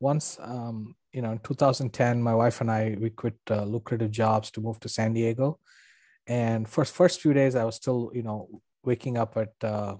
once 0.00 0.38
um 0.40 0.94
you 1.12 1.22
know 1.22 1.32
in 1.32 1.38
2010 1.38 2.22
my 2.22 2.34
wife 2.34 2.60
and 2.60 2.70
i 2.70 2.96
we 3.00 3.10
quit 3.10 3.38
uh, 3.50 3.64
lucrative 3.64 4.10
jobs 4.10 4.50
to 4.50 4.60
move 4.60 4.78
to 4.80 4.88
san 4.88 5.12
diego 5.12 5.58
and 6.26 6.68
first 6.68 6.94
first 6.94 7.20
few 7.20 7.32
days 7.32 7.54
i 7.54 7.64
was 7.64 7.74
still 7.76 8.10
you 8.14 8.22
know 8.22 8.48
waking 8.84 9.16
up 9.18 9.36
at 9.36 9.52
uh, 9.64 9.94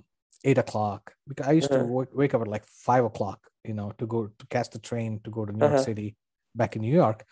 eight 0.44 0.58
o'clock 0.58 1.14
because 1.28 1.46
i 1.46 1.52
used 1.52 1.70
to 1.72 1.78
Uh-huh. 1.78 2.04
wake, 2.12 2.34
up 2.34 2.40
at 2.42 2.48
like 2.48 2.64
five 2.66 3.04
o'clock 3.04 3.40
you 3.64 3.74
know 3.74 3.92
to 3.98 4.06
go 4.06 4.26
to 4.38 4.46
catch 4.46 4.70
the 4.70 4.78
train 4.78 5.20
to 5.24 5.30
go 5.30 5.44
to 5.44 5.52
new 5.52 5.58
york 5.66 5.74
Uh-huh. 5.74 5.84
city 5.84 6.16
back 6.54 6.76
in 6.76 6.82
New 6.82 6.92
York. 6.92 7.24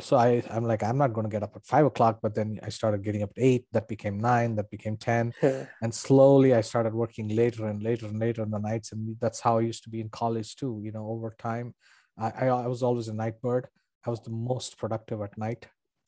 So 0.00 0.16
I, 0.16 0.42
I'm 0.50 0.64
like, 0.64 0.82
I'm 0.82 0.96
not 0.96 1.12
going 1.12 1.26
to 1.26 1.30
get 1.30 1.42
up 1.42 1.54
at 1.56 1.66
five 1.66 1.84
o'clock, 1.84 2.20
but 2.22 2.34
then 2.34 2.58
I 2.62 2.70
started 2.70 3.04
getting 3.04 3.22
up 3.22 3.30
at 3.36 3.42
eight. 3.42 3.66
That 3.72 3.86
became 3.86 4.18
nine. 4.18 4.56
That 4.56 4.70
became 4.70 4.96
ten, 4.96 5.34
and 5.82 5.94
slowly 5.94 6.54
I 6.54 6.62
started 6.62 6.94
working 6.94 7.28
later 7.28 7.66
and 7.66 7.82
later 7.82 8.06
and 8.06 8.18
later 8.18 8.42
in 8.42 8.50
the 8.50 8.58
nights. 8.58 8.92
And 8.92 9.16
that's 9.20 9.40
how 9.40 9.58
I 9.58 9.60
used 9.62 9.84
to 9.84 9.90
be 9.90 10.00
in 10.00 10.08
college 10.08 10.56
too. 10.56 10.80
You 10.82 10.92
know, 10.92 11.06
over 11.08 11.34
time, 11.38 11.74
I, 12.18 12.30
I, 12.30 12.46
I 12.46 12.66
was 12.66 12.82
always 12.82 13.08
a 13.08 13.14
night 13.14 13.40
bird. 13.42 13.68
I 14.06 14.10
was 14.10 14.22
the 14.22 14.30
most 14.30 14.78
productive 14.78 15.20
at 15.20 15.36
night, 15.36 15.66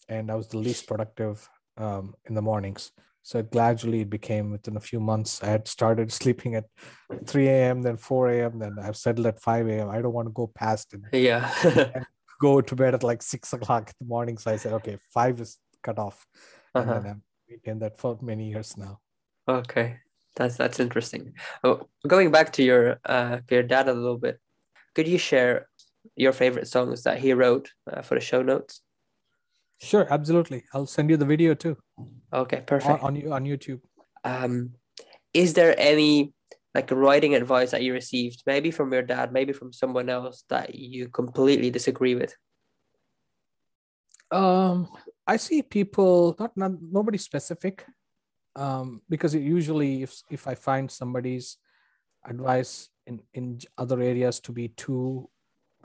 and 0.09 0.31
I 0.31 0.37
was 0.37 0.49
the 0.49 0.59
least 0.59 0.87
productive 0.87 1.47
um, 1.77 2.15
in 2.25 2.35
the 2.35 2.43
mornings. 2.43 2.93
So 3.27 3.43
gradually 3.43 4.03
it 4.03 4.11
became 4.11 4.53
within 4.53 4.77
a 4.77 4.81
few 4.81 5.01
months. 5.01 5.43
I 5.43 5.47
had 5.47 5.67
started 5.67 6.13
sleeping 6.21 6.55
at 6.55 6.65
3 7.27 7.49
a.m., 7.49 7.83
then 7.83 7.97
4 7.97 8.29
a.m., 8.29 8.59
then 8.61 8.77
I've 8.81 8.97
settled 8.97 9.27
at 9.27 9.43
5 9.43 9.67
a.m. 9.69 9.91
I 9.91 10.01
don't 10.01 10.13
want 10.13 10.29
to 10.29 10.33
go 10.33 10.47
past 10.47 10.95
it. 10.95 11.01
Yeah. 11.13 12.05
go 12.41 12.61
to 12.61 12.77
bed 12.77 12.95
at 12.95 13.03
like 13.03 13.23
six 13.23 13.53
o'clock 13.53 13.89
in 13.89 13.95
the 14.01 14.07
morning. 14.07 14.39
So 14.39 14.53
I 14.53 14.57
said, 14.57 14.73
okay, 14.75 14.99
five 15.13 15.41
is 15.41 15.59
cut 15.83 15.99
off. 15.99 16.27
Uh-huh. 16.75 16.93
And 16.93 17.05
then 17.05 17.11
I've 17.11 17.51
maintained 17.51 17.83
that 17.83 17.99
for 17.99 18.19
many 18.23 18.51
years 18.51 18.77
now. 18.77 19.01
Okay. 19.49 19.97
That's 20.37 20.57
that's 20.57 20.81
interesting. 20.81 21.33
Oh, 21.65 21.89
going 22.07 22.31
back 22.31 22.53
to 22.55 22.63
your 22.63 23.01
uh 23.07 23.39
your 23.51 23.63
dad 23.63 23.89
a 23.89 23.95
little 23.95 24.19
bit, 24.19 24.39
could 24.95 25.09
you 25.09 25.17
share 25.19 25.69
your 26.15 26.33
favorite 26.33 26.69
songs 26.69 27.03
that 27.05 27.19
he 27.19 27.33
wrote 27.33 27.73
uh, 27.91 28.03
for 28.03 28.15
the 28.15 28.21
show 28.21 28.43
notes? 28.43 28.83
Sure, 29.79 30.07
absolutely. 30.11 30.65
I'll 30.73 30.87
send 30.87 31.11
you 31.11 31.17
the 31.17 31.25
video 31.25 31.55
too. 31.55 31.77
Okay, 32.33 32.63
perfect. 32.67 33.03
On, 33.03 33.17
on, 33.17 33.33
on 33.33 33.45
YouTube. 33.45 33.81
Um, 34.25 34.73
is 35.33 35.55
there 35.55 35.75
any 35.79 36.33
like 36.77 36.91
writing 36.91 37.35
advice 37.35 37.71
that 37.73 37.83
you 37.83 37.93
received, 37.93 38.43
maybe 38.45 38.71
from 38.71 38.93
your 38.93 39.03
dad, 39.03 39.33
maybe 39.33 39.53
from 39.53 39.73
someone 39.73 40.09
else 40.09 40.45
that 40.53 40.75
you 40.75 41.09
completely 41.09 41.71
disagree 41.71 42.15
with? 42.15 42.37
Um, 44.31 44.89
I 45.27 45.37
see 45.39 45.63
people 45.63 46.37
not 46.39 46.53
not 46.57 46.73
nobody 46.81 47.17
specific, 47.17 47.87
um, 48.57 49.01
because 49.09 49.35
it 49.35 49.41
usually 49.41 50.03
if 50.03 50.21
if 50.29 50.47
I 50.47 50.55
find 50.55 50.91
somebody's 50.91 51.57
advice 52.29 52.91
in 53.07 53.23
in 53.33 53.59
other 53.79 54.01
areas 54.01 54.41
to 54.41 54.53
be 54.53 54.69
too 54.77 55.29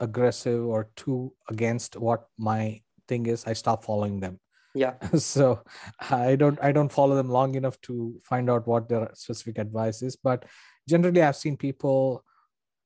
aggressive 0.00 0.60
or 0.66 0.90
too 0.96 1.32
against 1.48 1.96
what 1.96 2.26
my 2.36 2.80
thing 3.06 3.26
is 3.26 3.46
i 3.46 3.52
stop 3.52 3.84
following 3.84 4.18
them 4.18 4.40
yeah 4.74 4.94
so 5.16 5.62
i 6.10 6.34
don't 6.34 6.58
i 6.62 6.72
don't 6.72 6.90
follow 6.90 7.14
them 7.14 7.28
long 7.28 7.54
enough 7.54 7.80
to 7.82 8.20
find 8.24 8.50
out 8.50 8.66
what 8.66 8.88
their 8.88 9.08
specific 9.14 9.58
advice 9.58 10.02
is 10.02 10.16
but 10.16 10.44
generally 10.88 11.22
i've 11.22 11.36
seen 11.36 11.56
people 11.56 12.24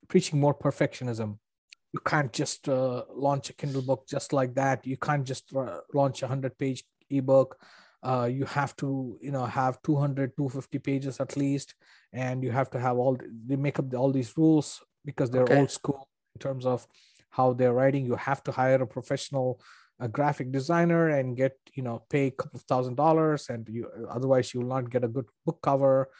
preaching 0.08 0.40
more 0.40 0.54
perfectionism. 0.54 1.38
You 1.92 2.00
can't 2.04 2.32
just 2.32 2.68
uh, 2.68 3.04
launch 3.14 3.50
a 3.50 3.54
kindle 3.54 3.82
book 3.82 4.06
just 4.08 4.32
like 4.32 4.54
that. 4.54 4.86
You 4.86 4.96
can't 4.96 5.24
just 5.24 5.54
uh, 5.54 5.80
launch 5.94 6.22
a 6.22 6.26
100 6.26 6.58
page 6.58 6.84
ebook. 7.10 7.58
Uh, 8.02 8.28
you 8.30 8.44
have 8.44 8.76
to 8.76 9.18
you 9.20 9.32
know 9.32 9.44
have 9.44 9.80
200 9.82 10.36
250 10.36 10.78
pages 10.78 11.20
at 11.20 11.36
least. 11.36 11.74
And 12.12 12.42
you 12.42 12.50
have 12.50 12.70
to 12.70 12.80
have 12.80 12.96
all 12.98 13.18
they 13.46 13.56
make 13.56 13.78
up 13.78 13.92
all 13.94 14.12
these 14.12 14.36
rules 14.36 14.82
because 15.04 15.30
they're 15.30 15.42
okay. 15.42 15.58
old 15.58 15.70
school 15.70 16.08
in 16.34 16.40
terms 16.40 16.66
of 16.66 16.86
how 17.30 17.52
they're 17.52 17.72
writing. 17.72 18.04
You 18.04 18.16
have 18.16 18.42
to 18.44 18.52
hire 18.52 18.82
a 18.82 18.86
professional 18.86 19.60
a 19.98 20.08
graphic 20.08 20.52
designer 20.52 21.08
and 21.08 21.38
get 21.38 21.56
you 21.72 21.82
know 21.82 22.04
pay 22.10 22.26
a 22.26 22.30
couple 22.30 22.58
of 22.58 22.64
thousand 22.64 22.96
dollars 22.96 23.48
and 23.48 23.66
you 23.66 23.88
otherwise 24.10 24.52
you 24.52 24.60
will 24.60 24.68
not 24.68 24.90
get 24.90 25.02
a 25.02 25.08
good 25.08 25.24
book 25.46 25.58
cover 25.62 26.10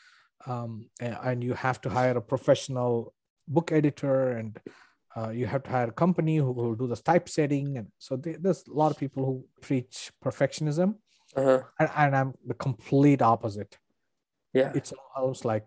um, 0.47 0.89
and, 1.01 1.17
and, 1.25 1.45
you 1.45 1.55
have 1.55 1.81
to 1.81 1.91
hire 1.91 2.17
a 2.17 2.21
professional 2.21 3.15
book 3.49 3.73
editor 3.73 4.33
and 4.33 4.59
uh, 5.17 5.31
you 5.31 5.47
have 5.47 5.63
to 5.63 5.71
hire 5.71 5.89
a 5.89 5.93
company 5.93 6.37
who 6.37 6.53
will 6.53 6.75
do 6.75 6.87
the 6.87 6.97
typesetting 6.97 7.79
and 7.79 7.89
so 7.99 8.17
they, 8.17 8.33
there's 8.33 8.65
a 8.67 8.73
lot 8.73 8.91
of 8.91 8.99
people 8.99 9.25
who 9.25 9.45
preach 9.63 10.13
perfectionism. 10.25 10.97
Uh-huh. 11.37 11.61
and, 11.81 11.91
and, 11.97 12.17
i'm 12.17 12.35
the 12.47 12.55
complete 12.55 13.21
opposite. 13.21 13.79
Yeah. 14.55 14.73
It's 14.75 14.93
almost 15.17 15.45
like 15.45 15.65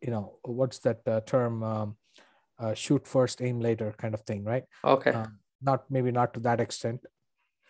you 0.00 0.10
know 0.10 0.38
what's 0.42 0.78
that 0.80 1.00
uh, 1.06 1.20
term 1.20 1.62
um, 1.62 1.96
uh, 2.58 2.74
shoot 2.74 3.06
first 3.06 3.40
aim 3.40 3.60
later 3.60 3.94
kind 3.98 4.14
of 4.14 4.22
thing 4.22 4.44
right? 4.44 4.64
Okay. 4.84 5.12
Um, 5.12 5.38
not 5.60 5.84
maybe 5.90 6.10
not 6.10 6.34
to 6.34 6.40
that 6.40 6.60
extent 6.60 7.00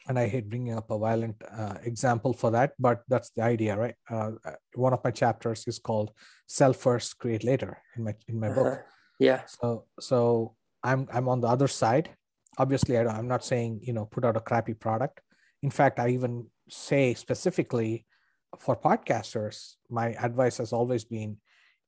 and 0.09 0.19
I 0.19 0.27
hate 0.27 0.49
bringing 0.49 0.75
up 0.75 0.91
a 0.91 0.99
violent 0.99 1.37
uh, 1.57 1.75
example 1.85 2.33
for 2.33 2.51
that, 2.51 2.73
but 2.79 3.03
that's 3.09 3.31
the 3.31 3.43
idea, 3.43 3.77
right? 3.77 3.95
Uh, 4.11 4.33
uh 4.45 4.53
one 4.75 4.93
of 4.93 5.05
my 5.05 5.11
chapters 5.11 5.65
is 5.67 5.79
called 5.79 6.11
"Sell 6.47 6.73
First, 6.73 7.19
Create 7.19 7.45
Later" 7.45 7.79
in 7.97 8.05
my 8.05 8.15
in 8.29 8.41
my 8.41 8.49
uh-huh. 8.49 8.63
book. 8.63 8.81
Yeah. 9.19 9.43
So 9.47 9.85
so 10.01 10.55
I'm 10.83 11.07
I'm 11.13 11.29
on 11.29 11.41
the 11.41 11.49
other 11.49 11.69
side. 11.69 12.11
Obviously, 12.59 12.99
I 12.99 13.19
am 13.19 13.29
not 13.29 13.45
saying 13.45 13.81
you 13.83 13.93
know 13.93 14.07
put 14.07 14.25
out 14.25 14.37
a 14.37 14.41
crappy 14.41 14.75
product. 14.75 15.21
In 15.63 15.71
fact, 15.71 16.01
I 16.01 16.09
even 16.11 16.47
say 16.69 17.15
specifically 17.15 18.07
for 18.59 18.77
podcasters, 18.77 19.75
my 19.89 20.09
advice 20.21 20.59
has 20.59 20.73
always 20.73 21.05
been: 21.05 21.39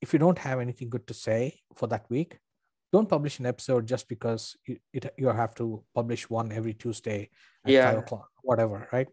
if 0.01 0.13
you 0.13 0.19
don't 0.19 0.39
have 0.39 0.61
anything 0.61 0.89
good 0.89 1.07
to 1.09 1.15
say 1.15 1.61
for 1.75 1.89
that 1.89 2.07
week, 2.09 2.39
don't 2.93 3.09
publish 3.09 3.41
an 3.41 3.47
episode 3.47 3.87
just 3.87 4.09
because 4.09 4.57
you, 4.67 4.79
it, 4.93 5.13
you 5.19 5.27
have 5.27 5.55
to 5.57 5.83
publish 5.95 6.31
one 6.31 6.53
every 6.53 6.75
Tuesday 6.75 7.29
at 7.65 7.73
yeah. 7.73 7.91
five 7.91 7.99
o'clock, 7.99 8.31
whatever, 8.43 8.89
right? 8.93 9.09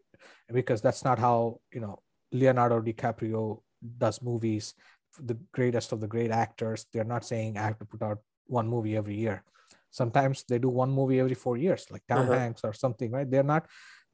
Because 0.51 0.81
that's 0.81 1.03
not 1.03 1.19
how 1.19 1.59
you 1.73 1.79
know 1.79 1.99
Leonardo 2.31 2.81
DiCaprio 2.81 3.61
does 3.97 4.21
movies. 4.21 4.73
The 5.19 5.37
greatest 5.51 5.91
of 5.91 5.99
the 5.99 6.07
great 6.07 6.31
actors, 6.31 6.85
they're 6.93 7.03
not 7.03 7.25
saying 7.25 7.57
I 7.57 7.63
have 7.63 7.79
to 7.79 7.85
put 7.85 8.01
out 8.01 8.19
one 8.45 8.67
movie 8.67 8.95
every 8.95 9.15
year. 9.15 9.43
Sometimes 9.89 10.45
they 10.47 10.57
do 10.57 10.69
one 10.69 10.89
movie 10.89 11.19
every 11.19 11.35
four 11.35 11.57
years, 11.57 11.85
like 11.91 12.03
Tom 12.07 12.29
uh-huh. 12.29 12.39
Hanks 12.39 12.61
or 12.63 12.71
something, 12.71 13.11
right? 13.11 13.29
They're 13.29 13.43
not, 13.43 13.65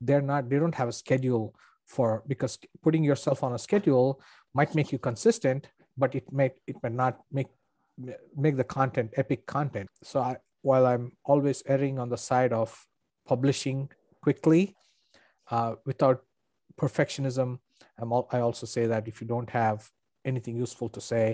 they're 0.01 0.23
not, 0.23 0.49
they 0.49 0.57
don't 0.57 0.73
have 0.73 0.88
a 0.88 0.91
schedule 0.93 1.53
for 1.85 2.23
because 2.25 2.57
putting 2.81 3.03
yourself 3.03 3.43
on 3.43 3.53
a 3.53 3.59
schedule 3.59 4.19
might 4.55 4.73
make 4.73 4.91
you 4.91 4.97
consistent, 4.97 5.69
but 5.97 6.15
it 6.15 6.31
may 6.31 6.51
it 6.65 6.77
may 6.83 6.89
not 6.89 7.19
make 7.31 7.47
make 8.35 8.55
the 8.55 8.63
content 8.63 9.11
epic 9.17 9.45
content 9.45 9.89
so 10.03 10.19
I, 10.21 10.38
while 10.61 10.85
i'm 10.85 11.11
always 11.25 11.63
erring 11.65 11.97
on 11.99 12.09
the 12.09 12.17
side 12.17 12.53
of 12.53 12.85
publishing 13.25 13.89
quickly 14.28 14.75
uh, 15.51 15.73
without 15.86 16.19
perfectionism. 16.82 17.59
All, 18.13 18.28
i 18.36 18.39
also 18.47 18.65
say 18.75 18.84
that 18.91 19.07
if 19.07 19.21
you 19.21 19.28
don't 19.28 19.49
have 19.49 19.80
anything 20.32 20.55
useful 20.65 20.89
to 20.95 21.01
say 21.11 21.25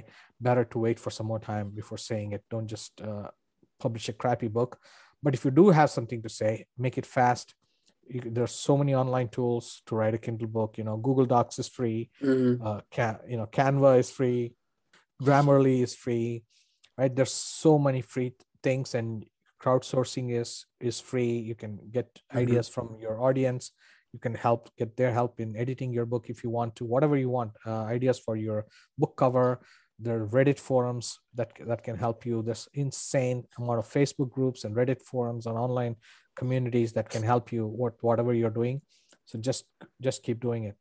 better 0.47 0.63
to 0.71 0.77
wait 0.85 0.99
for 1.03 1.11
some 1.17 1.27
more 1.31 1.41
time 1.51 1.67
before 1.81 1.97
saying 2.09 2.29
it. 2.35 2.43
Don't 2.53 2.69
just 2.75 2.91
uh, 3.01 3.29
publish 3.83 4.05
a 4.09 4.13
crappy 4.21 4.49
book. 4.57 4.71
But 5.23 5.33
if 5.33 5.43
you 5.45 5.51
do 5.51 5.65
have 5.79 5.89
something 5.89 6.21
to 6.21 6.29
say 6.29 6.51
make 6.77 6.97
it 7.01 7.07
fast. 7.19 7.55
You, 8.13 8.21
there's 8.35 8.55
so 8.67 8.73
many 8.81 8.93
online 8.93 9.29
tools 9.37 9.81
to 9.87 9.95
write 9.95 10.13
a 10.13 10.23
kindle 10.25 10.51
book. 10.57 10.77
You 10.79 10.85
know 10.87 10.97
google 11.07 11.27
docs 11.33 11.57
is 11.63 11.69
free. 11.77 12.01
Mm-hmm. 12.21 12.65
uh, 12.67 12.81
can, 12.95 13.13
you 13.31 13.37
know 13.37 13.47
canva 13.57 13.91
is 14.03 14.09
free. 14.11 14.43
Grammarly 15.25 15.77
is 15.87 15.95
free 15.95 16.43
right? 16.97 17.15
There's 17.15 17.33
so 17.33 17.79
many 17.79 18.01
free 18.01 18.33
things 18.61 18.95
and 18.95 19.25
crowdsourcing 19.63 20.31
is 20.41 20.65
is 20.79 20.99
free 20.99 21.37
you 21.49 21.55
can 21.55 21.79
get 21.91 22.07
mm-hmm. 22.15 22.39
ideas 22.39 22.67
from 22.67 22.97
your 22.99 23.21
audience 23.21 23.71
you 24.11 24.19
can 24.19 24.35
help 24.35 24.69
get 24.77 24.95
their 24.97 25.11
help 25.11 25.39
in 25.39 25.55
editing 25.55 25.91
your 25.91 26.05
book 26.05 26.25
if 26.29 26.43
you 26.43 26.49
want 26.49 26.75
to 26.75 26.85
whatever 26.85 27.17
you 27.17 27.29
want 27.29 27.51
uh, 27.65 27.83
ideas 27.83 28.19
for 28.19 28.35
your 28.35 28.65
book 28.97 29.15
cover 29.15 29.61
there 29.99 30.21
are 30.21 30.27
reddit 30.27 30.59
forums 30.59 31.19
that 31.33 31.51
that 31.67 31.83
can 31.83 31.97
help 31.97 32.25
you 32.25 32.41
there's 32.41 32.67
insane 32.73 33.43
amount 33.57 33.79
of 33.79 33.87
facebook 33.87 34.31
groups 34.31 34.63
and 34.65 34.75
reddit 34.75 35.01
forums 35.01 35.45
and 35.45 35.57
online 35.57 35.95
communities 36.35 36.93
that 36.93 37.09
can 37.09 37.23
help 37.23 37.51
you 37.51 37.65
what 37.67 37.93
whatever 38.01 38.33
you're 38.33 38.57
doing 38.61 38.81
so 39.25 39.39
just 39.39 39.65
just 40.01 40.23
keep 40.23 40.39
doing 40.39 40.63
it 40.65 40.75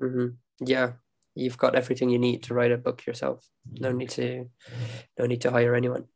mm-hmm. 0.00 0.28
yeah 0.60 0.92
you've 1.38 1.58
got 1.58 1.76
everything 1.76 2.10
you 2.10 2.18
need 2.18 2.42
to 2.42 2.54
write 2.54 2.72
a 2.72 2.76
book 2.76 3.06
yourself. 3.06 3.46
No 3.78 3.92
need 3.92 4.10
to, 4.10 4.50
no 5.18 5.26
need 5.26 5.42
to 5.42 5.50
hire 5.50 5.74
anyone. 5.74 6.06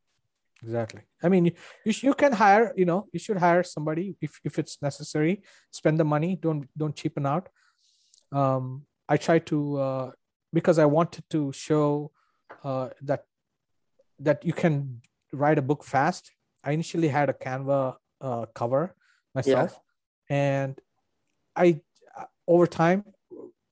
Exactly. 0.62 1.02
I 1.22 1.28
mean, 1.28 1.46
you 1.46 1.52
you, 1.84 2.14
can 2.14 2.32
hire. 2.32 2.72
You 2.76 2.84
know, 2.84 3.08
you 3.12 3.18
should 3.18 3.38
hire 3.38 3.62
somebody 3.62 4.16
if 4.20 4.40
if 4.44 4.58
it's 4.58 4.80
necessary. 4.80 5.42
Spend 5.70 5.98
the 5.98 6.04
money. 6.04 6.36
Don't 6.36 6.68
don't 6.76 6.94
cheapen 6.94 7.26
out. 7.26 7.48
Um, 8.30 8.86
I 9.08 9.16
try 9.16 9.38
to 9.50 9.78
uh, 9.78 10.10
because 10.52 10.78
I 10.78 10.86
wanted 10.86 11.24
to 11.30 11.52
show 11.52 12.12
uh, 12.62 12.90
that 13.02 13.24
that 14.20 14.44
you 14.44 14.52
can 14.52 15.02
write 15.32 15.58
a 15.58 15.62
book 15.62 15.84
fast. 15.84 16.30
I 16.62 16.72
initially 16.72 17.08
had 17.08 17.28
a 17.28 17.32
Canva 17.32 17.96
uh, 18.20 18.46
cover 18.54 18.94
myself, 19.34 19.80
yeah. 20.30 20.36
and 20.36 20.80
I 21.56 21.80
over 22.46 22.66
time 22.68 23.04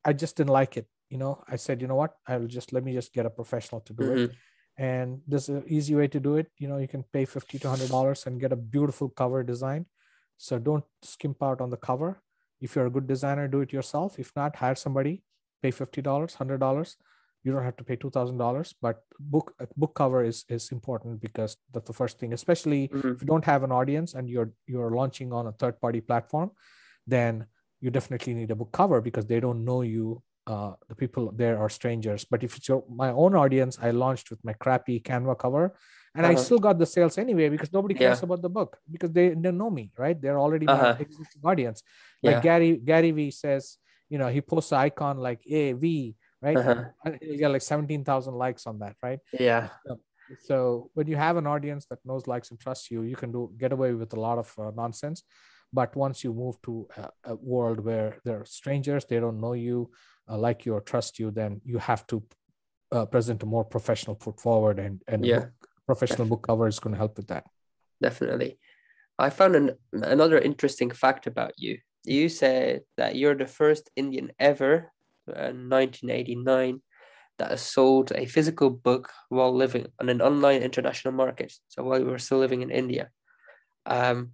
I 0.04 0.12
just 0.12 0.36
didn't 0.36 0.50
like 0.50 0.76
it 0.76 0.86
you 1.10 1.18
know 1.18 1.42
i 1.48 1.56
said 1.56 1.80
you 1.82 1.88
know 1.88 1.96
what 1.96 2.14
i'll 2.26 2.46
just 2.46 2.72
let 2.72 2.84
me 2.84 2.92
just 2.92 3.12
get 3.12 3.26
a 3.26 3.30
professional 3.30 3.80
to 3.80 3.92
do 3.92 4.04
mm-hmm. 4.04 4.24
it 4.24 4.32
and 4.80 5.20
this 5.28 5.48
is 5.48 5.56
an 5.56 5.64
easy 5.76 5.94
way 5.94 6.08
to 6.08 6.20
do 6.26 6.36
it 6.42 6.50
you 6.58 6.68
know 6.68 6.78
you 6.78 6.88
can 6.88 7.04
pay 7.12 7.24
50 7.24 7.58
to 7.58 7.68
100 7.68 7.90
dollars 7.90 8.26
and 8.26 8.40
get 8.40 8.52
a 8.52 8.56
beautiful 8.76 9.08
cover 9.10 9.42
design 9.42 9.86
so 10.38 10.58
don't 10.58 10.84
skimp 11.02 11.42
out 11.42 11.60
on 11.60 11.70
the 11.70 11.76
cover 11.76 12.22
if 12.60 12.74
you're 12.74 12.86
a 12.86 12.96
good 12.96 13.06
designer 13.06 13.46
do 13.48 13.60
it 13.60 13.72
yourself 13.72 14.18
if 14.18 14.32
not 14.34 14.56
hire 14.56 14.80
somebody 14.84 15.22
pay 15.62 15.70
50 15.70 16.02
dollars 16.02 16.32
100 16.38 16.58
dollars 16.58 16.96
you 17.42 17.52
don't 17.52 17.64
have 17.64 17.76
to 17.76 17.84
pay 17.84 17.96
two 17.96 18.10
thousand 18.10 18.38
dollars, 18.38 18.74
but 18.82 19.02
book 19.18 19.54
book 19.76 19.94
cover 19.94 20.22
is 20.24 20.44
is 20.48 20.72
important 20.72 21.20
because 21.20 21.56
that's 21.72 21.86
the 21.86 21.92
first 21.92 22.18
thing. 22.18 22.32
Especially 22.32 22.88
mm-hmm. 22.88 23.12
if 23.12 23.22
you 23.22 23.26
don't 23.26 23.44
have 23.44 23.62
an 23.62 23.72
audience 23.72 24.14
and 24.14 24.28
you're 24.28 24.52
you're 24.66 24.90
launching 24.90 25.32
on 25.32 25.46
a 25.46 25.52
third 25.52 25.80
party 25.80 26.00
platform, 26.00 26.50
then 27.06 27.46
you 27.80 27.90
definitely 27.90 28.34
need 28.34 28.50
a 28.50 28.54
book 28.54 28.72
cover 28.72 29.00
because 29.00 29.26
they 29.26 29.40
don't 29.40 29.64
know 29.64 29.82
you. 29.82 30.22
Uh, 30.50 30.72
the 30.90 30.96
people 31.02 31.24
there 31.42 31.56
are 31.62 31.70
strangers. 31.78 32.22
But 32.32 32.40
if 32.46 32.50
it's 32.56 32.68
your 32.70 32.82
my 33.04 33.10
own 33.22 33.32
audience, 33.42 33.74
I 33.80 33.90
launched 34.04 34.30
with 34.30 34.40
my 34.48 34.54
crappy 34.62 34.96
Canva 35.08 35.34
cover, 35.44 35.64
and 36.14 36.24
uh-huh. 36.24 36.32
I 36.32 36.44
still 36.46 36.62
got 36.66 36.76
the 36.82 36.86
sales 36.96 37.18
anyway 37.24 37.48
because 37.54 37.72
nobody 37.72 37.94
cares 37.94 38.18
yeah. 38.18 38.26
about 38.28 38.42
the 38.42 38.52
book 38.58 38.78
because 38.94 39.12
they 39.12 39.26
don't 39.44 39.58
know 39.62 39.70
me, 39.70 39.84
right? 40.04 40.18
They're 40.20 40.40
already 40.46 40.66
uh-huh. 40.66 40.96
my 40.98 41.00
existing 41.06 41.42
audience. 41.50 41.78
Like 42.22 42.36
yeah. 42.36 42.46
Gary 42.48 42.70
Gary 42.90 43.12
V 43.18 43.30
says, 43.30 43.76
you 44.12 44.18
know, 44.18 44.28
he 44.36 44.40
posts 44.40 44.72
an 44.72 44.78
icon 44.78 45.18
like 45.18 45.40
A 45.46 45.72
V 45.72 46.16
right? 46.42 46.56
Uh-huh. 46.56 47.12
You 47.20 47.38
got 47.38 47.52
like 47.52 47.62
17,000 47.62 48.34
likes 48.34 48.66
on 48.66 48.78
that, 48.80 48.96
right? 49.02 49.18
Yeah. 49.38 49.68
So 50.44 50.90
when 50.94 51.06
you 51.06 51.16
have 51.16 51.36
an 51.36 51.46
audience 51.46 51.86
that 51.90 51.98
knows, 52.04 52.26
likes, 52.26 52.50
and 52.50 52.60
trusts 52.60 52.90
you, 52.90 53.02
you 53.02 53.16
can 53.16 53.32
do 53.32 53.52
get 53.58 53.72
away 53.72 53.94
with 53.94 54.12
a 54.12 54.20
lot 54.20 54.38
of 54.38 54.52
uh, 54.58 54.70
nonsense. 54.74 55.24
But 55.72 55.94
once 55.94 56.24
you 56.24 56.34
move 56.34 56.60
to 56.62 56.88
a, 56.96 57.32
a, 57.32 57.34
world 57.36 57.80
where 57.80 58.18
they're 58.24 58.44
strangers, 58.44 59.04
they 59.04 59.20
don't 59.20 59.40
know 59.40 59.52
you, 59.52 59.90
uh, 60.28 60.36
like 60.36 60.66
you 60.66 60.74
or 60.74 60.80
trust 60.80 61.18
you, 61.18 61.30
then 61.30 61.60
you 61.64 61.78
have 61.78 62.06
to 62.08 62.22
uh, 62.90 63.06
present 63.06 63.42
a 63.42 63.46
more 63.46 63.64
professional 63.64 64.16
foot 64.16 64.40
forward, 64.40 64.78
and 64.80 65.02
and 65.06 65.24
yeah. 65.24 65.38
book, 65.38 65.50
professional 65.86 66.26
book 66.26 66.42
cover 66.46 66.66
is 66.66 66.80
going 66.80 66.94
to 66.94 66.98
help 66.98 67.16
with 67.16 67.28
that. 67.28 67.44
Definitely. 68.02 68.58
I 69.18 69.30
found 69.30 69.54
an, 69.54 69.70
another 69.92 70.38
interesting 70.38 70.90
fact 70.90 71.26
about 71.26 71.52
you. 71.56 71.78
You 72.04 72.28
said 72.28 72.82
that 72.96 73.16
you're 73.16 73.36
the 73.36 73.46
first 73.46 73.90
Indian 73.94 74.32
ever 74.38 74.90
1989 75.26 76.80
that 77.38 77.50
has 77.50 77.62
sold 77.62 78.12
a 78.14 78.26
physical 78.26 78.70
book 78.70 79.10
while 79.28 79.54
living 79.54 79.86
on 80.00 80.08
an 80.08 80.20
online 80.20 80.62
international 80.62 81.14
market. 81.14 81.52
So 81.68 81.82
while 81.82 81.98
we 81.98 82.10
were 82.10 82.18
still 82.18 82.38
living 82.38 82.62
in 82.62 82.70
India. 82.70 83.10
Um, 83.86 84.32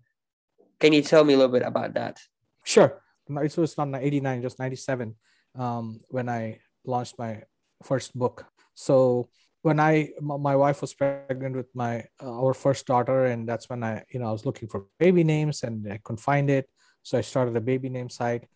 can 0.80 0.92
you 0.92 1.02
tell 1.02 1.24
me 1.24 1.34
a 1.34 1.36
little 1.36 1.52
bit 1.52 1.62
about 1.62 1.94
that? 1.94 2.20
Sure. 2.64 3.02
So 3.48 3.62
it's 3.62 3.76
not 3.76 3.94
89, 3.94 4.42
just 4.42 4.58
97 4.58 5.14
um, 5.58 6.00
when 6.08 6.28
I 6.28 6.60
launched 6.84 7.18
my 7.18 7.42
first 7.82 8.16
book. 8.16 8.46
So 8.74 9.28
when 9.62 9.80
I 9.80 10.10
my 10.20 10.54
wife 10.54 10.80
was 10.80 10.94
pregnant 10.94 11.56
with 11.56 11.66
my 11.74 12.04
uh, 12.22 12.30
our 12.30 12.54
first 12.54 12.86
daughter, 12.86 13.26
and 13.26 13.48
that's 13.48 13.68
when 13.68 13.82
I 13.82 14.04
you 14.12 14.20
know 14.20 14.28
I 14.28 14.32
was 14.32 14.46
looking 14.46 14.68
for 14.68 14.86
baby 14.98 15.24
names 15.24 15.64
and 15.64 15.90
I 15.90 15.98
couldn't 15.98 16.22
find 16.22 16.48
it, 16.50 16.68
so 17.02 17.18
I 17.18 17.22
started 17.22 17.56
a 17.56 17.60
baby 17.60 17.88
name 17.88 18.08
site. 18.08 18.46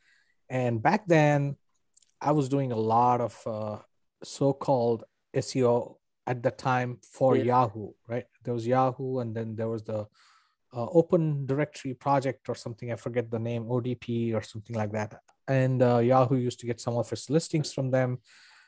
And 0.49 0.83
back 0.83 1.07
then, 1.07 1.57
I 2.21 2.33
was 2.33 2.49
doing 2.49 2.71
a 2.71 2.77
lot 2.77 3.21
of 3.21 3.35
uh, 3.47 3.79
so-called 4.23 5.05
SEO 5.35 5.97
at 6.27 6.43
the 6.43 6.51
time 6.51 6.99
for 7.03 7.37
yeah. 7.37 7.45
Yahoo, 7.45 7.91
right? 8.07 8.27
There 8.45 8.55
was 8.55 8.66
Yahoo, 8.66 9.18
and 9.18 9.35
then 9.35 9.57
there 9.57 9.68
was 9.68 9.83
the 9.83 10.07
uh, 10.73 10.87
Open 10.87 11.47
Directory 11.47 11.95
project 11.95 12.49
or 12.49 12.55
something. 12.55 12.93
I 12.93 12.97
forget 12.97 13.31
the 13.31 13.39
name, 13.39 13.64
ODP 13.64 14.35
or 14.35 14.43
something 14.43 14.77
like 14.77 14.93
that. 14.93 15.21
And 15.49 15.83
uh, 15.83 15.99
Yahoo 15.99 16.37
used 16.37 16.61
to 16.61 16.66
get 16.66 16.81
some 16.81 16.97
of 16.97 17.12
its 17.12 17.29
listings 17.29 17.73
from 17.73 17.91
them, 17.91 18.18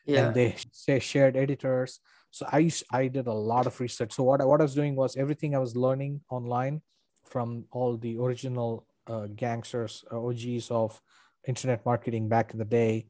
yeah. 0.05 0.26
and 0.26 0.34
they 0.34 0.57
say 0.72 0.98
shared 0.98 1.36
editors. 1.36 2.00
So 2.30 2.46
I 2.50 2.59
used, 2.59 2.84
I 2.90 3.09
did 3.09 3.26
a 3.26 3.32
lot 3.32 3.66
of 3.66 3.78
research. 3.78 4.12
So 4.14 4.22
what 4.24 4.40
I, 4.40 4.44
what 4.44 4.61
I 4.61 4.64
was 4.64 4.74
doing 4.74 4.96
was 4.96 5.16
everything 5.16 5.55
I 5.55 5.59
was 5.59 5.76
learning 5.76 6.22
online 6.30 6.80
from 7.26 7.66
all 7.70 7.96
the 7.96 8.18
original 8.18 8.86
uh, 9.07 9.26
gangsters, 9.36 10.05
uh, 10.11 10.18
OGs 10.18 10.70
of 10.70 11.00
internet 11.46 11.84
marketing 11.84 12.28
back 12.28 12.53
in 12.53 12.59
the 12.59 12.64
day 12.64 13.07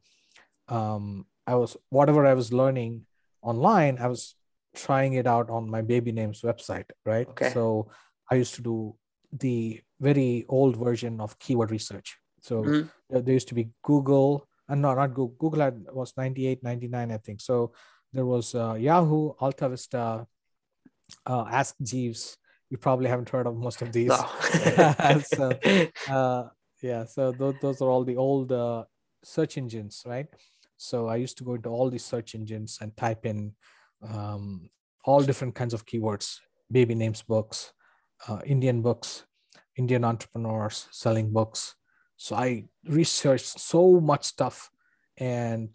um, 0.67 1.25
I 1.45 1.55
was 1.55 1.77
whatever 1.89 2.25
I 2.25 2.33
was 2.33 2.53
learning 2.53 3.05
online, 3.41 3.97
I 3.99 4.07
was 4.07 4.35
trying 4.75 5.13
it 5.13 5.27
out 5.27 5.49
on 5.49 5.69
my 5.69 5.81
baby 5.81 6.11
names 6.11 6.41
website, 6.41 6.89
right? 7.05 7.27
Okay. 7.27 7.49
So 7.51 7.91
I 8.29 8.35
used 8.35 8.55
to 8.55 8.61
do 8.61 8.95
the 9.31 9.81
very 9.99 10.45
old 10.49 10.77
version 10.77 11.19
of 11.19 11.37
keyword 11.39 11.71
research. 11.71 12.17
So 12.41 12.63
mm-hmm. 12.63 13.19
there 13.21 13.33
used 13.33 13.47
to 13.49 13.55
be 13.55 13.69
Google, 13.83 14.47
and 14.67 14.81
no, 14.81 14.93
not 14.93 15.13
Google. 15.13 15.35
Google 15.39 15.61
had, 15.61 15.85
was 15.91 16.13
98, 16.17 16.63
99, 16.63 17.11
I 17.11 17.17
think. 17.17 17.41
So 17.41 17.73
there 18.11 18.25
was 18.25 18.53
uh, 18.53 18.73
Yahoo, 18.73 19.31
Alta 19.39 19.69
Vista, 19.69 20.27
uh, 21.25 21.45
Ask 21.49 21.75
Jeeves. 21.81 22.37
You 22.69 22.77
probably 22.77 23.09
haven't 23.09 23.29
heard 23.29 23.47
of 23.47 23.55
most 23.55 23.81
of 23.81 23.91
these. 23.91 24.09
No. 24.09 25.21
so, 25.25 25.51
uh, 26.09 26.49
yeah, 26.81 27.05
so 27.05 27.31
those, 27.31 27.55
those 27.61 27.81
are 27.81 27.89
all 27.89 28.03
the 28.03 28.17
old 28.17 28.51
uh, 28.51 28.83
search 29.23 29.57
engines, 29.57 30.03
right? 30.05 30.27
So 30.77 31.07
I 31.07 31.15
used 31.15 31.37
to 31.37 31.43
go 31.43 31.53
into 31.53 31.69
all 31.69 31.89
these 31.89 32.03
search 32.03 32.35
engines 32.35 32.79
and 32.81 32.95
type 32.97 33.25
in 33.25 33.53
um, 34.01 34.69
all 35.05 35.21
different 35.21 35.55
kinds 35.55 35.73
of 35.73 35.85
keywords, 35.85 36.39
baby 36.71 36.93
names 36.95 37.21
books, 37.21 37.73
uh, 38.27 38.39
Indian 38.45 38.81
books, 38.81 39.25
Indian 39.75 40.03
entrepreneurs 40.03 40.87
selling 40.91 41.31
books. 41.31 41.75
So 42.17 42.35
I 42.35 42.65
researched 42.85 43.59
so 43.59 43.99
much 43.99 44.23
stuff 44.23 44.69
and 45.17 45.69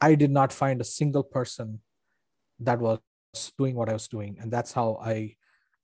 I 0.00 0.14
did 0.14 0.30
not 0.30 0.52
find 0.52 0.80
a 0.80 0.84
single 0.84 1.22
person 1.22 1.80
that 2.60 2.78
was 2.78 3.00
doing 3.58 3.74
what 3.74 3.88
I 3.88 3.92
was 3.92 4.08
doing. 4.08 4.38
And 4.40 4.50
that's 4.50 4.72
how 4.72 4.98
I 5.02 5.36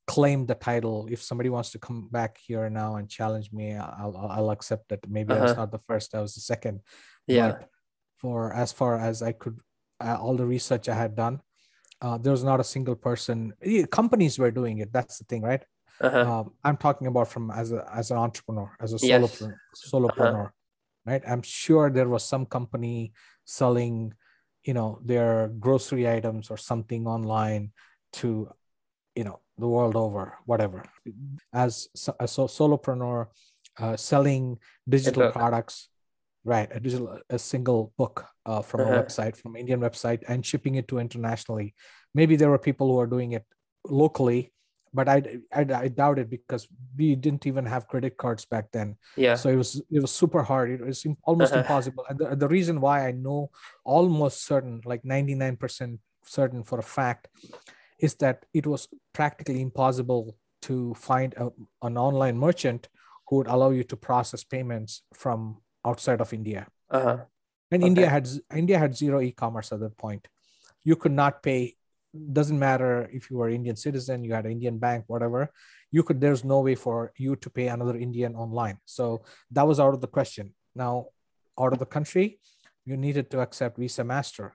claimed 0.06 0.48
the 0.48 0.54
title. 0.54 1.06
If 1.10 1.22
somebody 1.22 1.50
wants 1.50 1.70
to 1.72 1.78
come 1.78 2.08
back 2.10 2.38
here 2.46 2.68
now 2.70 2.96
and 2.96 3.08
challenge 3.08 3.52
me, 3.52 3.74
I'll, 3.74 4.16
I'll 4.16 4.50
accept 4.50 4.88
that. 4.88 5.08
Maybe 5.08 5.32
uh-huh. 5.32 5.40
I 5.40 5.42
was 5.42 5.52
uh-huh. 5.52 5.60
not 5.62 5.72
the 5.72 5.78
first, 5.78 6.14
I 6.14 6.20
was 6.20 6.34
the 6.34 6.40
second. 6.40 6.80
Yeah. 7.26 7.52
But 7.52 7.68
for 8.16 8.52
as 8.52 8.72
far 8.72 8.98
as 8.98 9.22
I 9.22 9.32
could, 9.32 9.58
uh, 10.00 10.16
all 10.20 10.36
the 10.36 10.46
research 10.46 10.88
I 10.88 10.94
had 10.94 11.14
done. 11.14 11.40
Uh, 12.00 12.18
there 12.18 12.32
was 12.32 12.42
not 12.42 12.58
a 12.58 12.64
single 12.64 12.96
person. 12.96 13.52
Companies 13.90 14.38
were 14.38 14.50
doing 14.50 14.78
it. 14.78 14.92
That's 14.92 15.18
the 15.18 15.24
thing, 15.24 15.42
right? 15.42 15.62
Uh-huh. 16.00 16.40
Um, 16.40 16.52
I'm 16.64 16.76
talking 16.76 17.06
about 17.06 17.28
from 17.28 17.50
as 17.50 17.72
a 17.72 17.88
as 17.94 18.10
an 18.10 18.18
entrepreneur, 18.18 18.70
as 18.80 18.92
a 18.92 18.98
solo 18.98 19.20
yes. 19.20 19.42
solopreneur, 19.92 20.46
uh-huh. 20.46 20.48
right? 21.06 21.22
I'm 21.26 21.42
sure 21.42 21.90
there 21.90 22.08
was 22.08 22.24
some 22.24 22.46
company 22.46 23.12
selling, 23.44 24.14
you 24.64 24.74
know, 24.74 24.98
their 25.04 25.48
grocery 25.48 26.10
items 26.10 26.50
or 26.50 26.56
something 26.56 27.06
online 27.06 27.72
to, 28.14 28.48
you 29.14 29.24
know, 29.24 29.40
the 29.58 29.68
world 29.68 29.96
over, 29.96 30.38
whatever. 30.46 30.84
As 31.52 31.88
a 32.18 32.24
solopreneur, 32.24 33.28
uh, 33.78 33.96
selling 33.96 34.58
digital 34.88 35.30
products 35.30 35.88
right 36.44 36.68
a 36.72 36.80
digital 36.80 37.18
a 37.30 37.38
single 37.38 37.92
book 37.96 38.26
uh, 38.46 38.62
from 38.62 38.80
uh-huh. 38.80 38.94
a 38.94 39.02
website 39.02 39.36
from 39.36 39.56
indian 39.56 39.80
website 39.80 40.22
and 40.28 40.44
shipping 40.44 40.74
it 40.74 40.88
to 40.88 40.98
internationally 40.98 41.74
maybe 42.14 42.36
there 42.36 42.50
were 42.50 42.58
people 42.58 42.88
who 42.88 42.98
are 42.98 43.06
doing 43.06 43.32
it 43.32 43.44
locally 43.86 44.52
but 44.94 45.08
I, 45.08 45.22
I, 45.52 45.60
I 45.60 45.88
doubt 45.88 46.18
it 46.18 46.28
because 46.28 46.68
we 46.96 47.14
didn't 47.16 47.46
even 47.46 47.64
have 47.66 47.88
credit 47.88 48.16
cards 48.16 48.44
back 48.44 48.70
then 48.72 48.96
yeah 49.16 49.34
so 49.34 49.48
it 49.48 49.56
was 49.56 49.82
it 49.90 50.00
was 50.00 50.10
super 50.10 50.42
hard 50.42 50.70
it 50.70 50.84
was 50.84 51.06
almost 51.24 51.52
uh-huh. 51.52 51.60
impossible 51.60 52.04
and 52.08 52.18
the, 52.18 52.36
the 52.36 52.48
reason 52.48 52.80
why 52.80 53.06
i 53.06 53.12
know 53.12 53.50
almost 53.84 54.46
certain 54.46 54.80
like 54.84 55.02
99% 55.02 55.98
certain 56.24 56.62
for 56.62 56.78
a 56.78 56.82
fact 56.82 57.28
is 57.98 58.14
that 58.16 58.44
it 58.52 58.66
was 58.66 58.88
practically 59.12 59.60
impossible 59.62 60.36
to 60.62 60.94
find 60.94 61.34
a, 61.34 61.50
an 61.82 61.96
online 61.96 62.38
merchant 62.38 62.88
who 63.28 63.36
would 63.36 63.46
allow 63.46 63.70
you 63.70 63.84
to 63.84 63.96
process 63.96 64.44
payments 64.44 65.02
from 65.14 65.58
outside 65.84 66.20
of 66.20 66.32
India. 66.32 66.66
Uh-huh. 66.90 67.18
And 67.70 67.82
okay. 67.82 67.88
India 67.88 68.08
had 68.08 68.28
India 68.54 68.78
had 68.78 68.96
zero 68.96 69.20
e-commerce 69.20 69.72
at 69.72 69.80
that 69.80 69.96
point. 69.96 70.28
You 70.84 70.96
could 70.96 71.12
not 71.12 71.42
pay. 71.42 71.76
Doesn't 72.32 72.58
matter 72.58 73.08
if 73.12 73.30
you 73.30 73.38
were 73.38 73.48
Indian 73.48 73.76
citizen, 73.76 74.24
you 74.24 74.34
had 74.34 74.44
an 74.44 74.52
Indian 74.52 74.78
bank, 74.78 75.04
whatever. 75.06 75.50
You 75.90 76.02
could. 76.02 76.20
There's 76.20 76.44
no 76.44 76.60
way 76.60 76.74
for 76.74 77.12
you 77.16 77.36
to 77.36 77.50
pay 77.50 77.68
another 77.68 77.96
Indian 77.96 78.34
online. 78.34 78.78
So 78.84 79.24
that 79.50 79.66
was 79.66 79.80
out 79.80 79.94
of 79.94 80.00
the 80.00 80.08
question. 80.08 80.54
Now, 80.74 81.06
out 81.58 81.72
of 81.72 81.78
the 81.78 81.86
country, 81.86 82.38
you 82.84 82.96
needed 82.96 83.30
to 83.30 83.40
accept 83.40 83.78
Visa 83.78 84.04
Master, 84.04 84.54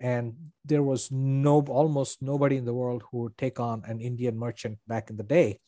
and 0.00 0.34
there 0.64 0.82
was 0.82 1.10
no 1.10 1.60
almost 1.68 2.22
nobody 2.22 2.56
in 2.56 2.64
the 2.64 2.74
world 2.74 3.02
who 3.10 3.18
would 3.22 3.38
take 3.38 3.60
on 3.60 3.82
an 3.86 4.00
Indian 4.00 4.38
merchant 4.38 4.78
back 4.86 5.10
in 5.10 5.16
the 5.16 5.22
day. 5.22 5.60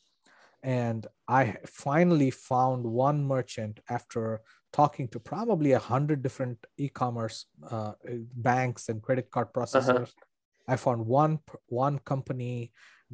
And 0.62 1.06
I 1.28 1.56
finally 1.66 2.30
found 2.30 2.84
one 2.84 3.24
merchant 3.24 3.80
after 3.88 4.40
talking 4.72 5.08
to 5.08 5.20
probably 5.20 5.72
a 5.72 5.78
hundred 5.78 6.22
different 6.22 6.58
e-commerce 6.76 7.46
uh, 7.70 7.92
banks 8.34 8.88
and 8.88 9.02
credit 9.02 9.30
card 9.30 9.48
uh-huh. 9.48 9.60
processors. 9.60 10.12
Uh-huh. 10.12 10.24
I 10.68 10.76
found 10.76 11.06
one 11.06 11.40
one 11.68 11.98
company 12.00 12.72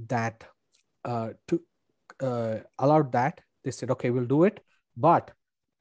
that 0.09 0.45
uh, 1.05 1.31
to, 1.49 1.61
uh, 2.21 2.57
allowed 2.79 3.13
that. 3.13 3.41
They 3.65 3.71
said, 3.71 3.91
"Okay, 3.91 4.11
we'll 4.11 4.27
do 4.27 4.45
it, 4.45 4.61
but 4.97 5.31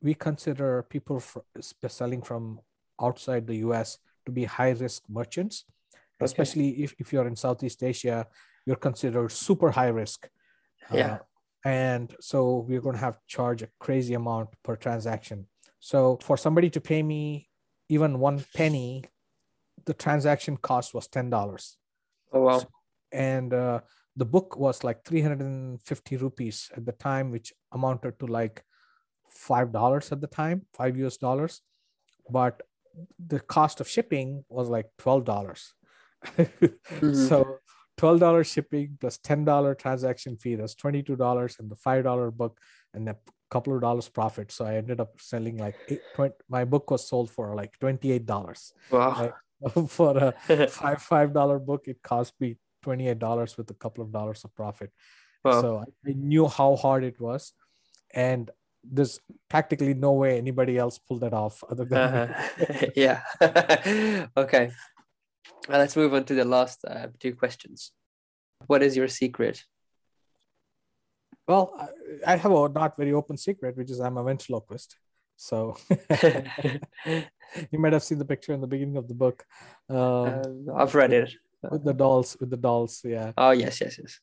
we 0.01 0.13
consider 0.13 0.83
people 0.83 1.19
for, 1.19 1.43
selling 1.87 2.21
from 2.21 2.59
outside 3.01 3.47
the 3.47 3.57
U.S. 3.67 3.97
to 4.25 4.31
be 4.31 4.45
high 4.45 4.71
risk 4.71 5.03
merchants, 5.09 5.65
okay. 5.93 6.25
especially 6.25 6.83
if, 6.83 6.95
if 6.99 7.13
you're 7.13 7.27
in 7.27 7.35
Southeast 7.35 7.83
Asia. 7.83 8.27
You're 8.65 8.75
considered 8.75 9.31
super 9.31 9.71
high 9.71 9.89
risk." 9.89 10.29
Yeah. 10.93 11.13
Uh, 11.13 11.17
and 11.63 12.15
so 12.19 12.65
we're 12.67 12.81
going 12.81 12.95
to 12.95 13.01
have 13.01 13.15
to 13.15 13.27
charge 13.27 13.61
a 13.61 13.69
crazy 13.79 14.13
amount 14.13 14.49
per 14.63 14.75
transaction 14.75 15.45
so 15.79 16.17
for 16.21 16.37
somebody 16.37 16.69
to 16.69 16.81
pay 16.81 17.03
me 17.03 17.47
even 17.89 18.19
one 18.19 18.43
penny 18.55 19.03
the 19.85 19.93
transaction 19.93 20.57
cost 20.57 20.93
was 20.93 21.07
ten 21.07 21.29
dollars. 21.29 21.77
Oh 22.33 22.41
wow! 22.41 22.59
So, 22.59 22.67
and 23.11 23.53
uh, 23.53 23.81
the 24.15 24.25
book 24.25 24.57
was 24.57 24.83
like 24.83 25.03
350 25.05 26.17
rupees 26.17 26.69
at 26.75 26.85
the 26.85 26.91
time, 26.91 27.31
which 27.31 27.53
amounted 27.71 28.19
to 28.19 28.27
like 28.27 28.63
five 29.27 29.71
dollars 29.71 30.11
at 30.11 30.21
the 30.21 30.27
time, 30.27 30.65
five 30.73 30.97
US 30.97 31.17
dollars. 31.17 31.61
But 32.29 32.61
the 33.25 33.39
cost 33.39 33.79
of 33.79 33.87
shipping 33.87 34.43
was 34.49 34.69
like 34.69 34.87
twelve 34.97 35.25
dollars. 35.25 35.73
mm-hmm. 36.25 37.13
So 37.27 37.59
twelve 37.97 38.19
dollars 38.19 38.47
shipping 38.47 38.97
plus 38.99 39.17
ten 39.17 39.45
dollar 39.45 39.75
transaction 39.75 40.37
fee. 40.37 40.55
That's 40.55 40.75
twenty 40.75 41.01
two 41.03 41.15
dollars, 41.15 41.57
and 41.59 41.69
the 41.69 41.75
five 41.75 42.03
dollar 42.03 42.31
book, 42.31 42.59
and 42.93 43.07
a 43.09 43.15
couple 43.49 43.73
of 43.73 43.81
dollars 43.81 44.09
profit. 44.09 44.51
So 44.51 44.65
I 44.65 44.75
ended 44.75 44.99
up 44.99 45.19
selling 45.19 45.57
like 45.57 45.75
eight. 45.89 46.01
20, 46.15 46.35
my 46.49 46.65
book 46.65 46.91
was 46.91 47.07
sold 47.07 47.31
for 47.31 47.55
like 47.55 47.79
twenty 47.79 48.11
eight 48.11 48.25
dollars. 48.25 48.73
Wow. 48.91 49.33
for 49.87 50.33
a 50.49 50.67
five 50.67 51.01
five 51.01 51.33
dollar 51.33 51.59
book, 51.59 51.87
it 51.87 52.01
cost 52.01 52.33
me 52.39 52.57
twenty 52.81 53.07
eight 53.07 53.19
dollars 53.19 53.57
with 53.57 53.69
a 53.69 53.75
couple 53.75 54.03
of 54.03 54.11
dollars 54.11 54.43
of 54.43 54.55
profit. 54.55 54.91
Wow. 55.43 55.61
So 55.61 55.85
I 56.07 56.13
knew 56.13 56.47
how 56.47 56.75
hard 56.75 57.03
it 57.03 57.19
was, 57.19 57.53
and 58.13 58.49
there's 58.83 59.19
practically 59.49 59.93
no 59.93 60.13
way 60.13 60.37
anybody 60.37 60.77
else 60.77 60.97
pulled 60.97 61.21
that 61.21 61.33
off 61.33 61.63
other 61.69 61.85
than 61.85 61.99
uh-huh. 61.99 62.87
yeah 62.95 63.21
okay 64.35 64.71
well, 65.69 65.79
let's 65.79 65.95
move 65.95 66.13
on 66.13 66.23
to 66.25 66.33
the 66.33 66.45
last 66.45 66.83
uh, 66.85 67.07
two 67.19 67.35
questions 67.35 67.91
what 68.67 68.81
is 68.81 68.97
your 68.97 69.07
secret 69.07 69.63
well 71.47 71.73
i 72.25 72.35
have 72.35 72.51
a 72.51 72.69
not 72.69 72.97
very 72.97 73.13
open 73.13 73.37
secret 73.37 73.77
which 73.77 73.91
is 73.91 73.99
i'm 73.99 74.17
a 74.17 74.23
ventriloquist 74.23 74.97
so 75.37 75.77
you 77.71 77.79
might 77.79 77.93
have 77.93 78.03
seen 78.03 78.17
the 78.17 78.25
picture 78.25 78.53
in 78.53 78.61
the 78.61 78.67
beginning 78.67 78.97
of 78.97 79.07
the 79.07 79.13
book 79.13 79.43
um, 79.89 79.97
uh, 79.97 80.75
i've 80.75 80.95
read 80.95 81.13
it. 81.13 81.33
with 81.69 81.83
the 81.83 81.93
dolls 81.93 82.37
with 82.39 82.49
the 82.49 82.57
dolls 82.57 83.01
yeah. 83.03 83.31
Oh 83.37 83.51
yes 83.51 83.81
yes 83.81 83.97
yes. 83.99 84.19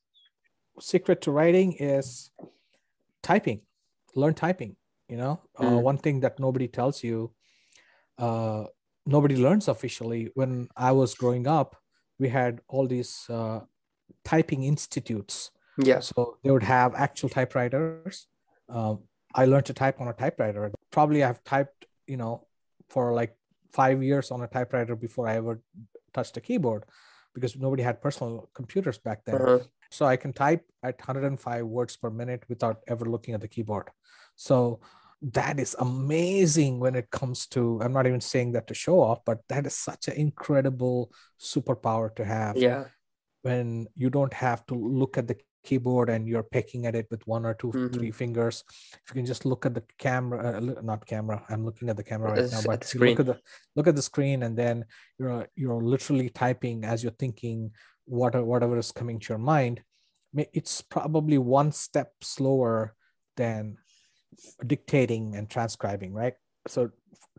Secret 0.81 1.21
to 1.23 1.33
writing 1.33 1.73
is 1.73 2.31
typing. 3.23 3.63
Learn 4.15 4.35
typing 4.35 4.77
you 5.09 5.17
know? 5.17 5.41
Mm. 5.59 5.73
uh, 5.73 5.79
one 5.81 5.99
thing 5.99 6.21
that 6.21 6.39
nobody 6.39 6.69
tells 6.69 7.03
you 7.03 7.33
uh, 8.19 8.65
nobody 9.07 9.37
learns 9.37 9.69
officially. 9.69 10.31
When 10.35 10.69
i 10.77 10.93
was 10.93 11.15
growing 11.15 11.47
up 11.47 11.77
we 12.19 12.29
had 12.29 12.61
all 12.69 12.87
these 12.87 13.27
uh, 13.31 13.61
typing 14.25 14.65
institutes. 14.65 15.51
Yeah. 15.81 16.01
So 16.01 16.39
they 16.43 16.51
would 16.51 16.65
have 16.65 16.95
actual 16.97 17.29
typewriters. 17.29 18.27
Um, 18.69 19.05
i 19.35 19.45
learned 19.45 19.67
to 19.67 19.75
type 19.75 20.01
on 20.01 20.09
a 20.09 20.13
typewriter. 20.13 20.73
Probably 20.91 21.23
i've 21.23 21.43
typed 21.45 21.87
you 22.07 22.17
know 22.17 22.48
for 22.89 23.13
like 23.13 23.37
five 23.73 24.03
years 24.03 24.31
on 24.31 24.43
a 24.43 24.47
typewriter 24.47 24.97
before 24.97 25.29
i 25.29 25.37
ever 25.37 25.61
touched 26.13 26.37
a 26.37 26.41
keyboard 26.41 26.85
because 27.35 27.57
nobody 27.57 27.83
had 27.83 28.01
personal 28.01 28.49
computers 28.55 28.99
back 28.99 29.25
then 29.25 29.37
uh-huh. 29.37 29.59
So 29.91 30.07
I 30.07 30.17
can 30.17 30.33
type 30.33 30.65
at 30.83 30.99
105 30.99 31.67
words 31.67 31.97
per 31.97 32.11
minute 32.11 32.45
without 32.49 32.81
ever 32.87 33.05
looking 33.05 33.35
at 33.35 33.41
the 33.41 33.49
keyboard. 33.49 33.89
So 34.37 34.81
that 35.23 35.59
is 35.59 35.75
amazing 35.79 36.79
when 36.79 36.95
it 36.95 37.11
comes 37.11 37.47
to, 37.49 37.81
I'm 37.83 37.93
not 37.93 38.07
even 38.07 38.21
saying 38.21 38.53
that 38.53 38.67
to 38.69 38.75
show 38.75 39.01
off, 39.01 39.25
but 39.25 39.41
that 39.49 39.67
is 39.67 39.75
such 39.75 40.09
an 40.09 40.15
incredible 40.15 41.11
superpower 41.41 42.15
to 42.17 42.25
have. 42.25 42.57
Yeah. 42.57 42.85
When 43.43 43.87
you 43.95 44.11
don't 44.11 44.35
have 44.35 44.67
to 44.67 44.75
look 44.75 45.17
at 45.17 45.27
the 45.27 45.37
keyboard 45.69 46.09
and 46.09 46.27
you're 46.27 46.49
picking 46.57 46.87
at 46.87 46.95
it 47.01 47.07
with 47.11 47.23
one 47.27 47.45
or 47.45 47.55
2 47.55 47.67
mm-hmm. 47.67 47.95
three 47.95 48.11
fingers. 48.11 48.65
If 49.03 49.11
you 49.11 49.15
can 49.21 49.27
just 49.27 49.45
look 49.45 49.67
at 49.67 49.75
the 49.75 49.85
camera 49.99 50.39
uh, 50.57 50.61
not 50.91 51.07
camera 51.13 51.39
i'm 51.51 51.65
looking 51.65 51.89
at 51.93 51.97
the 51.97 52.09
camera 52.11 52.33
right 52.33 52.51
now 52.51 52.63
but 52.65 52.81
look 52.95 53.21
at 53.21 53.27
the 53.27 53.39
look 53.77 53.89
at 53.91 53.97
the 53.97 54.09
screen 54.11 54.43
and 54.45 54.57
then 54.63 54.85
you're 55.19 55.47
you're 55.63 55.83
literally 55.95 56.31
typing 56.31 56.85
as 56.85 57.03
you're 57.03 57.19
thinking 57.25 57.71
whatever 58.07 58.45
whatever 58.53 58.79
is 58.79 58.93
coming 59.01 59.19
to 59.21 59.29
your 59.33 59.43
mind 59.51 59.83
it's 60.61 60.83
probably 60.83 61.39
one 61.39 61.71
step 61.73 62.13
slower 62.23 62.95
than 63.37 63.77
dictating 64.67 65.37
and 65.37 65.49
transcribing 65.49 66.13
right? 66.13 66.35
So 66.67 66.91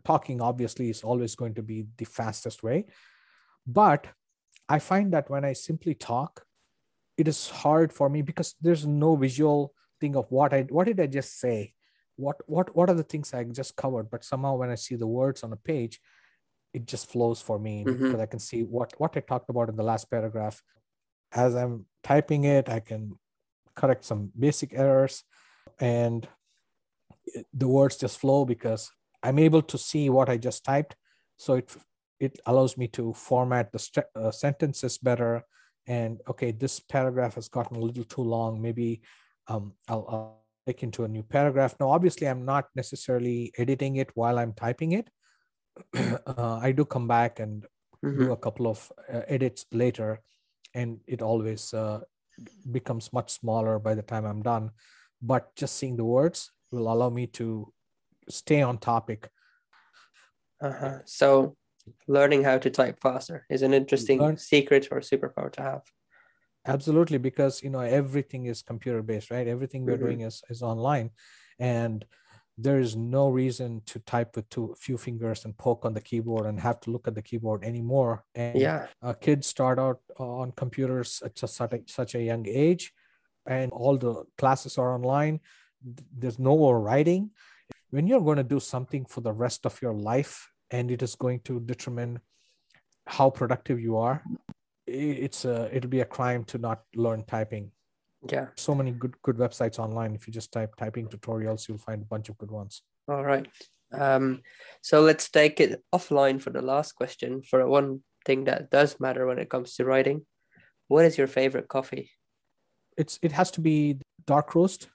talking 0.04 0.40
obviously 0.40 0.90
is 0.90 1.02
always 1.04 1.34
going 1.36 1.54
to 1.54 1.62
be 1.62 1.86
the 1.98 2.08
fastest 2.18 2.62
way. 2.62 2.86
But 3.66 4.06
i 4.76 4.78
find 4.78 5.12
that 5.12 5.28
when 5.28 5.44
i 5.44 5.52
simply 5.52 5.94
talk 5.94 6.32
it 7.20 7.28
is 7.28 7.40
hard 7.62 7.92
for 7.92 8.08
me 8.08 8.22
because 8.22 8.54
there's 8.60 8.86
no 8.86 9.10
visual 9.16 9.72
thing 10.00 10.16
of 10.16 10.26
what 10.30 10.54
i 10.58 10.60
what 10.76 10.86
did 10.86 11.00
i 11.04 11.06
just 11.06 11.38
say 11.44 11.58
what 12.16 12.36
what 12.46 12.74
what 12.76 12.90
are 12.90 12.98
the 13.00 13.10
things 13.12 13.32
i 13.34 13.42
just 13.60 13.76
covered 13.76 14.10
but 14.10 14.24
somehow 14.24 14.54
when 14.56 14.70
i 14.70 14.78
see 14.84 14.96
the 14.96 15.12
words 15.20 15.44
on 15.44 15.52
a 15.52 15.62
page 15.72 16.00
it 16.72 16.86
just 16.86 17.10
flows 17.10 17.40
for 17.40 17.58
me 17.58 17.84
mm-hmm. 17.84 18.04
because 18.04 18.20
I 18.20 18.26
can 18.26 18.38
see 18.38 18.62
what 18.62 18.92
what 18.98 19.16
I 19.16 19.20
talked 19.20 19.50
about 19.50 19.68
in 19.68 19.76
the 19.76 19.82
last 19.82 20.10
paragraph. 20.10 20.62
As 21.32 21.54
I'm 21.54 21.86
typing 22.02 22.44
it, 22.44 22.68
I 22.68 22.80
can 22.80 23.18
correct 23.74 24.04
some 24.04 24.32
basic 24.38 24.72
errors, 24.74 25.24
and 25.78 26.26
the 27.52 27.68
words 27.68 27.96
just 27.96 28.18
flow 28.18 28.44
because 28.44 28.90
I'm 29.22 29.38
able 29.38 29.62
to 29.62 29.78
see 29.78 30.10
what 30.10 30.28
I 30.28 30.36
just 30.36 30.64
typed. 30.64 30.96
So 31.36 31.54
it 31.54 31.74
it 32.18 32.38
allows 32.46 32.76
me 32.76 32.86
to 32.88 33.12
format 33.14 33.72
the 33.72 33.78
st- 33.78 34.06
uh, 34.14 34.30
sentences 34.30 34.98
better. 34.98 35.44
And 35.90 36.20
okay, 36.30 36.52
this 36.52 36.78
paragraph 36.78 37.34
has 37.34 37.48
gotten 37.48 37.76
a 37.76 37.80
little 37.80 38.04
too 38.04 38.22
long. 38.22 38.62
Maybe 38.62 39.02
um, 39.48 39.72
I'll, 39.88 40.06
I'll 40.08 40.44
take 40.66 40.84
into 40.84 41.02
a 41.02 41.08
new 41.08 41.24
paragraph. 41.24 41.74
Now, 41.80 41.90
obviously, 41.90 42.28
I'm 42.28 42.44
not 42.44 42.66
necessarily 42.76 43.50
editing 43.58 43.96
it 43.96 44.10
while 44.14 44.38
I'm 44.38 44.52
typing 44.52 44.92
it 44.92 45.10
uh, 46.26 46.58
I 46.62 46.72
do 46.72 46.84
come 46.84 47.08
back 47.08 47.40
and 47.40 47.64
mm-hmm. 48.04 48.24
do 48.24 48.32
a 48.32 48.36
couple 48.36 48.66
of 48.68 48.92
uh, 49.12 49.22
edits 49.28 49.66
later, 49.72 50.20
and 50.74 51.00
it 51.06 51.22
always 51.22 51.74
uh, 51.74 52.00
becomes 52.70 53.12
much 53.12 53.30
smaller 53.30 53.78
by 53.78 53.94
the 53.94 54.02
time 54.02 54.24
I'm 54.24 54.42
done. 54.42 54.70
But 55.22 55.54
just 55.56 55.76
seeing 55.76 55.96
the 55.96 56.04
words 56.04 56.50
will 56.70 56.90
allow 56.90 57.10
me 57.10 57.26
to 57.26 57.72
stay 58.28 58.62
on 58.62 58.78
topic. 58.78 59.28
Uh-huh. 60.62 60.98
So, 61.04 61.56
learning 62.06 62.44
how 62.44 62.58
to 62.58 62.70
type 62.70 62.98
faster 63.00 63.46
is 63.50 63.62
an 63.62 63.74
interesting 63.74 64.20
Learn- 64.20 64.36
secret 64.36 64.88
or 64.90 65.00
superpower 65.00 65.52
to 65.52 65.62
have. 65.62 65.82
Absolutely, 66.66 67.18
because 67.18 67.62
you 67.62 67.70
know 67.70 67.80
everything 67.80 68.46
is 68.46 68.62
computer 68.62 69.02
based, 69.02 69.30
right? 69.30 69.48
Everything 69.48 69.84
we're 69.84 69.94
mm-hmm. 69.94 70.04
doing 70.04 70.20
is 70.20 70.42
is 70.50 70.62
online, 70.62 71.10
and 71.58 72.04
there 72.62 72.78
is 72.78 72.96
no 72.96 73.28
reason 73.28 73.80
to 73.86 73.98
type 74.00 74.36
with 74.36 74.48
two 74.50 74.74
few 74.78 74.98
fingers 74.98 75.44
and 75.44 75.56
poke 75.56 75.84
on 75.84 75.94
the 75.94 76.00
keyboard 76.00 76.46
and 76.46 76.60
have 76.60 76.80
to 76.80 76.90
look 76.90 77.08
at 77.08 77.14
the 77.14 77.22
keyboard 77.22 77.64
anymore 77.64 78.24
and 78.34 78.58
yeah 78.58 78.86
uh, 79.02 79.12
kids 79.14 79.46
start 79.46 79.78
out 79.78 80.00
on 80.18 80.52
computers 80.52 81.22
at 81.24 81.38
such 81.38 81.72
a, 81.72 81.80
such 81.86 82.14
a 82.14 82.22
young 82.22 82.46
age 82.46 82.92
and 83.46 83.72
all 83.72 83.96
the 83.96 84.24
classes 84.36 84.76
are 84.78 84.94
online 84.94 85.40
there's 86.16 86.38
no 86.38 86.56
more 86.56 86.80
writing 86.80 87.30
when 87.90 88.06
you're 88.06 88.20
going 88.20 88.36
to 88.36 88.44
do 88.44 88.60
something 88.60 89.04
for 89.06 89.20
the 89.22 89.32
rest 89.32 89.64
of 89.64 89.80
your 89.80 89.94
life 89.94 90.49
and 90.70 90.90
it 90.90 91.02
is 91.02 91.14
going 91.14 91.40
to 91.40 91.60
determine 91.60 92.20
how 93.06 93.30
productive 93.30 93.80
you 93.80 93.96
are 93.96 94.22
it's 94.90 95.44
a 95.44 95.74
it'll 95.74 95.90
be 95.90 96.00
a 96.00 96.04
crime 96.04 96.44
to 96.44 96.58
not 96.58 96.82
learn 96.94 97.24
typing. 97.24 97.70
Yeah. 98.30 98.48
So 98.56 98.74
many 98.74 98.90
good 98.92 99.14
good 99.22 99.36
websites 99.36 99.78
online. 99.78 100.14
If 100.14 100.26
you 100.26 100.32
just 100.32 100.52
type 100.52 100.76
typing 100.76 101.06
tutorials 101.06 101.68
you'll 101.68 101.78
find 101.78 102.02
a 102.02 102.06
bunch 102.06 102.28
of 102.28 102.38
good 102.38 102.50
ones. 102.50 102.82
All 103.08 103.24
right. 103.24 103.46
Um 103.92 104.42
so 104.82 105.00
let's 105.00 105.30
take 105.30 105.60
it 105.60 105.82
offline 105.94 106.40
for 106.40 106.50
the 106.50 106.62
last 106.62 106.92
question 106.92 107.42
for 107.42 107.66
one 107.66 108.00
thing 108.26 108.44
that 108.44 108.70
does 108.70 109.00
matter 109.00 109.26
when 109.26 109.38
it 109.38 109.50
comes 109.50 109.74
to 109.76 109.84
writing. 109.84 110.26
What 110.88 111.04
is 111.04 111.16
your 111.16 111.28
favorite 111.28 111.68
coffee? 111.68 112.10
It's 112.96 113.18
it 113.22 113.32
has 113.32 113.50
to 113.52 113.60
be 113.60 113.98
dark 114.26 114.54
roast 114.54 114.88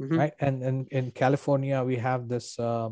mm-hmm. 0.00 0.18
right? 0.18 0.32
And, 0.40 0.62
and 0.62 0.88
in 0.88 1.10
california 1.10 1.82
we 1.82 1.96
have 1.96 2.28
this 2.28 2.58
uh, 2.58 2.90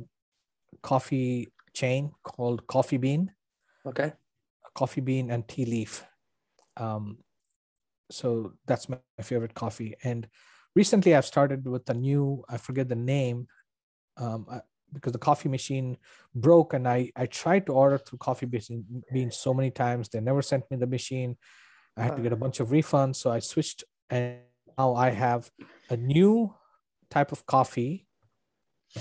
coffee 0.83 1.52
chain 1.75 2.13
called 2.23 2.67
coffee 2.67 2.99
bean. 2.99 3.33
Okay. 3.87 4.13
Coffee 4.75 5.01
bean 5.01 5.31
and 5.31 5.47
tea 5.47 5.65
leaf. 5.65 6.05
Um, 6.77 7.19
so 8.11 8.53
that's 8.67 8.89
my, 8.89 8.99
favorite 9.21 9.55
coffee. 9.55 9.95
And 10.03 10.27
recently 10.75 11.15
i've 11.15 11.27
started 11.27 11.67
with 11.67 11.89
a 11.91 11.95
new 11.95 12.43
i 12.49 12.57
forget 12.57 12.89
the 12.89 12.95
name 12.97 13.47
um, 14.17 14.47
I, 14.51 14.61
because 14.93 15.13
the 15.13 15.19
coffee 15.19 15.49
machine 15.49 15.97
broke 16.35 16.75
and 16.75 16.87
i 16.87 17.11
i 17.17 17.27
tried 17.27 17.67
to 17.67 17.73
order 17.73 17.99
through 17.99 18.19
coffee 18.19 18.47
bean, 18.47 19.05
bean 19.13 19.31
so 19.31 19.55
many 19.55 19.71
times. 19.71 20.09
They 20.09 20.21
never 20.21 20.43
sent 20.43 20.71
me 20.71 20.77
the 20.77 20.87
machine. 20.87 21.37
I 21.97 22.03
had 22.05 22.17
to 22.17 22.23
get 22.23 22.33
a 22.33 22.37
bunch 22.37 22.61
of 22.61 22.69
refunds. 22.69 23.17
So 23.17 23.31
i 23.31 23.39
switched 23.39 23.85
and 24.11 24.39
now 24.79 24.95
i 24.95 25.11
have 25.11 25.51
a 25.91 25.97
new 25.97 26.55
type 27.11 27.33
of 27.33 27.47
coffee 27.47 28.07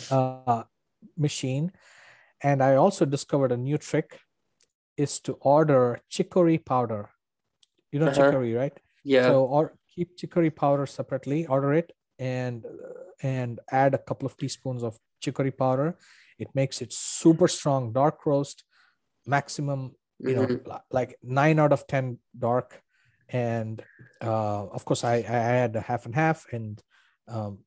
uh, 0.10 0.64
machine 1.18 1.72
and 2.44 2.64
i 2.64 2.76
also 2.76 3.06
discovered 3.06 3.52
a 3.52 3.58
new 3.58 3.78
trick 3.78 4.20
is 4.98 5.20
to 5.20 5.34
order 5.42 6.00
chicory 6.10 6.58
powder 6.58 7.10
you 7.92 8.00
know 8.00 8.08
uh-huh. 8.08 8.24
chicory 8.24 8.54
right 8.54 8.78
yeah 9.04 9.28
so 9.28 9.46
or 9.46 9.74
keep 9.94 10.16
chicory 10.18 10.50
powder 10.50 10.86
separately 10.86 11.46
order 11.48 11.74
it 11.74 11.92
and 12.20 12.66
and 13.22 13.60
add 13.72 13.94
a 13.94 13.98
couple 13.98 14.26
of 14.26 14.36
teaspoons 14.38 14.84
of 14.84 14.98
chicory 15.20 15.52
powder 15.52 15.98
it 16.40 16.50
makes 16.56 16.82
it 16.82 16.92
super 16.94 17.48
strong 17.48 17.92
dark 17.94 18.26
roast 18.26 18.64
maximum 19.26 19.96
you 20.20 20.36
know 20.36 20.48
Mhm. 20.48 20.68
li- 20.68 20.86
like 20.92 21.18
nine 21.24 21.60
out 21.60 21.74
of 21.74 21.86
ten 21.88 22.18
dark 22.38 22.82
and 23.30 23.84
uh 24.22 24.64
of 24.78 24.86
course 24.86 25.04
i 25.04 25.16
i 25.16 25.40
add 25.64 25.76
a 25.76 25.82
half 25.82 26.06
and 26.06 26.16
half 26.16 26.46
and 26.52 26.82
um 27.28 27.60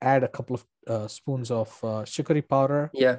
add 0.00 0.24
a 0.24 0.28
couple 0.28 0.54
of 0.56 0.64
uh, 0.86 1.06
spoons 1.06 1.50
of 1.50 1.68
uh, 1.84 2.04
sugary 2.04 2.42
powder 2.42 2.90
Yeah. 2.94 3.18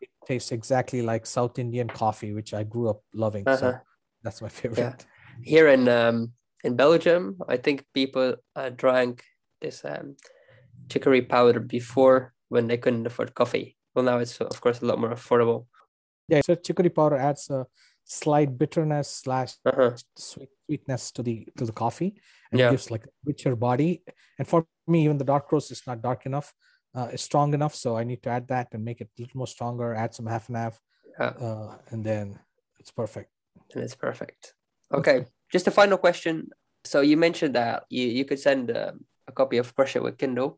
It 0.00 0.08
tastes 0.26 0.52
exactly 0.52 1.02
like 1.02 1.26
south 1.26 1.58
indian 1.58 1.88
coffee 1.88 2.32
which 2.32 2.52
i 2.54 2.62
grew 2.64 2.88
up 2.88 3.00
loving 3.14 3.44
so 3.44 3.66
Uh-huh. 3.68 3.78
that's 4.22 4.40
my 4.42 4.48
favorite 4.60 5.06
Here 5.42 5.68
in 5.68 5.88
um 5.88 6.32
in 6.64 6.74
Belgium, 6.74 7.36
I 7.48 7.56
think 7.58 7.84
people 7.94 8.34
uh, 8.56 8.70
drank 8.70 9.22
this 9.60 9.84
um 9.84 10.16
chicory 10.90 11.22
powder 11.22 11.60
before 11.60 12.32
when 12.48 12.66
they 12.66 12.78
couldn't 12.78 13.06
afford 13.06 13.34
coffee. 13.34 13.76
Well, 13.94 14.04
now 14.04 14.18
it's 14.18 14.40
of 14.40 14.60
course 14.60 14.80
a 14.82 14.86
lot 14.86 14.98
more 14.98 15.12
affordable. 15.14 15.66
yeah 16.28 16.40
so 16.46 16.54
chicory 16.56 16.90
powder 16.90 17.16
adds 17.16 17.50
a 17.50 17.66
slight 18.04 18.50
bitterness 18.58 19.08
slash 19.22 19.50
Uh-huh. 19.64 19.92
sweet 20.16 20.50
sweetness 20.66 21.12
to 21.12 21.22
the 21.22 21.46
to 21.58 21.64
the 21.66 21.72
coffee 21.72 22.10
and 22.50 22.58
Yeah. 22.60 22.70
gives 22.70 22.90
like 22.90 23.04
a 23.06 23.12
richer 23.24 23.54
body 23.56 24.02
and 24.38 24.48
for 24.48 24.66
me 24.86 25.04
even 25.04 25.18
the 25.18 25.24
dark 25.34 25.52
roast 25.52 25.70
is 25.70 25.82
not 25.86 26.02
dark 26.02 26.26
enough 26.26 26.48
uh, 26.96 27.08
it's 27.12 27.22
strong 27.22 27.54
enough 27.54 27.74
so 27.74 27.96
i 27.96 28.04
need 28.04 28.22
to 28.22 28.30
add 28.30 28.46
that 28.48 28.66
and 28.74 28.84
make 28.84 29.00
it 29.00 29.08
a 29.18 29.22
little 29.22 29.38
more 29.38 29.46
stronger 29.56 29.94
add 29.94 30.14
some 30.14 30.26
half 30.26 30.48
and 30.48 30.56
half 30.56 30.76
Yeah. 31.20 31.32
uh, 31.46 31.70
and 31.90 32.00
then 32.04 32.26
it's 32.80 32.90
perfect 33.02 33.30
And 33.74 33.82
it's 33.86 33.96
perfect. 34.08 34.54
Okay, 34.98 35.18
just 35.54 35.66
a 35.66 35.74
final 35.80 35.98
question. 35.98 36.34
So 36.84 37.00
you 37.10 37.16
mentioned 37.26 37.54
that 37.60 37.76
you, 37.96 38.04
you 38.18 38.24
could 38.28 38.38
send 38.48 38.70
um, 38.70 38.94
a 39.26 39.32
copy 39.32 39.56
of 39.58 39.66
Crush 39.74 39.96
It 39.96 40.02
with 40.06 40.16
Kindle. 40.22 40.50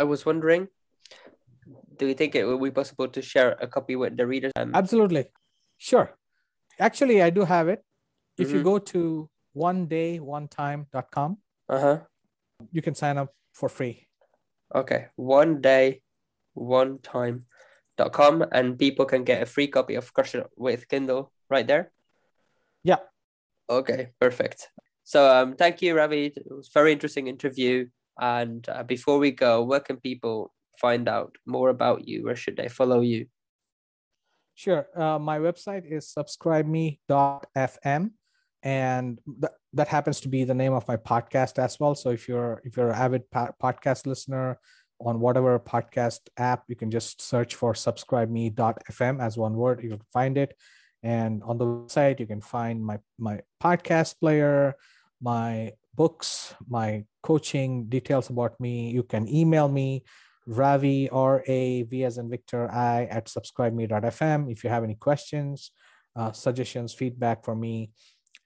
I 0.00 0.04
was 0.12 0.26
wondering, 0.26 0.62
do 1.98 2.04
you 2.10 2.14
think 2.14 2.34
it 2.34 2.44
would 2.48 2.62
be 2.62 2.70
possible 2.80 3.06
to 3.16 3.20
share 3.22 3.50
a 3.60 3.68
copy 3.76 3.94
with 3.96 4.16
the 4.16 4.26
readers? 4.26 4.52
Um, 4.56 4.74
absolutely 4.74 5.24
sure 5.78 6.06
actually 6.88 7.16
i 7.22 7.30
do 7.30 7.42
have 7.44 7.66
it 7.74 7.80
if 8.42 8.50
you 8.54 8.60
Mhm. 8.60 8.64
go 8.70 8.76
to 8.92 9.00
one 9.52 9.80
day 9.86 10.18
one 10.18 10.46
time.com 10.48 11.30
uh-huh. 11.68 11.96
you 12.72 12.82
can 12.82 12.94
sign 12.94 13.16
up 13.22 13.30
for 13.52 13.68
free 13.68 13.96
Okay, 14.74 15.06
one 15.16 15.60
day, 15.60 16.02
one 16.54 16.98
time 16.98 17.46
dot 17.96 18.12
com, 18.12 18.44
and 18.50 18.78
people 18.78 19.06
can 19.06 19.22
get 19.24 19.42
a 19.42 19.46
free 19.46 19.68
copy 19.68 19.94
of 19.94 20.12
Crush 20.12 20.34
It 20.34 20.46
with 20.56 20.88
Kindle 20.88 21.30
right 21.48 21.66
there. 21.66 21.92
Yeah. 22.82 22.98
Okay, 23.70 24.10
perfect. 24.20 24.68
So 25.04 25.30
um, 25.30 25.54
thank 25.54 25.80
you, 25.80 25.94
Ravi. 25.94 26.26
It 26.26 26.42
was 26.50 26.68
a 26.68 26.72
very 26.74 26.92
interesting 26.92 27.28
interview. 27.28 27.86
And 28.20 28.68
uh, 28.68 28.82
before 28.82 29.18
we 29.18 29.30
go, 29.30 29.62
where 29.62 29.80
can 29.80 29.96
people 29.98 30.52
find 30.80 31.08
out 31.08 31.36
more 31.46 31.70
about 31.70 32.06
you? 32.08 32.24
Where 32.24 32.36
should 32.36 32.56
they 32.56 32.68
follow 32.68 33.00
you? 33.00 33.26
Sure. 34.54 34.86
Uh, 34.96 35.18
my 35.18 35.38
website 35.38 35.82
is 35.90 36.08
subscribe 36.08 36.66
subscribeme.fm, 36.66 38.10
and 38.64 39.20
that, 39.40 39.52
that 39.74 39.88
happens 39.88 40.20
to 40.20 40.28
be 40.28 40.44
the 40.44 40.54
name 40.54 40.72
of 40.72 40.88
my 40.88 40.96
podcast 40.96 41.58
as 41.62 41.78
well. 41.78 41.94
So 41.94 42.10
if 42.10 42.26
you're 42.26 42.62
if 42.64 42.76
you're 42.76 42.88
an 42.88 42.96
avid 42.96 43.30
po- 43.30 43.54
podcast 43.62 44.06
listener 44.06 44.58
on 44.98 45.20
whatever 45.20 45.58
podcast 45.60 46.20
app, 46.38 46.64
you 46.66 46.74
can 46.74 46.90
just 46.90 47.20
search 47.20 47.54
for 47.54 47.74
subscribe 47.74 48.30
subscribeme.fm 48.30 49.20
as 49.20 49.36
one 49.36 49.54
word. 49.54 49.84
You 49.84 49.90
can 49.90 50.00
find 50.12 50.38
it, 50.38 50.56
and 51.02 51.42
on 51.44 51.58
the 51.58 51.66
website 51.66 52.18
you 52.18 52.26
can 52.26 52.40
find 52.40 52.82
my 52.82 52.98
my 53.18 53.42
podcast 53.62 54.18
player, 54.18 54.76
my 55.20 55.72
books, 55.94 56.54
my 56.66 57.04
coaching 57.22 57.84
details 57.84 58.30
about 58.30 58.58
me. 58.58 58.90
You 58.90 59.02
can 59.02 59.28
email 59.28 59.68
me 59.68 60.04
Ravi 60.46 61.10
R 61.10 61.44
A 61.46 61.82
V 61.82 62.04
as 62.04 62.16
in 62.16 62.30
Victor 62.30 62.70
I 62.70 63.04
at 63.04 63.28
subscribe 63.28 63.76
subscribeme.fm. 63.76 64.50
If 64.50 64.64
you 64.64 64.70
have 64.70 64.84
any 64.84 64.94
questions, 64.94 65.70
uh, 66.16 66.32
suggestions, 66.32 66.94
feedback 66.94 67.44
for 67.44 67.54
me, 67.54 67.90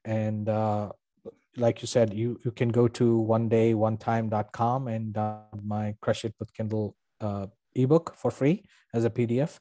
and 0.05 0.49
uh, 0.49 0.91
like 1.57 1.83
you 1.83 1.87
said, 1.87 2.15
you 2.15 2.39
you 2.45 2.51
can 2.51 2.69
go 2.69 2.89
to 2.89 3.19
one 3.19 3.49
day 3.49 3.75
one 3.75 3.97
time.com 3.97 4.89
and 4.89 5.15
download 5.15 5.65
my 5.65 5.95
Crush 6.01 6.25
It 6.25 6.35
with 6.39 6.53
Kindle 6.55 6.97
uh, 7.21 7.47
ebook 7.75 8.15
for 8.17 8.31
free 8.31 8.65
as 8.95 9.05
a 9.05 9.11
PDF. 9.11 9.59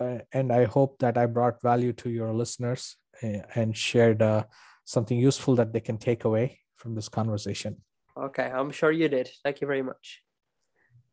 Uh, 0.00 0.18
and 0.32 0.52
I 0.52 0.64
hope 0.64 0.98
that 1.00 1.18
I 1.18 1.26
brought 1.26 1.60
value 1.62 1.92
to 1.94 2.08
your 2.08 2.32
listeners 2.32 2.96
uh, 3.22 3.42
and 3.54 3.76
shared 3.76 4.22
uh, 4.22 4.44
something 4.84 5.18
useful 5.18 5.54
that 5.56 5.72
they 5.72 5.80
can 5.80 5.98
take 5.98 6.24
away 6.24 6.60
from 6.76 6.94
this 6.94 7.08
conversation. 7.08 7.76
Okay, 8.16 8.50
I'm 8.50 8.70
sure 8.70 8.90
you 8.90 9.08
did. 9.08 9.30
Thank 9.44 9.60
you 9.60 9.66
very 9.66 9.82
much. 9.82 10.22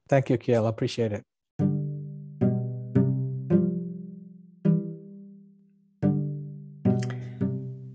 Thank 0.07 0.29
you, 0.29 0.37
Kiel. 0.37 0.67
Appreciate 0.67 1.11
it. 1.11 1.25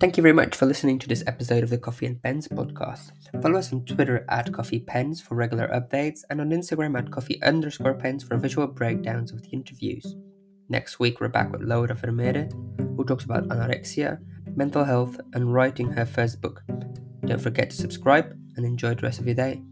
Thank 0.03 0.17
you 0.17 0.23
very 0.25 0.35
much 0.35 0.57
for 0.57 0.67
listening 0.67 0.99
to 0.99 1.07
this 1.07 1.23
episode 1.29 1.63
of 1.63 1.71
the 1.71 1.79
Coffee 1.79 2.07
and 2.07 2.21
Pens 2.21 2.49
podcast. 2.49 3.13
Follow 3.41 3.61
us 3.61 3.73
on 3.73 3.85
Twitter 3.85 4.27
at 4.29 4.53
Coffee 4.53 4.81
Pens 4.81 5.21
for 5.21 5.37
regular 5.37 5.69
updates 5.69 6.23
and 6.29 6.41
on 6.41 6.51
Instagram 6.51 6.99
at 6.99 7.13
Coffee 7.13 7.41
underscore 7.41 7.95
Pens 7.95 8.25
for 8.25 8.37
visual 8.37 8.67
breakdowns 8.67 9.31
of 9.31 9.43
the 9.43 9.51
interviews. 9.51 10.17
Next 10.69 10.99
week, 10.99 11.21
we're 11.21 11.29
back 11.29 11.53
with 11.53 11.63
Laura 11.63 11.95
Vermeer, 11.95 12.49
who 12.97 13.05
talks 13.05 13.23
about 13.23 13.47
anorexia, 13.47 14.19
mental 14.57 14.83
health, 14.83 15.21
and 15.35 15.55
writing 15.55 15.93
her 15.93 16.05
first 16.05 16.41
book. 16.41 16.65
Don't 17.25 17.41
forget 17.41 17.71
to 17.71 17.77
subscribe 17.77 18.37
and 18.57 18.67
enjoy 18.67 18.97
the 18.97 19.03
rest 19.03 19.21
of 19.21 19.27
your 19.27 19.37
day. 19.37 19.63